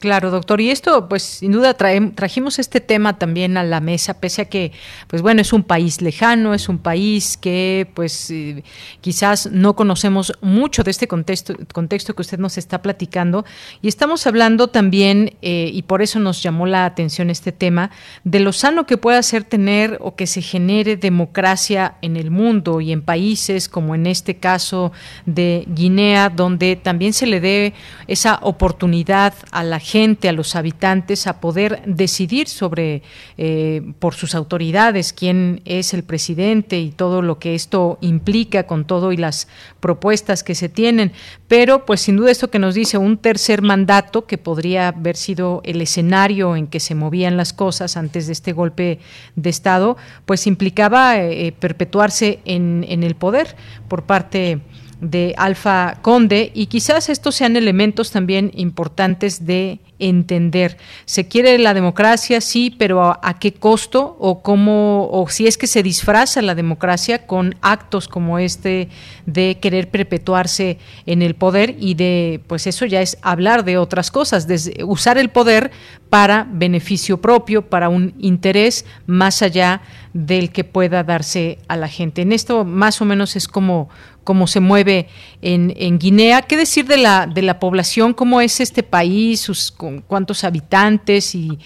[0.00, 0.60] Claro, doctor.
[0.60, 4.72] Y esto, pues, sin duda trajimos este tema también a la mesa, pese a que,
[5.06, 8.64] pues, bueno, es un país lejano, es un país que, pues, eh,
[9.00, 13.46] quizás no conocemos mucho de este contexto, contexto que usted nos está platicando.
[13.80, 17.90] Y estamos hablando también, eh, y por eso nos llamó la atención este tema,
[18.24, 22.80] de lo sano que puede ser tener o que se genere democracia en el mundo
[22.80, 24.92] y en países como en este caso
[25.24, 27.74] de Guinea, donde también se le dé
[28.06, 33.02] esa oportunidad a la gente, a los habitantes, a poder decidir sobre,
[33.36, 38.86] eh, por sus autoridades, quién es el presidente y todo lo que esto implica con
[38.86, 39.46] todo y las
[39.80, 41.12] propuestas que se tienen.
[41.48, 45.60] Pero, pues sin duda esto que nos dice un tercer mandato, que podría haber sido
[45.64, 49.00] el escenario en que se movían las cosas antes de este golpe
[49.36, 53.54] de Estado, pues implicaba eh, perpetuarse en, en el poder
[53.88, 54.60] por parte
[55.00, 60.76] de Alfa Conde y quizás estos sean elementos también importantes de entender.
[61.04, 65.66] Se quiere la democracia, sí, pero ¿a, qué costo o cómo o si es que
[65.66, 68.88] se disfraza la democracia con actos como este
[69.26, 74.10] de querer perpetuarse en el poder y de pues eso ya es hablar de otras
[74.10, 75.70] cosas, de usar el poder
[76.10, 79.80] para beneficio propio, para un interés más allá
[80.12, 82.22] del que pueda darse a la gente.
[82.22, 83.88] En esto más o menos es como
[84.24, 85.06] cómo se mueve
[85.42, 86.42] en, en, Guinea.
[86.42, 88.14] ¿Qué decir de la, de la población?
[88.14, 89.40] ¿Cómo es este país?
[89.40, 91.34] Sus, con ¿Cuántos habitantes?
[91.34, 91.58] Y,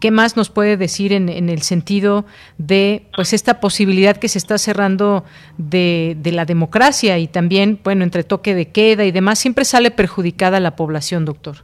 [0.00, 2.24] qué más nos puede decir en, en, el sentido
[2.56, 5.24] de pues esta posibilidad que se está cerrando
[5.58, 9.90] de, de, la democracia y también, bueno, entre toque de queda y demás, siempre sale
[9.90, 11.56] perjudicada la población, doctor?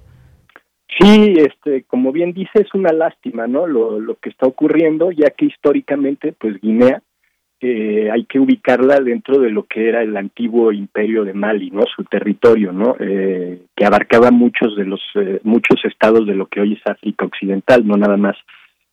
[1.01, 3.67] Sí, este, como bien dice, es una lástima, ¿no?
[3.67, 7.03] Lo que está ocurriendo, ya que históricamente, pues Guinea
[7.69, 11.83] eh, hay que ubicarla dentro de lo que era el antiguo imperio de Mali, ¿no?
[11.95, 12.97] Su territorio, ¿no?
[13.01, 17.25] Eh, que abarcaba muchos de los eh, muchos estados de lo que hoy es África
[17.25, 18.37] Occidental, no nada más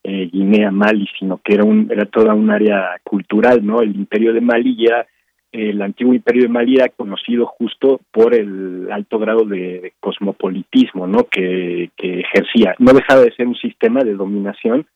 [0.04, 3.82] eh, Guinea, Mali, sino que era un era toda un área cultural, ¿no?
[3.82, 5.06] El imperio de Mali ya
[5.52, 11.26] el antiguo imperio de Mali era conocido justo por el alto grado de, cosmopolitismo, ¿no?
[11.30, 12.74] Que ejercía.
[12.80, 14.88] No dejaba de ser un sistema de dominación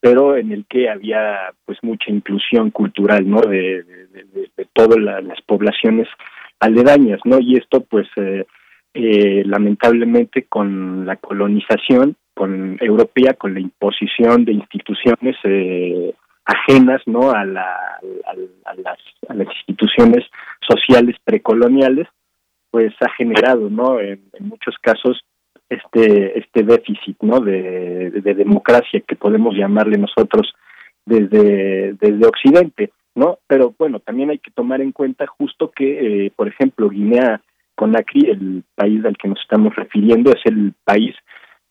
[0.00, 5.40] pero en el que había pues mucha inclusión cultural no de, de, todas la, las
[5.42, 6.08] poblaciones
[6.60, 8.44] aledañas no y esto pues eh,
[8.94, 16.14] eh, lamentablemente con la colonización con europea con la imposición de instituciones eh,
[16.44, 18.98] ajenas no a, la, a, a, las,
[19.28, 20.24] a las instituciones
[20.66, 22.06] sociales precoloniales
[22.70, 25.22] pues ha generado no en muchos casos
[25.68, 30.54] este este déficit no de, de, de, democracia que podemos llamarle nosotros
[31.04, 36.32] desde desde occidente no pero bueno también hay que tomar en cuenta justo que eh,
[36.34, 37.40] por ejemplo Guinea
[37.74, 41.14] Conakry el país al que nos estamos refiriendo es el país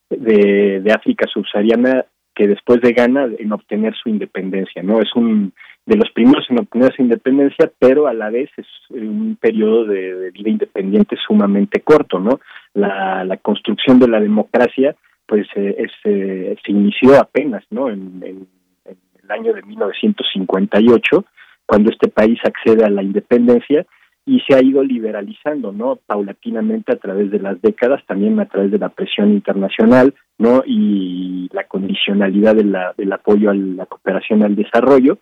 [0.10, 2.06] de, de África subsahariana
[2.36, 5.54] que después de Ghana en obtener su independencia no es un
[5.86, 10.16] de los primeros en obtener su independencia, pero a la vez es un periodo de,
[10.16, 12.40] de vida independiente sumamente corto, ¿no?
[12.74, 14.96] La, construcción de la democracia,
[15.28, 17.90] pues, eh, eh, se inició apenas, ¿no?
[17.90, 18.48] En,
[18.84, 21.26] el año de 1958,
[21.66, 23.86] cuando este país accede a la independencia
[24.24, 25.98] y se ha ido liberalizando, ¿no?
[26.06, 30.64] Paulatinamente a través de las décadas, también a través de la presión internacional, ¿no?
[30.66, 35.20] Y la condicionalidad de la, del apoyo a la cooperación al desarrollo,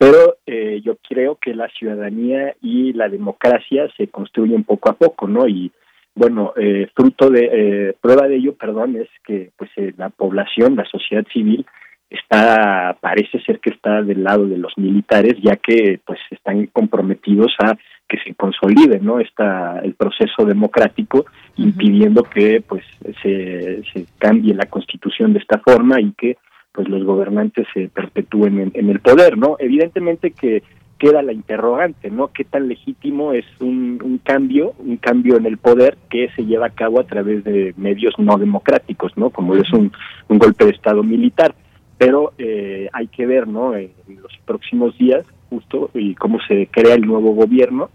[0.00, 5.28] pero eh, yo creo que la ciudadanía y la democracia se construyen poco a poco,
[5.28, 5.46] ¿no?
[5.46, 5.70] Y
[6.14, 10.74] bueno, eh, fruto de, eh, prueba de ello, perdón, es que pues eh, la población,
[10.74, 11.66] la sociedad civil,
[12.08, 17.52] está parece ser que está del lado de los militares ya que pues están comprometidos
[17.62, 17.76] a
[18.08, 22.82] que se consolide no está el proceso democrático impidiendo que pues
[23.22, 26.36] se, se cambie la constitución de esta forma y que
[26.72, 30.62] pues los gobernantes se perpetúen en, el poder no evidentemente que
[30.98, 35.58] queda la interrogante no qué tan legítimo es un, un cambio un cambio en el
[35.58, 39.72] poder que se lleva a cabo a través de medios no democráticos no como es
[39.72, 39.92] un,
[40.28, 41.54] un golpe de estado militar.
[41.98, 46.94] Pero eh, hay que ver no en los próximos días justo y cómo se crea
[46.94, 47.90] el nuevo gobierno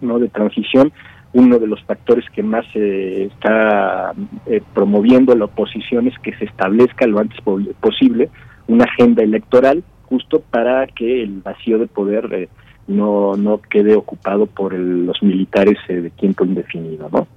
[0.00, 0.92] no de transición
[1.36, 4.14] uno de los factores que más se está
[4.46, 7.38] eh, promoviendo la oposición es que se establezca lo antes
[7.78, 8.30] posible
[8.68, 12.48] una agenda electoral justo para que el vacío de poder eh,
[12.86, 17.28] no no quede ocupado por los militares de tiempo indefinido no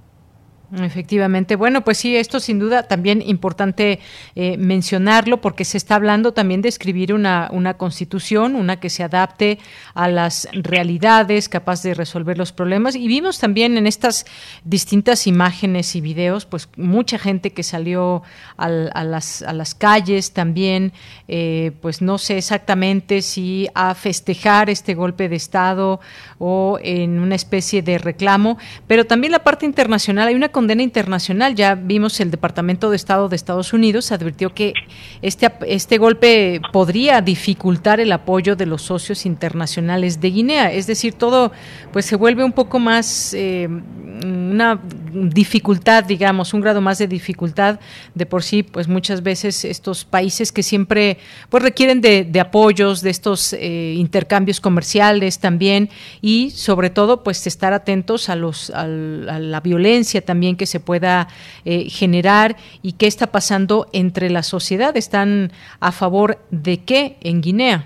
[0.72, 1.56] Efectivamente.
[1.56, 4.00] Bueno, pues sí, esto sin duda también importante
[4.36, 9.02] eh, mencionarlo porque se está hablando también de escribir una, una constitución, una que se
[9.02, 9.58] adapte
[9.96, 12.96] a las realidades, capaz de resolver los problemas.
[12.96, 14.28] Y vimos también en estas
[14.64, 18.22] distintas imágenes y videos, pues mucha gente que salió
[18.56, 20.94] a, las, a las calles también,
[21.28, 26.00] eh, pues no sé exactamente si a festejar este golpe de Estado
[26.38, 31.56] o en una especie de reclamo, pero también la parte internacional, hay una condena internacional.
[31.56, 34.74] Ya vimos el Departamento de Estado de Estados Unidos advirtió que
[35.22, 40.74] este, este golpe podría dificultar el apoyo de los socios internacionales de Guinea.
[40.74, 41.54] Es decir, todo
[41.94, 44.82] pues se vuelve un poco más eh, una
[45.14, 47.80] dificultad, digamos, un grado más de dificultad
[48.14, 53.12] de por sí, pues muchas veces estos países que siempre pues requieren de, apoyos, de
[53.12, 55.90] estos eh, intercambios comerciales también
[56.22, 61.28] y sobre todo pues estar atentos a los a la violencia también que se pueda
[61.66, 64.96] eh, generar y qué está pasando entre la sociedad.
[64.98, 67.86] ¿Están a favor de qué en Guinea?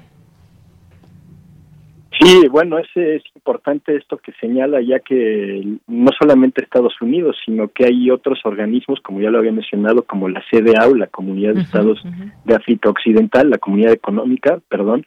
[2.20, 7.70] Sí, bueno, es, es importante esto que señala, ya que no solamente Estados Unidos, sino
[7.70, 11.62] que hay otros organismos, como ya lo había mencionado, como la CDAO, la Comunidad de
[11.62, 12.02] Estados
[12.46, 15.06] de África Occidental, la Comunidad Económica, perdón,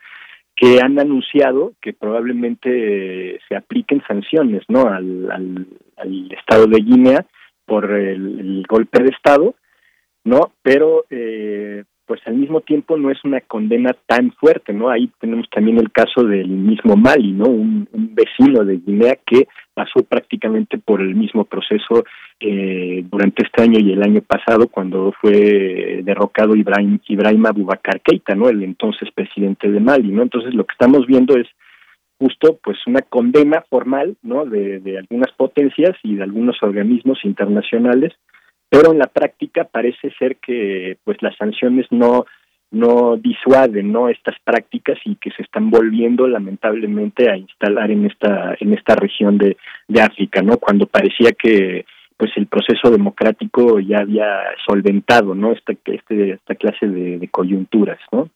[0.56, 7.26] que han anunciado que probablemente se apliquen sanciones no al, al Estado de Guinea
[7.66, 9.54] por el, golpe de Estado,
[10.24, 10.52] ¿no?
[10.62, 14.88] Pero eh, pues al mismo tiempo no es una condena tan fuerte, ¿no?
[14.88, 17.46] Ahí tenemos también el caso del mismo Mali, ¿no?
[17.46, 22.04] Un, vecino de Guinea que pasó prácticamente por el mismo proceso
[22.40, 28.34] eh, durante este año y el año pasado cuando fue derrocado Ibrahim, Ibrahim Abubakar Keita,
[28.34, 28.48] ¿no?
[28.48, 30.22] El entonces presidente de Mali, ¿no?
[30.22, 31.46] Entonces lo que estamos viendo es
[32.18, 38.12] justo pues una condena formal no de, de algunas potencias y de algunos organismos internacionales
[38.68, 42.26] pero en la práctica parece ser que pues las sanciones no
[42.70, 48.56] no disuaden no estas prácticas y que se están volviendo lamentablemente a instalar en esta
[48.58, 49.56] en esta región de,
[49.86, 51.84] de África no cuando parecía que
[52.16, 58.00] pues el proceso democrático ya había solventado no esta este, esta clase de, de coyunturas
[58.10, 58.30] no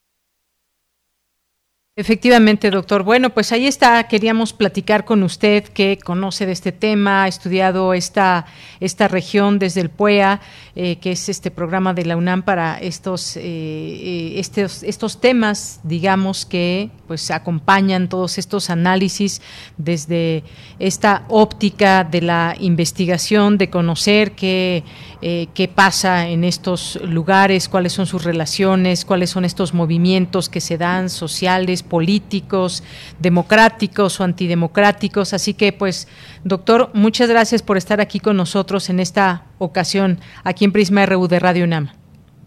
[2.00, 3.02] Efectivamente, doctor.
[3.02, 4.02] Bueno, pues ahí está.
[4.04, 8.46] Queríamos platicar con usted que conoce de este tema, ha estudiado esta,
[8.80, 10.40] esta región desde el PUEA,
[10.76, 15.80] eh, que es este programa de la UNAM para estos, eh, eh, estos, estos temas,
[15.82, 19.42] digamos, que pues acompañan todos estos análisis
[19.76, 20.42] desde
[20.78, 24.84] esta óptica de la investigación, de conocer qué,
[25.20, 30.78] qué pasa en estos lugares, cuáles son sus relaciones, cuáles son estos movimientos que se
[30.78, 32.82] dan sociales, políticos,
[33.18, 35.34] democráticos o antidemocráticos.
[35.34, 36.08] Así que, pues,
[36.44, 41.28] doctor, muchas gracias por estar aquí con nosotros en esta ocasión, aquí en Prisma RU
[41.28, 41.88] de Radio UNAM.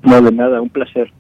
[0.02, 1.14] No, de nada, un placer.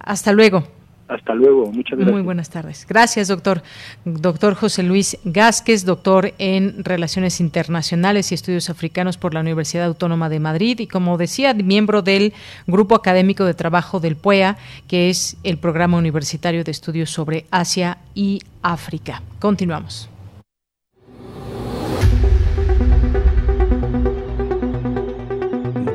[0.00, 0.75] Hasta luego.
[1.08, 2.12] Hasta luego, muchas gracias.
[2.12, 2.84] Muy buenas tardes.
[2.88, 3.62] Gracias, doctor.
[4.04, 10.28] Doctor José Luis Gásquez, doctor en Relaciones Internacionales y Estudios Africanos por la Universidad Autónoma
[10.28, 12.32] de Madrid y, como decía, miembro del
[12.66, 14.56] Grupo Académico de Trabajo del PUEA,
[14.88, 19.22] que es el Programa Universitario de Estudios sobre Asia y África.
[19.38, 20.10] Continuamos.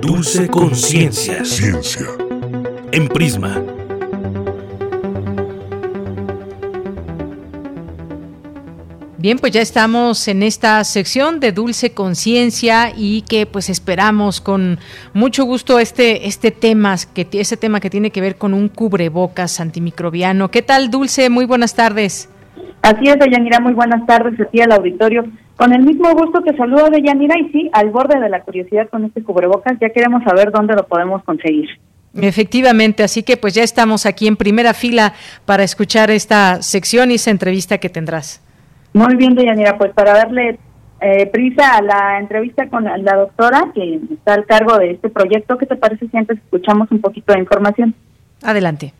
[0.02, 1.44] Dulce Conciencia.
[1.44, 2.08] Ciencia.
[2.94, 3.62] En Prisma
[9.22, 14.80] Bien, pues ya estamos en esta sección de Dulce Conciencia y que pues esperamos con
[15.14, 19.60] mucho gusto este este tema que ese tema que tiene que ver con un cubrebocas
[19.60, 20.50] antimicrobiano.
[20.50, 21.30] ¿Qué tal, Dulce?
[21.30, 22.30] Muy buenas tardes.
[22.82, 25.24] Así es, Deyanira, muy buenas tardes aquí al auditorio.
[25.56, 29.06] Con el mismo gusto te saludo, Deyanira, y sí, al borde de la curiosidad con
[29.06, 31.70] este cubrebocas, ya queremos saber dónde lo podemos conseguir.
[32.16, 35.14] Efectivamente, así que pues ya estamos aquí en primera fila
[35.46, 38.42] para escuchar esta sección y esa entrevista que tendrás.
[38.94, 40.60] Muy bien, Deyanira, pues para darle
[41.00, 45.58] eh, prisa a la entrevista con la, doctora que está al cargo de este proyecto,
[45.58, 47.96] ¿qué te parece si antes escuchamos un poquito de información?
[48.44, 48.94] Adelante.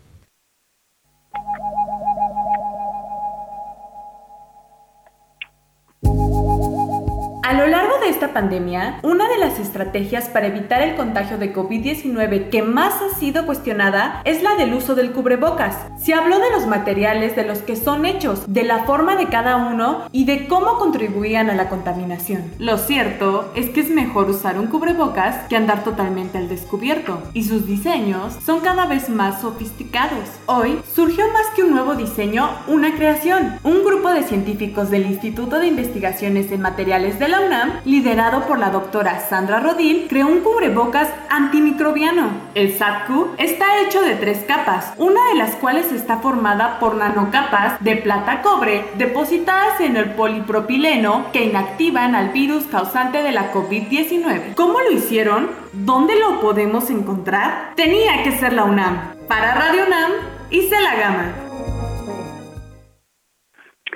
[7.52, 11.54] A lo largo de esta pandemia, una de las estrategias para evitar el contagio de
[11.54, 15.76] COVID-19 que más ha sido cuestionada es la del uso del cubrebocas.
[16.02, 19.56] Se habló de los materiales de los que son hechos, de la forma de cada
[19.56, 22.42] uno y de cómo contribuían a la contaminación.
[22.58, 27.44] Lo cierto es que es mejor usar un cubrebocas que andar totalmente al descubierto, y
[27.44, 30.26] sus diseños son cada vez más sofisticados.
[30.46, 33.58] Hoy surgió más que un nuevo diseño, una creación.
[33.62, 38.58] Un grupo de científicos del Instituto de Investigaciones en Materiales de la UNAM, liderado por
[38.58, 42.30] la doctora Sandra Rodil, creó un cubrebocas antimicrobiano.
[42.54, 47.82] El SATCU está hecho de tres capas, una de las cuales está formada por nanocapas
[47.82, 54.54] de plata-cobre depositadas en el polipropileno que inactivan al virus causante de la COVID-19.
[54.54, 55.50] ¿Cómo lo hicieron?
[55.72, 57.72] ¿Dónde lo podemos encontrar?
[57.76, 59.14] Tenía que ser la UNAM.
[59.28, 60.12] Para Radio UNAM,
[60.50, 61.52] hice la gama.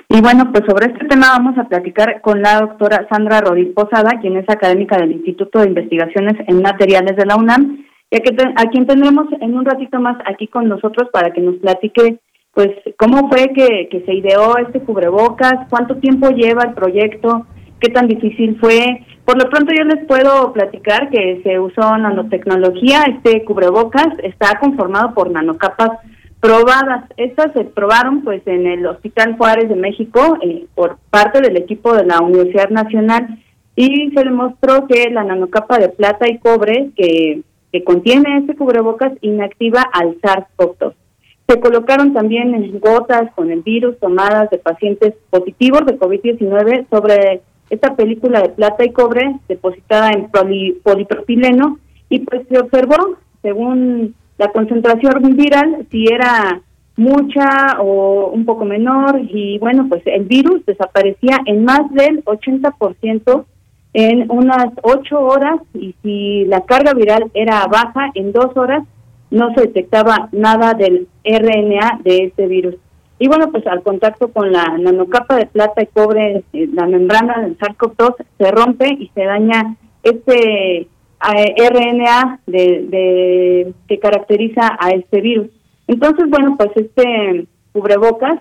[0.09, 4.19] Y bueno, pues sobre este tema vamos a platicar con la doctora Sandra Rodríguez Posada,
[4.21, 8.87] quien es académica del Instituto de Investigaciones en Materiales de la UNAM, y a, quien
[8.87, 12.19] tendremos en un ratito más aquí con nosotros para que nos platique
[12.53, 17.45] pues cómo fue que, que se ideó este cubrebocas, cuánto tiempo lleva el proyecto,
[17.79, 19.05] qué tan difícil fue.
[19.25, 25.13] Por lo pronto yo les puedo platicar que se usó nanotecnología, este cubrebocas está conformado
[25.13, 25.99] por nanocapas
[26.39, 27.05] probadas.
[27.17, 31.93] Estas se probaron pues en el Hospital Juárez de México eh, por parte del equipo
[31.93, 33.39] de la Universidad Nacional
[33.75, 37.41] y se demostró que la nanocapa de plata y cobre que,
[37.71, 40.93] que contiene este cubrebocas inactiva al SARS-CoV-2.
[41.47, 47.95] Se colocaron también gotas con el virus tomadas de pacientes positivos de COVID-19 sobre esta
[47.95, 50.29] película de plata y cobre depositada en
[50.83, 56.61] polipropileno y pues se observó, según la concentración viral si era
[56.95, 63.45] mucha o un poco menor y bueno, pues el virus desaparecía en más del 80%
[63.93, 68.83] en unas 8 horas y si la carga viral era baja en 2 horas
[69.29, 72.75] no se detectaba nada del RNA de este virus.
[73.19, 77.41] Y bueno, pues al contacto con la nanocapa de plata y cobre, eh, la membrana
[77.41, 80.87] del SARS-CoV-2 se rompe y se daña este
[81.19, 85.47] RNA de, que caracteriza a este virus.
[85.87, 88.39] Entonces, bueno, pues este cubrebocas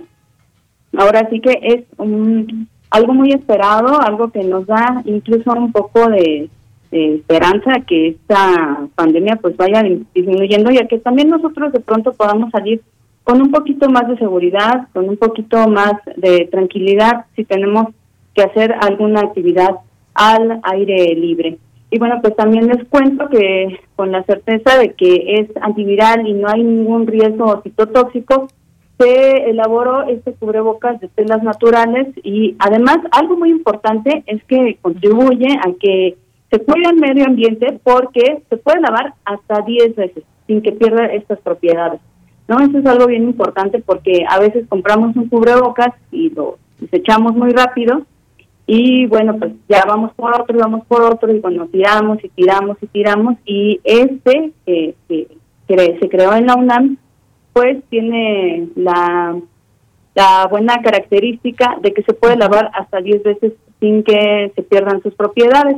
[0.97, 6.09] ahora sí que es un, algo muy esperado, algo que nos da incluso un poco
[6.09, 6.51] de,
[6.90, 9.82] esperanza que esta pandemia pues vaya
[10.15, 12.81] disminuyendo y a que también nosotros de pronto podamos salir
[13.23, 17.89] con un poquito más de seguridad, con un poquito más de tranquilidad si tenemos
[18.35, 19.73] que hacer alguna actividad
[20.15, 21.59] al aire libre.
[21.91, 26.35] Y bueno, pues también les cuento que con la certeza de que es antiviral y
[26.35, 28.49] no hay ningún riesgo citotóxico,
[28.99, 35.49] se elaboró este cubrebocas de telas naturales y además algo muy importante es que contribuye
[35.65, 36.17] a que
[36.51, 41.07] se cuide el medio ambiente porque se puede lavar hasta 10 veces sin que pierda
[41.07, 42.01] estas propiedades.
[42.49, 42.59] ¿no?
[42.61, 47.51] Eso es algo bien importante porque a veces compramos un cubrebocas y lo desechamos muy
[47.51, 48.03] rápido
[48.67, 52.29] y bueno, pues ya vamos por otro, y vamos por otro, y bueno, tiramos y
[52.31, 53.37] tiramos y tiramos.
[53.45, 54.95] Y este que,
[55.69, 56.97] se creó en la UNAM,
[57.53, 59.37] pues tiene la,
[60.15, 65.03] la buena característica de que se puede lavar hasta 10 veces sin que se pierdan
[65.03, 65.77] sus propiedades.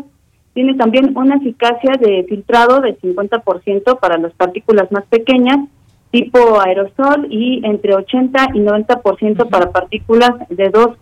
[0.55, 5.69] Tiene también una eficacia de filtrado de 50% para las partículas más pequeñas,
[6.11, 10.97] tipo aerosol, y entre 80 y 90% para partículas de 2.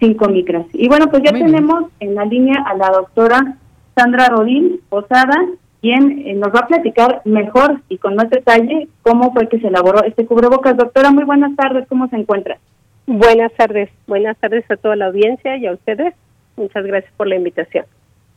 [0.00, 0.66] 5 micras.
[0.72, 3.56] Y bueno, pues ya tenemos en la línea a la doctora
[3.96, 5.36] Sandra Rodín Posada,
[5.80, 9.68] quien eh, nos va a platicar mejor y con más detalle cómo fue que se
[9.68, 10.76] elaboró este cubrebocas.
[10.76, 12.58] Doctora, muy buenas tardes, ¿cómo se encuentra?
[13.06, 16.14] Buenas tardes, buenas tardes a toda la audiencia y a ustedes.
[16.56, 17.84] Muchas gracias por la invitación.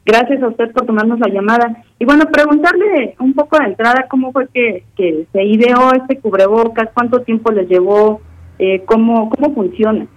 [0.05, 1.83] Gracias a usted por tomarnos la llamada.
[1.99, 6.89] Y bueno, preguntarle un poco de entrada cómo fue que, que se ideó este cubrebocas,
[6.93, 8.21] cuánto tiempo les llevó,
[8.59, 10.07] eh, cómo, cómo funciona.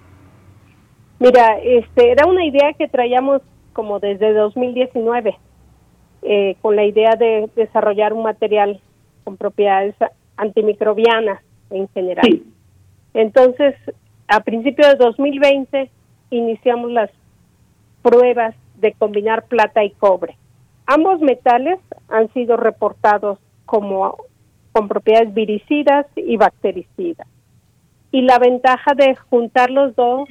[1.21, 3.43] Mira, este era una idea que traíamos
[3.73, 5.37] como desde 2019,
[6.23, 8.81] eh, con la idea de desarrollar un material
[9.23, 9.93] con propiedades
[10.35, 12.41] antimicrobianas en general.
[13.13, 13.75] Entonces,
[14.27, 15.91] a principios de 2020
[16.31, 17.11] iniciamos las
[18.01, 20.35] pruebas de combinar plata y cobre.
[20.87, 21.77] Ambos metales
[22.09, 23.37] han sido reportados
[23.67, 24.17] como
[24.71, 27.27] con propiedades viricidas y bactericidas.
[28.11, 30.27] Y la ventaja de juntar los dos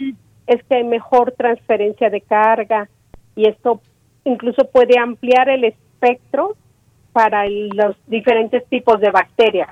[0.50, 2.88] es que hay mejor transferencia de carga
[3.36, 3.80] y esto
[4.24, 6.56] incluso puede ampliar el espectro
[7.12, 9.68] para los diferentes tipos de bacterias.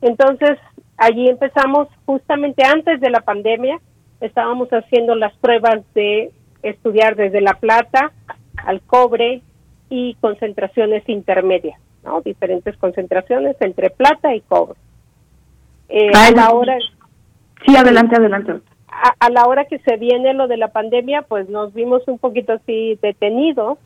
[0.00, 0.58] Entonces,
[0.96, 3.78] allí empezamos justamente antes de la pandemia,
[4.20, 6.32] estábamos haciendo las pruebas de
[6.64, 8.10] estudiar desde la plata
[8.66, 9.42] al cobre
[9.90, 12.20] y concentraciones intermedias, ¿no?
[12.20, 14.78] Diferentes concentraciones entre plata y cobre.
[15.88, 16.76] Eh, a la hora...
[17.64, 18.71] Sí, adelante, adelante.
[19.18, 22.52] A, la hora que se viene lo de la pandemia, pues nos vimos un poquito
[22.52, 23.78] así detenidos,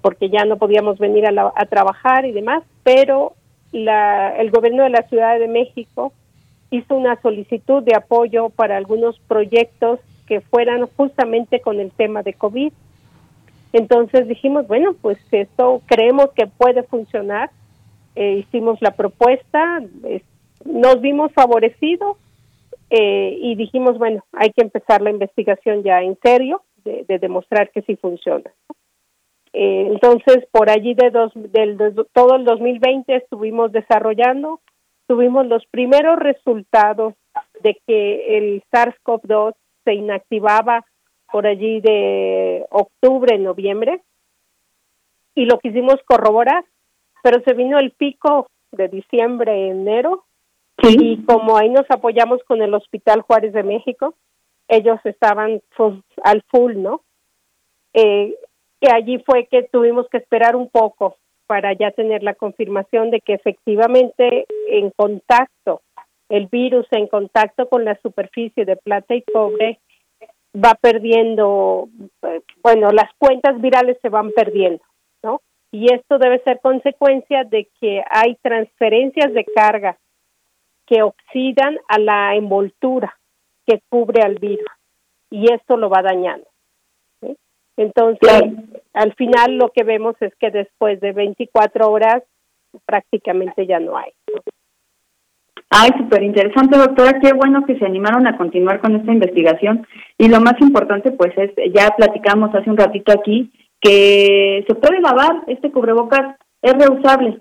[0.00, 3.32] porque ya no podíamos venir a, a trabajar y demás, pero
[3.72, 6.12] la, el gobierno de la Ciudad de México
[6.70, 12.34] hizo una solicitud de apoyo para algunos proyectos que fueran justamente con el tema de
[12.34, 12.72] COVID.
[13.72, 17.50] Entonces dijimos, bueno, pues esto creemos que puede funcionar.
[18.14, 19.82] Eh, hicimos la propuesta,
[20.64, 22.16] nos vimos favorecidos
[22.94, 27.80] eh, y dijimos, bueno, hay que empezar la investigación ya en serio, de, demostrar que
[27.80, 28.52] sí funciona.
[29.54, 31.78] Eh, entonces, por allí de dos, del,
[32.12, 34.60] todo el 2020 estuvimos desarrollando,
[35.06, 37.14] tuvimos los primeros resultados
[37.62, 39.54] de que el SARS-CoV-2
[39.84, 40.84] se inactivaba
[41.30, 44.02] por allí de octubre, noviembre,
[45.34, 46.66] y lo quisimos corroborar,
[47.22, 50.26] pero se vino el pico de diciembre, enero,
[50.82, 54.14] y como ahí nos apoyamos con el Hospital Juárez de México,
[54.68, 55.60] ellos estaban
[56.24, 57.02] al full, ¿no?
[57.94, 58.34] Eh,
[58.80, 63.20] y allí fue que tuvimos que esperar un poco para ya tener la confirmación de
[63.20, 65.82] que efectivamente en contacto,
[66.28, 69.78] el virus en contacto con la superficie de plata y cobre
[70.54, 71.88] va perdiendo,
[72.22, 74.82] eh, bueno, las cuentas virales se van perdiendo,
[75.22, 75.40] ¿no?
[75.70, 79.96] Y esto debe ser consecuencia de que hay transferencias de carga
[80.86, 83.16] que oxidan a la envoltura
[83.66, 84.70] que cubre al virus
[85.30, 86.46] y esto lo va dañando.
[87.76, 88.52] Entonces,
[88.92, 92.22] al final lo que vemos es que después de 24 horas
[92.84, 94.12] prácticamente ya no hay.
[95.70, 97.18] Ay, súper interesante, doctora.
[97.18, 99.86] Qué bueno que se animaron a continuar con esta investigación.
[100.18, 103.50] Y lo más importante, pues, es, ya platicamos hace un ratito aquí,
[103.80, 107.40] que se puede lavar, este cubrebocas es reusable.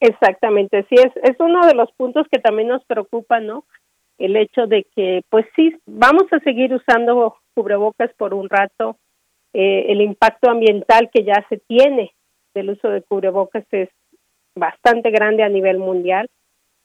[0.00, 3.64] Exactamente, sí, es, es uno de los puntos que también nos preocupa, ¿no?
[4.18, 8.96] El hecho de que, pues sí, vamos a seguir usando cubrebocas por un rato.
[9.52, 12.12] Eh, el impacto ambiental que ya se tiene
[12.54, 13.88] del uso de cubrebocas es
[14.54, 16.28] bastante grande a nivel mundial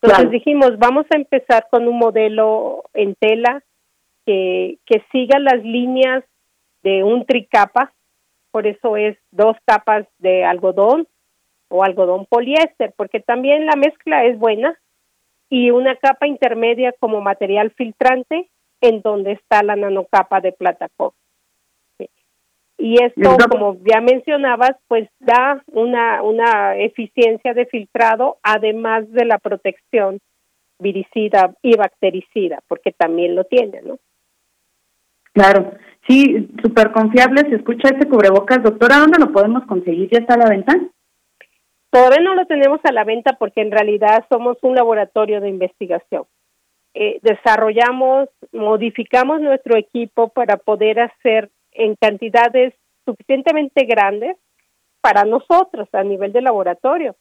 [0.03, 3.64] entonces dijimos, vamos a empezar con un modelo en tela
[4.26, 6.26] que, que siga las líneas
[6.84, 7.94] de un tricapa,
[8.52, 11.07] por eso es dos capas de algodón
[11.73, 14.77] o algodón poliéster, porque también la mezcla es buena,
[15.49, 21.15] y una capa intermedia como material filtrante en donde está la nanocapa de plata cobre.
[22.77, 29.37] Y esto, como ya mencionabas, pues da una, una eficiencia de filtrado, además de la
[29.39, 30.19] protección
[30.79, 33.97] viricida y bactericida, porque también lo tiene, ¿no?
[35.33, 35.71] Claro,
[36.07, 38.61] sí, súper confiable, se escucha ese cubrebocas.
[38.61, 40.09] Doctora, ¿dónde lo podemos conseguir?
[40.11, 40.73] ¿Ya está a la venta?
[41.94, 46.24] Todavía no lo tenemos a la venta porque en realidad somos un laboratorio de investigación.
[46.95, 52.74] Eh, desarrollamos, modificamos nuestro equipo para poder hacer en cantidades
[53.06, 54.38] suficientemente grandes
[55.02, 57.15] para nosotros a nivel de laboratorio,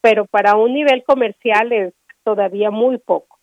[0.00, 3.38] pero para un nivel comercial es todavía muy poco.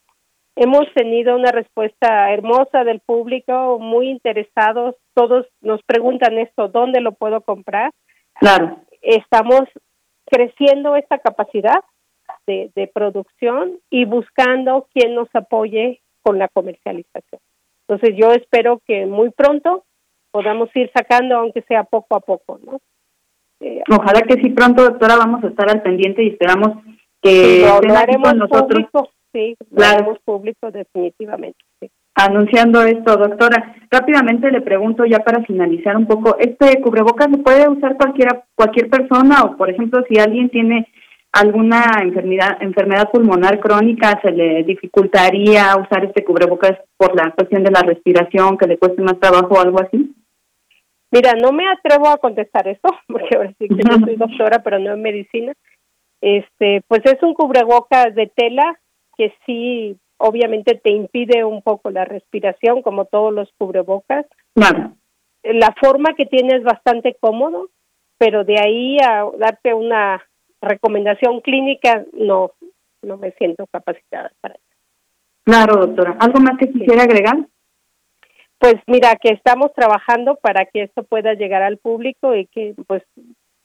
[0.57, 7.13] Hemos tenido una respuesta hermosa del público, muy interesados, todos nos preguntan esto, ¿dónde lo
[7.13, 7.91] puedo comprar?
[8.33, 8.81] Claro.
[9.01, 9.63] Estamos
[10.25, 11.83] creciendo esta capacidad
[12.47, 17.41] de, de producción y buscando quien nos apoye con la comercialización.
[17.87, 19.85] Entonces yo espero que muy pronto
[20.31, 22.79] podamos ir sacando, aunque sea poco a poco, ¿no?
[23.61, 26.83] Eh, Ojalá que sí pronto, doctora, vamos a estar al pendiente y esperamos
[27.21, 28.67] que lo, haremos nosotros.
[28.67, 31.63] Público, sí, lo haremos público definitivamente.
[32.15, 37.67] Anunciando esto, doctora, rápidamente le pregunto ya para finalizar un poco, ¿este cubrebocas se puede
[37.67, 40.87] usar cualquiera, cualquier persona o, por ejemplo, si alguien tiene
[41.33, 47.71] alguna enfermedad, enfermedad pulmonar crónica, se le dificultaría usar este cubrebocas por la cuestión de
[47.71, 50.15] la respiración, que le cueste más trabajo o algo así?
[51.11, 54.79] Mira, no me atrevo a contestar eso, porque ahora sí que yo soy doctora, pero
[54.79, 55.51] no en medicina.
[56.21, 58.79] Este, pues es un cubrebocas de tela
[59.17, 59.97] que sí,
[60.27, 64.25] obviamente te impide un poco la respiración, como todos los cubrebocas.
[64.53, 64.93] Claro.
[65.43, 67.69] La forma que tiene es bastante cómodo,
[68.17, 70.23] pero de ahí a darte una
[70.61, 72.51] recomendación clínica, no,
[73.03, 74.63] no me siento capacitada para eso.
[75.43, 76.17] Claro, doctora.
[76.19, 77.37] ¿Algo más que quisiera agregar?
[78.57, 83.03] Pues mira, que estamos trabajando para que esto pueda llegar al público y que pues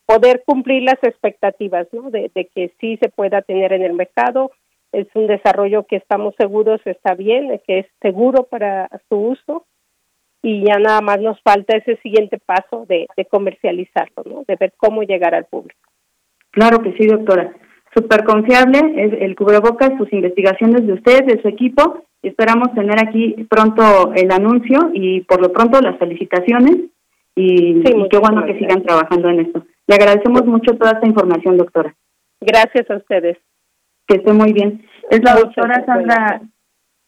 [0.05, 2.11] poder cumplir las expectativas, ¿no?
[2.11, 4.51] De, de que sí se pueda tener en el mercado.
[4.93, 9.67] Es un desarrollo que estamos seguros está bien, que es seguro para su uso
[10.43, 14.45] y ya nada más nos falta ese siguiente paso de, de comercializarlo, ¿no?
[14.49, 15.79] De ver cómo llegar al público.
[16.51, 17.53] Claro que sí, doctora.
[17.95, 22.05] Súper confiable es el cubrebocas, sus investigaciones de usted, de su equipo.
[22.23, 26.91] Esperamos tener aquí pronto el anuncio y por lo pronto las felicitaciones
[27.35, 29.65] y, qué bueno que sigan trabajando en esto.
[29.87, 31.95] Le agradecemos mucho toda esta información, doctora.
[32.41, 33.39] Gracias a ustedes.
[34.11, 34.85] Que esté muy bien.
[35.09, 36.43] Es la doctora Sandra.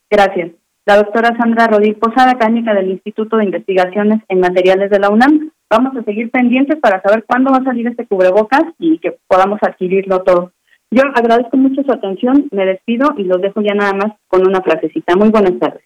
[0.09, 0.53] Gracias.
[0.87, 5.51] La doctora Sandra Rodríguez Posada, académica del Instituto de Investigaciones en Materiales de la UNAM.
[5.69, 9.59] Vamos a seguir pendientes para saber cuándo va a salir este cubrebocas y que podamos
[9.63, 10.53] adquirirlo todo.
[10.93, 14.61] Yo agradezco mucho su atención, me despido y los dejo ya nada más con una
[14.61, 15.17] frasecita.
[15.17, 15.83] Muy buenas tardes.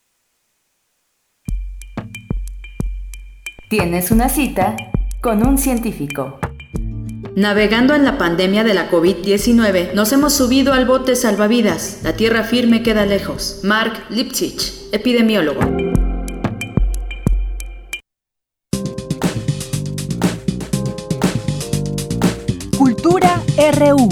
[3.70, 4.76] Tienes una cita
[5.22, 6.38] con un científico.
[7.36, 11.98] Navegando en la pandemia de la COVID-19, nos hemos subido al bote salvavidas.
[12.02, 13.60] La tierra firme queda lejos.
[13.62, 15.60] Mark Lipchich, epidemiólogo.
[22.78, 23.42] Cultura
[23.80, 24.08] RU.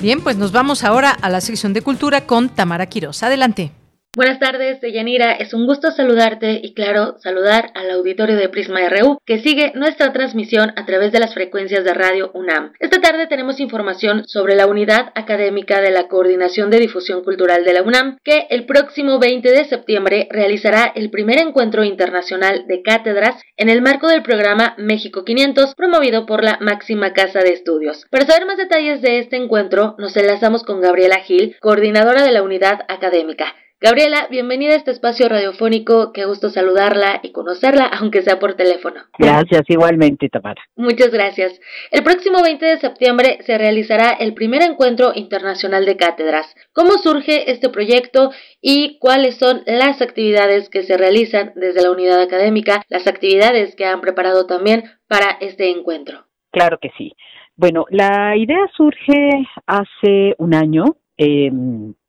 [0.00, 3.24] Bien, pues nos vamos ahora a la sección de cultura con Tamara Quiroz.
[3.24, 3.72] Adelante.
[4.16, 5.32] Buenas tardes, Deyanira.
[5.32, 10.14] Es un gusto saludarte y, claro, saludar al auditorio de Prisma RU que sigue nuestra
[10.14, 12.72] transmisión a través de las frecuencias de radio UNAM.
[12.80, 17.74] Esta tarde tenemos información sobre la unidad académica de la Coordinación de Difusión Cultural de
[17.74, 23.36] la UNAM que el próximo 20 de septiembre realizará el primer encuentro internacional de cátedras
[23.58, 28.06] en el marco del programa México 500 promovido por la máxima casa de estudios.
[28.10, 32.42] Para saber más detalles de este encuentro, nos enlazamos con Gabriela Gil, coordinadora de la
[32.42, 33.54] unidad académica.
[33.78, 36.10] Gabriela, bienvenida a este espacio radiofónico.
[36.14, 39.02] Qué gusto saludarla y conocerla, aunque sea por teléfono.
[39.18, 40.62] Gracias, igualmente, Tamara.
[40.76, 41.60] Muchas gracias.
[41.90, 46.54] El próximo 20 de septiembre se realizará el primer encuentro internacional de cátedras.
[46.72, 48.30] ¿Cómo surge este proyecto
[48.62, 53.84] y cuáles son las actividades que se realizan desde la unidad académica, las actividades que
[53.84, 56.24] han preparado también para este encuentro?
[56.50, 57.12] Claro que sí.
[57.56, 60.96] Bueno, la idea surge hace un año.
[61.18, 61.50] Eh,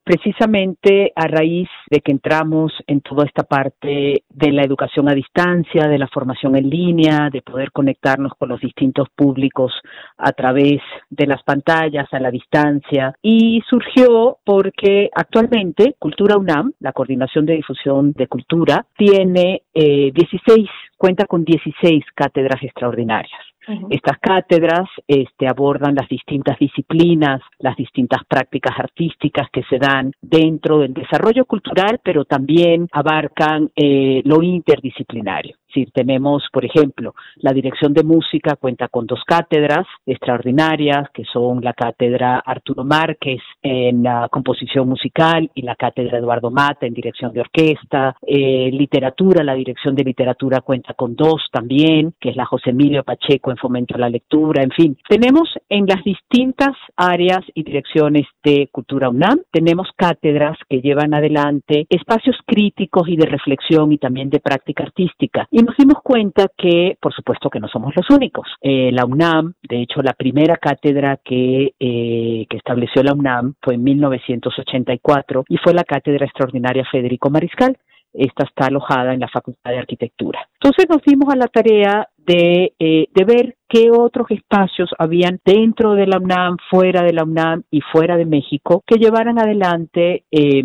[0.08, 5.86] precisamente a raíz de que entramos en toda esta parte de la educación a distancia,
[5.86, 9.70] de la formación en línea, de poder conectarnos con los distintos públicos
[10.16, 10.80] a través
[11.10, 17.56] de las pantallas, a la distancia, y surgió porque actualmente Cultura UNAM, la Coordinación de
[17.56, 23.42] Difusión de Cultura, tiene eh, 16, cuenta con 16 cátedras extraordinarias.
[23.90, 30.78] Estas cátedras este, abordan las distintas disciplinas, las distintas prácticas artísticas que se dan dentro
[30.78, 35.56] del desarrollo cultural, pero también abarcan eh, lo interdisciplinario.
[35.72, 41.62] Si tenemos, por ejemplo, la dirección de música cuenta con dos cátedras extraordinarias, que son
[41.62, 47.40] la cátedra Arturo Márquez en composición musical y la cátedra Eduardo Mata en dirección de
[47.40, 48.16] orquesta.
[48.26, 53.04] Eh, literatura, la dirección de literatura cuenta con dos también, que es la José Emilio
[53.04, 54.62] Pacheco en fomento a la lectura.
[54.62, 60.80] En fin, tenemos en las distintas áreas y direcciones de Cultura UNAM, tenemos cátedras que
[60.80, 65.96] llevan adelante espacios críticos y de reflexión y también de práctica artística y nos dimos
[66.04, 68.46] cuenta que, por supuesto, que no somos los únicos.
[68.60, 73.74] Eh, la UNAM, de hecho, la primera cátedra que, eh, que estableció la UNAM fue
[73.74, 77.76] en 1984 y fue la cátedra extraordinaria Federico Mariscal.
[78.12, 80.48] Esta está alojada en la Facultad de Arquitectura.
[80.54, 85.94] Entonces nos dimos a la tarea de, eh, de, ver qué otros espacios habían dentro
[85.94, 90.62] de la UNAM, fuera de la UNAM y fuera de México que llevaran adelante eh,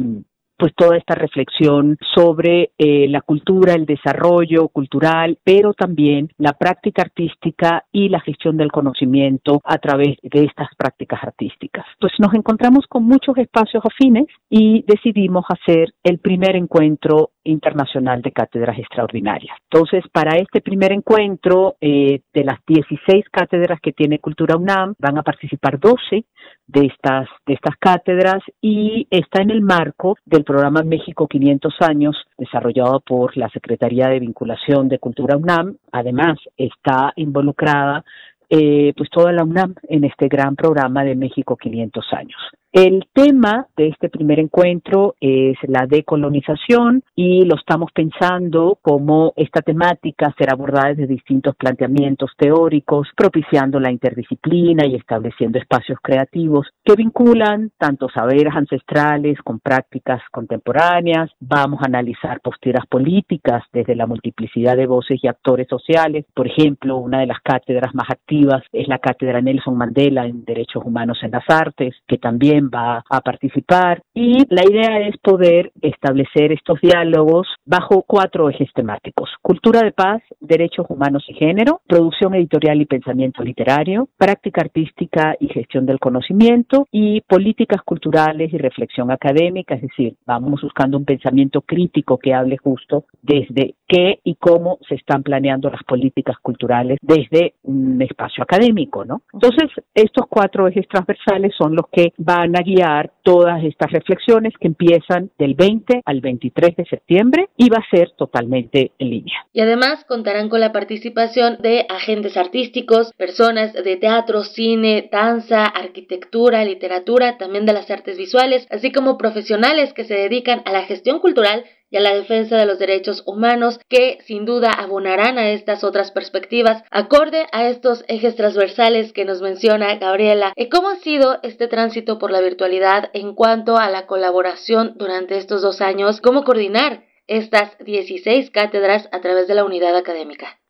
[0.64, 7.02] pues toda esta reflexión sobre eh, la cultura, el desarrollo cultural, pero también la práctica
[7.02, 11.86] artística y la gestión del conocimiento a través de estas prácticas artísticas.
[12.00, 18.32] Pues nos encontramos con muchos espacios afines y decidimos hacer el primer encuentro internacional de
[18.32, 19.58] cátedras extraordinarias.
[19.70, 25.18] Entonces, para este primer encuentro, eh, de las 16 cátedras que tiene Cultura UNAM, van
[25.18, 26.26] a participar 12
[26.68, 32.16] de estas, de estas cátedras y está en el marco del programa México 500 años
[32.38, 35.78] desarrollado por la Secretaría de Vinculación de Cultura UNAM.
[35.92, 38.04] Además, está involucrada
[38.50, 42.40] eh, pues toda la UNAM en este gran programa de México 500 años.
[42.74, 49.62] El tema de este primer encuentro es la decolonización y lo estamos pensando como esta
[49.62, 56.96] temática será abordada desde distintos planteamientos teóricos, propiciando la interdisciplina y estableciendo espacios creativos que
[56.96, 61.30] vinculan tanto saberes ancestrales con prácticas contemporáneas.
[61.40, 66.26] Vamos a analizar posturas políticas desde la multiplicidad de voces y actores sociales.
[66.34, 70.84] Por ejemplo, una de las cátedras más activas es la cátedra Nelson Mandela en Derechos
[70.84, 74.02] Humanos en las Artes, que también va a participar.
[74.14, 79.30] Y la idea es poder establecer estos diálogos bajo cuatro ejes temáticos.
[79.42, 85.48] Cultura de paz, derechos humanos y género, producción editorial y pensamiento literario, práctica artística y
[85.48, 91.62] gestión del conocimiento y políticas culturales y reflexión académica, es decir, vamos buscando un pensamiento
[91.62, 97.56] crítico que hable justo desde qué y cómo se están planeando las políticas culturales desde
[97.64, 99.22] un espacio académico, ¿no?
[99.34, 104.68] Entonces, estos cuatro ejes transversales son los que van a guiar todas estas reflexiones que
[104.68, 109.46] empiezan del 20 al 23 de septiembre y va a ser totalmente en línea.
[109.54, 116.66] Y además contarán con la participación de agentes artísticos, personas de teatro, cine, danza, arquitectura,
[116.66, 121.20] literatura, también de las artes visuales, así como profesionales que se dedican a la gestión
[121.20, 121.64] cultural
[121.94, 126.10] y a la defensa de los derechos humanos que sin duda abonarán a estas otras
[126.10, 130.54] perspectivas acorde a estos ejes transversales que nos menciona Gabriela.
[130.72, 135.62] ¿Cómo ha sido este tránsito por la virtualidad en cuanto a la colaboración durante estos
[135.62, 136.20] dos años?
[136.20, 140.63] ¿Cómo coordinar estas 16 cátedras a través de la unidad académica?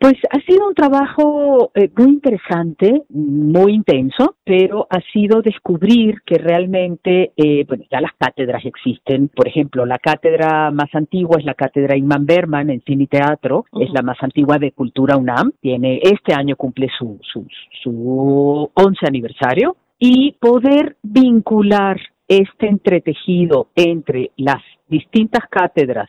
[0.00, 6.38] Pues ha sido un trabajo eh, muy interesante, muy intenso, pero ha sido descubrir que
[6.38, 9.28] realmente, eh, bueno, ya las cátedras existen.
[9.28, 13.66] Por ejemplo, la cátedra más antigua es la cátedra Inman Berman en cine y teatro,
[13.78, 15.52] es la más antigua de Cultura UNAM.
[15.60, 17.46] Tiene este año cumple su su,
[17.82, 26.08] su once aniversario y poder vincular este entretejido entre las distintas cátedras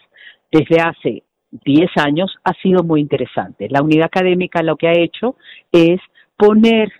[0.49, 3.67] desde hace 10 años ha sido muy interesante.
[3.69, 5.35] La unidad académica lo que ha hecho
[5.71, 5.99] es
[6.37, 6.91] poner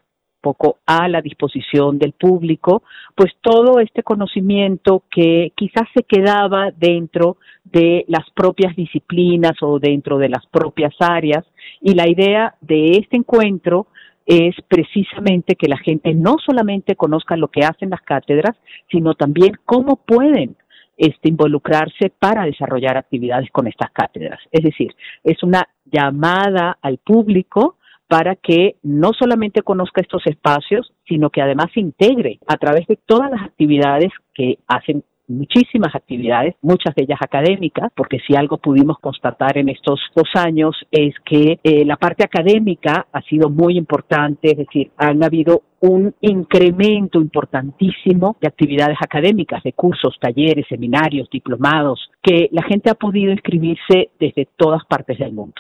[0.42, 2.84] poco a la disposición del público,
[3.16, 10.18] pues todo este conocimiento que quizás se quedaba dentro de las propias disciplinas o dentro
[10.18, 11.46] de las propias áreas.
[11.80, 13.88] Y la idea de este encuentro
[14.26, 18.58] es precisamente que la gente no solamente conozca lo que hacen las cátedras,
[18.90, 20.56] sino también cómo pueden
[21.02, 24.40] este, involucrarse para desarrollar actividades con estas cátedras.
[24.52, 31.32] Es decir, es una llamada al público para que no solamente conozca estos espacios, sino
[31.32, 35.04] que además se integre a través de todas las actividades que hacen
[35.38, 40.76] muchísimas actividades, muchas de ellas académicas, porque si algo pudimos constatar en estos dos años
[40.92, 46.14] es que eh, la parte académica ha sido muy importante, es decir, han habido un
[46.22, 53.32] incremento importantísimo de actividades académicas, de cursos, talleres, seminarios, diplomados, que la gente ha podido
[53.32, 55.56] inscribirse desde todas partes del mundo.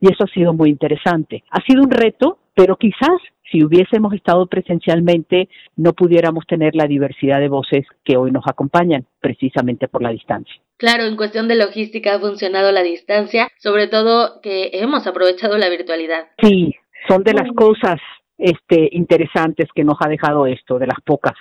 [0.00, 1.44] Y eso ha sido muy interesante.
[1.50, 3.20] Ha sido un reto, pero quizás
[3.52, 9.06] si hubiésemos estado presencialmente no pudiéramos tener la diversidad de voces que hoy nos acompañan,
[9.20, 10.54] precisamente por la distancia.
[10.78, 15.68] Claro, en cuestión de logística ha funcionado la distancia, sobre todo que hemos aprovechado la
[15.68, 16.28] virtualidad.
[16.42, 16.74] Sí,
[17.08, 18.00] son de las cosas
[18.38, 21.34] este, interesantes que nos ha dejado esto, de las pocas.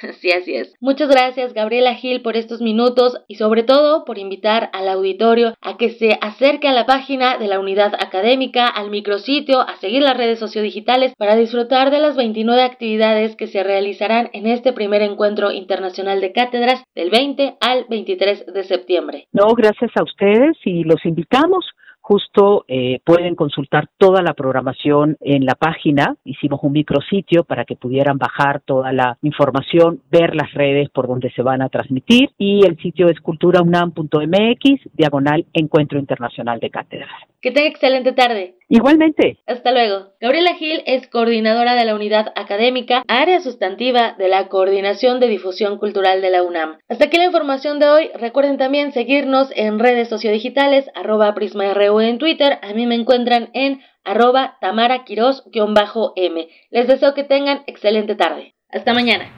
[0.20, 0.74] Sí, así es.
[0.80, 5.76] Muchas gracias, Gabriela Gil, por estos minutos y sobre todo por invitar al auditorio a
[5.76, 10.16] que se acerque a la página de la unidad académica, al micrositio, a seguir las
[10.16, 15.52] redes sociodigitales para disfrutar de las 29 actividades que se realizarán en este primer encuentro
[15.52, 19.26] internacional de cátedras del 20 al 23 de septiembre.
[19.32, 21.64] No, gracias a ustedes y los invitamos
[22.04, 26.16] justo eh, pueden consultar toda la programación en la página.
[26.22, 31.30] Hicimos un micrositio para que pudieran bajar toda la información, ver las redes por donde
[31.30, 37.10] se van a transmitir y el sitio es culturaunam.mx, diagonal Encuentro Internacional de Cátedras.
[37.40, 38.54] Que tenga excelente tarde.
[38.68, 39.38] Igualmente.
[39.46, 40.14] Hasta luego.
[40.20, 45.78] Gabriela Gil es coordinadora de la unidad académica, área sustantiva de la Coordinación de Difusión
[45.78, 46.78] Cultural de la UNAM.
[46.88, 48.10] Hasta aquí la información de hoy.
[48.14, 52.58] Recuerden también seguirnos en redes sociodigitales, arroba prisma.ru en Twitter.
[52.62, 56.48] A mí me encuentran en arroba tamaraquiros-m.
[56.70, 58.54] Les deseo que tengan excelente tarde.
[58.70, 59.30] Hasta mañana.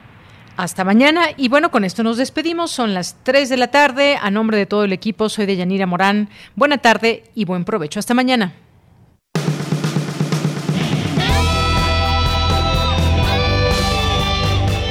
[0.55, 2.71] Hasta mañana y bueno, con esto nos despedimos.
[2.71, 4.17] Son las 3 de la tarde.
[4.19, 6.29] A nombre de todo el equipo, soy de Yanira Morán.
[6.55, 7.99] Buena tarde y buen provecho.
[7.99, 8.53] Hasta mañana.